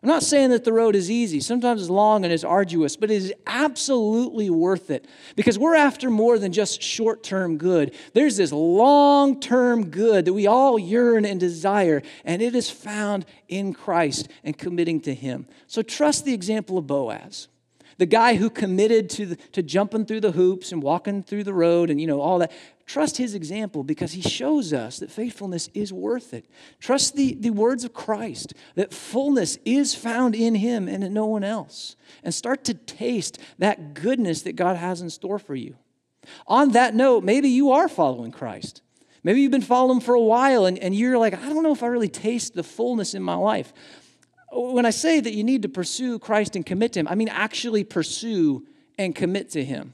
I'm 0.00 0.08
not 0.08 0.22
saying 0.22 0.50
that 0.50 0.62
the 0.62 0.72
road 0.72 0.94
is 0.94 1.10
easy. 1.10 1.40
Sometimes 1.40 1.80
it's 1.80 1.90
long 1.90 2.24
and 2.24 2.32
it's 2.32 2.44
arduous, 2.44 2.96
but 2.96 3.10
it 3.10 3.16
is 3.16 3.34
absolutely 3.48 4.48
worth 4.48 4.90
it 4.90 5.06
because 5.34 5.58
we're 5.58 5.74
after 5.74 6.08
more 6.08 6.38
than 6.38 6.52
just 6.52 6.80
short 6.80 7.24
term 7.24 7.58
good. 7.58 7.92
There's 8.14 8.36
this 8.36 8.52
long 8.52 9.40
term 9.40 9.90
good 9.90 10.24
that 10.26 10.32
we 10.32 10.46
all 10.46 10.78
yearn 10.78 11.24
and 11.24 11.40
desire, 11.40 12.02
and 12.24 12.40
it 12.40 12.54
is 12.54 12.70
found 12.70 13.26
in 13.48 13.74
Christ 13.74 14.28
and 14.44 14.56
committing 14.56 15.00
to 15.00 15.14
Him. 15.14 15.48
So 15.66 15.82
trust 15.82 16.24
the 16.24 16.34
example 16.34 16.78
of 16.78 16.86
Boaz 16.86 17.48
the 17.98 18.06
guy 18.06 18.36
who 18.36 18.48
committed 18.48 19.10
to, 19.10 19.26
the, 19.26 19.36
to 19.50 19.60
jumping 19.60 20.06
through 20.06 20.20
the 20.20 20.30
hoops 20.30 20.70
and 20.70 20.80
walking 20.82 21.22
through 21.22 21.42
the 21.42 21.52
road 21.52 21.90
and 21.90 22.00
you 22.00 22.06
know 22.06 22.20
all 22.20 22.38
that 22.38 22.52
trust 22.88 23.18
his 23.18 23.34
example 23.34 23.84
because 23.84 24.12
he 24.12 24.22
shows 24.22 24.72
us 24.72 24.98
that 24.98 25.10
faithfulness 25.10 25.68
is 25.74 25.92
worth 25.92 26.34
it. 26.34 26.46
Trust 26.80 27.14
the, 27.14 27.34
the 27.34 27.50
words 27.50 27.84
of 27.84 27.92
christ 27.92 28.54
that 28.74 28.92
fullness 28.92 29.58
is 29.64 29.94
found 29.94 30.34
in 30.34 30.56
him 30.56 30.88
and 30.88 31.04
in 31.04 31.12
no 31.12 31.26
one 31.26 31.44
else. 31.44 31.94
And 32.24 32.34
start 32.34 32.64
to 32.64 32.74
taste 32.74 33.38
that 33.58 33.94
goodness 33.94 34.42
that 34.42 34.56
god 34.56 34.76
has 34.76 35.00
in 35.00 35.10
store 35.10 35.38
for 35.38 35.54
you. 35.54 35.76
On 36.46 36.72
that 36.72 36.94
note 36.94 37.22
maybe 37.22 37.48
you 37.48 37.70
are 37.72 37.88
following 37.88 38.32
christ. 38.32 38.82
Maybe 39.22 39.42
you've 39.42 39.52
been 39.52 39.60
following 39.60 40.00
for 40.00 40.14
a 40.14 40.20
while 40.20 40.64
and, 40.64 40.78
and 40.78 40.94
you're 40.94 41.18
like 41.18 41.34
i 41.34 41.48
don't 41.48 41.62
know 41.62 41.72
if 41.72 41.82
i 41.82 41.86
really 41.86 42.08
taste 42.08 42.54
the 42.54 42.64
fullness 42.64 43.14
in 43.14 43.22
my 43.22 43.36
life. 43.36 43.72
When 44.50 44.86
I 44.86 44.90
say 44.90 45.20
that 45.20 45.34
you 45.34 45.44
need 45.44 45.60
to 45.62 45.68
pursue 45.68 46.18
Christ 46.18 46.56
and 46.56 46.64
commit 46.64 46.94
to 46.94 47.00
Him, 47.00 47.08
I 47.08 47.14
mean 47.14 47.28
actually 47.28 47.84
pursue 47.84 48.66
and 48.96 49.14
commit 49.14 49.50
to 49.50 49.62
Him. 49.62 49.92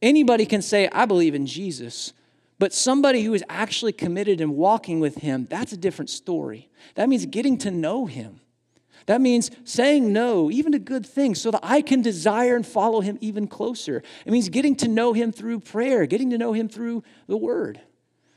Anybody 0.00 0.46
can 0.46 0.62
say, 0.62 0.88
I 0.92 1.06
believe 1.06 1.34
in 1.34 1.46
Jesus, 1.46 2.12
but 2.58 2.72
somebody 2.72 3.22
who 3.22 3.34
is 3.34 3.44
actually 3.48 3.92
committed 3.92 4.40
and 4.40 4.56
walking 4.56 5.00
with 5.00 5.16
Him, 5.16 5.46
that's 5.48 5.72
a 5.72 5.76
different 5.76 6.10
story. 6.10 6.70
That 6.94 7.08
means 7.08 7.24
getting 7.26 7.58
to 7.58 7.70
know 7.70 8.06
Him. 8.06 8.40
That 9.06 9.20
means 9.20 9.50
saying 9.64 10.12
no, 10.12 10.50
even 10.50 10.72
to 10.72 10.78
good 10.78 11.06
things, 11.06 11.40
so 11.40 11.50
that 11.50 11.60
I 11.62 11.80
can 11.80 12.02
desire 12.02 12.56
and 12.56 12.66
follow 12.66 13.00
Him 13.00 13.16
even 13.20 13.46
closer. 13.46 14.02
It 14.26 14.32
means 14.32 14.48
getting 14.48 14.76
to 14.76 14.88
know 14.88 15.12
Him 15.12 15.32
through 15.32 15.60
prayer, 15.60 16.04
getting 16.06 16.30
to 16.30 16.38
know 16.38 16.52
Him 16.52 16.68
through 16.68 17.04
the 17.26 17.36
Word. 17.36 17.80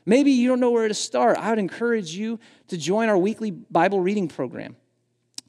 Maybe 0.06 0.32
you 0.32 0.48
don't 0.48 0.60
know 0.60 0.70
where 0.70 0.88
to 0.88 0.94
start. 0.94 1.36
I 1.36 1.50
would 1.50 1.58
encourage 1.58 2.14
you 2.14 2.40
to 2.68 2.76
join 2.76 3.08
our 3.08 3.18
weekly 3.18 3.50
Bible 3.50 4.00
reading 4.00 4.28
program. 4.28 4.76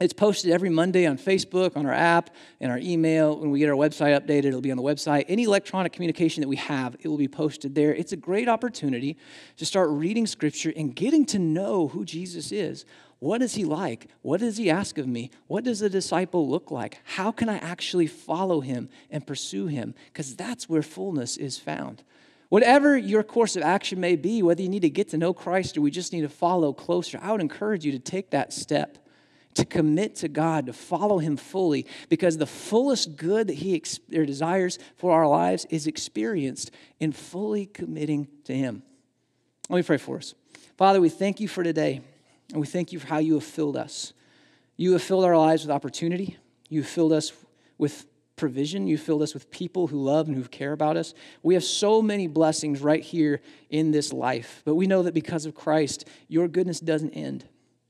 It's 0.04 0.12
posted 0.12 0.52
every 0.52 0.70
Monday 0.70 1.06
on 1.06 1.18
Facebook, 1.18 1.78
on 1.78 1.86
our 1.86 1.94
app, 1.94 2.30
in 2.60 2.70
our 2.70 2.78
email. 2.78 3.40
When 3.40 3.52
we 3.52 3.60
get 3.60 3.70
our 3.70 3.76
website 3.76 4.20
updated, 4.20 4.48
it'll 4.48 4.60
be 4.60 4.70
on 4.70 4.76
the 4.76 4.84
website. 4.84 5.24
Any 5.30 5.44
electronic 5.44 5.94
communication 5.94 6.42
that 6.42 6.50
we 6.50 6.58
have, 6.58 6.98
it 7.00 7.08
will 7.08 7.18
be 7.18 7.30
posted 7.30 7.74
there. 7.74 7.96
It's 7.96 8.12
a 8.12 8.18
great 8.18 8.50
opportunity 8.50 9.16
to 9.56 9.66
start 9.66 9.90
reading 9.92 10.28
Scripture 10.28 10.74
and 10.76 10.94
getting 10.94 11.26
to 11.28 11.40
know 11.40 11.88
who 11.88 12.04
Jesus 12.04 12.52
is. 12.52 12.84
What 13.20 13.42
is 13.42 13.56
he 13.56 13.64
like? 13.64 14.10
What 14.24 14.42
does 14.42 14.58
he 14.58 14.70
ask 14.70 14.98
of 14.98 15.08
me? 15.08 15.32
What 15.48 15.64
does 15.64 15.82
a 15.82 15.90
disciple 15.90 16.50
look 16.50 16.70
like? 16.70 17.00
How 17.06 17.32
can 17.32 17.48
I 17.48 17.60
actually 17.60 18.08
follow 18.08 18.60
him 18.60 18.90
and 19.10 19.26
pursue 19.26 19.68
him? 19.68 19.96
Because 20.08 20.36
that's 20.36 20.68
where 20.68 20.82
fullness 20.82 21.38
is 21.38 21.58
found. 21.58 22.04
Whatever 22.50 22.98
your 22.98 23.24
course 23.24 23.56
of 23.56 23.64
action 23.64 24.02
may 24.02 24.18
be, 24.18 24.44
whether 24.44 24.62
you 24.62 24.68
need 24.68 24.82
to 24.82 24.90
get 24.90 25.08
to 25.12 25.18
know 25.18 25.34
Christ 25.34 25.78
or 25.78 25.82
we 25.82 25.92
just 25.92 26.12
need 26.12 26.24
to 26.24 26.30
follow 26.30 26.74
closer, 26.74 27.20
I 27.22 27.32
would 27.32 27.40
encourage 27.40 27.86
you 27.86 27.94
to 27.94 28.00
take 28.00 28.32
that 28.32 28.52
step 28.52 28.98
to 29.56 29.66
commit 29.66 30.16
to 30.18 30.28
God, 30.28 30.68
to 30.68 30.74
follow 30.74 31.20
Him 31.20 31.38
fully, 31.38 31.86
because 32.10 32.38
the 32.38 32.46
fullest 32.46 33.16
good 33.16 33.48
that 33.48 33.56
He 33.56 33.76
ex- 33.76 34.00
desires 34.10 34.80
for 34.96 35.12
our 35.12 35.28
lives 35.28 35.66
is 35.70 35.88
experienced 35.88 36.72
in 37.00 37.12
fully 37.12 37.66
committing 37.66 38.28
to 38.46 38.56
Him. 38.56 38.84
Let 39.70 39.78
me 39.78 39.84
pray 39.84 39.98
for 39.98 40.18
us. 40.18 40.34
Father, 40.78 41.00
we 41.00 41.10
thank 41.10 41.40
you 41.40 41.48
for 41.48 41.64
today, 41.64 42.02
and 42.52 42.60
we 42.60 42.68
thank 42.68 42.92
you 42.92 43.00
for 43.00 43.08
how 43.08 43.20
you 43.20 43.36
have 43.36 43.44
filled 43.44 43.78
us. 43.78 44.14
You 44.76 44.94
have 44.94 45.04
filled 45.04 45.26
our 45.26 45.38
lives 45.38 45.64
with 45.64 45.72
opportunity, 45.72 46.38
you 46.70 46.82
have 46.82 46.90
filled 46.90 47.14
us 47.14 47.32
with 47.78 48.06
provision. 48.36 48.88
You 48.88 48.98
filled 48.98 49.22
us 49.22 49.34
with 49.34 49.50
people 49.52 49.88
who 49.88 50.02
love 50.02 50.28
and 50.28 50.36
who 50.36 50.44
care 50.44 50.74
about 50.74 50.98
us. 50.98 51.14
We 51.44 51.54
have 51.54 51.64
so 51.64 52.02
many 52.02 52.28
blessings 52.28 52.82
right 52.82 53.04
here 53.04 53.42
in 53.70 53.92
this 53.92 54.12
life, 54.12 54.62
but 54.66 54.76
we 54.76 54.88
know 54.88 55.04
that 55.04 55.14
because 55.14 55.46
of 55.46 55.56
Christ, 55.56 56.08
your 56.28 56.48
goodness 56.48 56.80
doesn't 56.80 57.12
end. 57.12 57.46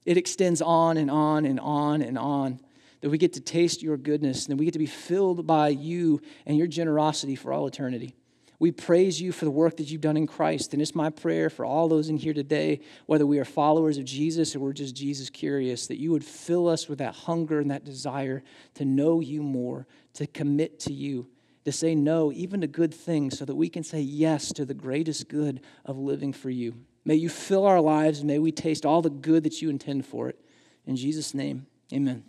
It 0.05 0.17
extends 0.17 0.61
on 0.61 0.97
and 0.97 1.09
on 1.09 1.45
and 1.45 1.59
on 1.59 2.01
and 2.01 2.17
on. 2.17 2.59
That 3.01 3.09
we 3.09 3.17
get 3.17 3.33
to 3.33 3.41
taste 3.41 3.83
your 3.83 3.97
goodness 3.97 4.45
and 4.45 4.53
that 4.53 4.59
we 4.59 4.65
get 4.65 4.73
to 4.73 4.79
be 4.79 4.85
filled 4.85 5.45
by 5.45 5.69
you 5.69 6.21
and 6.45 6.57
your 6.57 6.67
generosity 6.67 7.35
for 7.35 7.51
all 7.51 7.67
eternity. 7.67 8.15
We 8.59 8.71
praise 8.71 9.19
you 9.19 9.33
for 9.33 9.43
the 9.43 9.51
work 9.51 9.75
that 9.75 9.91
you've 9.91 9.99
done 9.99 10.15
in 10.15 10.25
Christ. 10.25 10.71
And 10.71 10.81
it's 10.81 10.95
my 10.95 11.09
prayer 11.09 11.49
for 11.49 11.65
all 11.65 11.89
those 11.89 12.07
in 12.07 12.15
here 12.15 12.33
today, 12.33 12.79
whether 13.07 13.25
we 13.25 13.39
are 13.39 13.45
followers 13.45 13.97
of 13.97 14.05
Jesus 14.05 14.55
or 14.55 14.59
we're 14.59 14.71
just 14.71 14.95
Jesus 14.95 15.29
curious, 15.29 15.87
that 15.87 15.99
you 15.99 16.11
would 16.11 16.23
fill 16.23 16.69
us 16.69 16.87
with 16.87 16.99
that 16.99 17.13
hunger 17.13 17.59
and 17.59 17.71
that 17.71 17.83
desire 17.83 18.41
to 18.75 18.85
know 18.85 19.19
you 19.19 19.43
more, 19.43 19.85
to 20.13 20.27
commit 20.27 20.79
to 20.81 20.93
you, 20.93 21.27
to 21.65 21.73
say 21.73 21.93
no, 21.93 22.31
even 22.31 22.61
to 22.61 22.67
good 22.67 22.93
things, 22.93 23.37
so 23.37 23.43
that 23.43 23.55
we 23.55 23.67
can 23.67 23.83
say 23.83 23.99
yes 23.99 24.53
to 24.53 24.63
the 24.63 24.73
greatest 24.73 25.27
good 25.27 25.59
of 25.83 25.97
living 25.97 26.31
for 26.31 26.49
you. 26.49 26.75
May 27.05 27.15
you 27.15 27.29
fill 27.29 27.65
our 27.65 27.81
lives, 27.81 28.23
may 28.23 28.39
we 28.39 28.51
taste 28.51 28.85
all 28.85 29.01
the 29.01 29.09
good 29.09 29.43
that 29.43 29.61
you 29.61 29.69
intend 29.69 30.05
for 30.05 30.29
it. 30.29 30.39
In 30.85 30.95
Jesus' 30.95 31.33
name, 31.33 31.67
amen. 31.91 32.23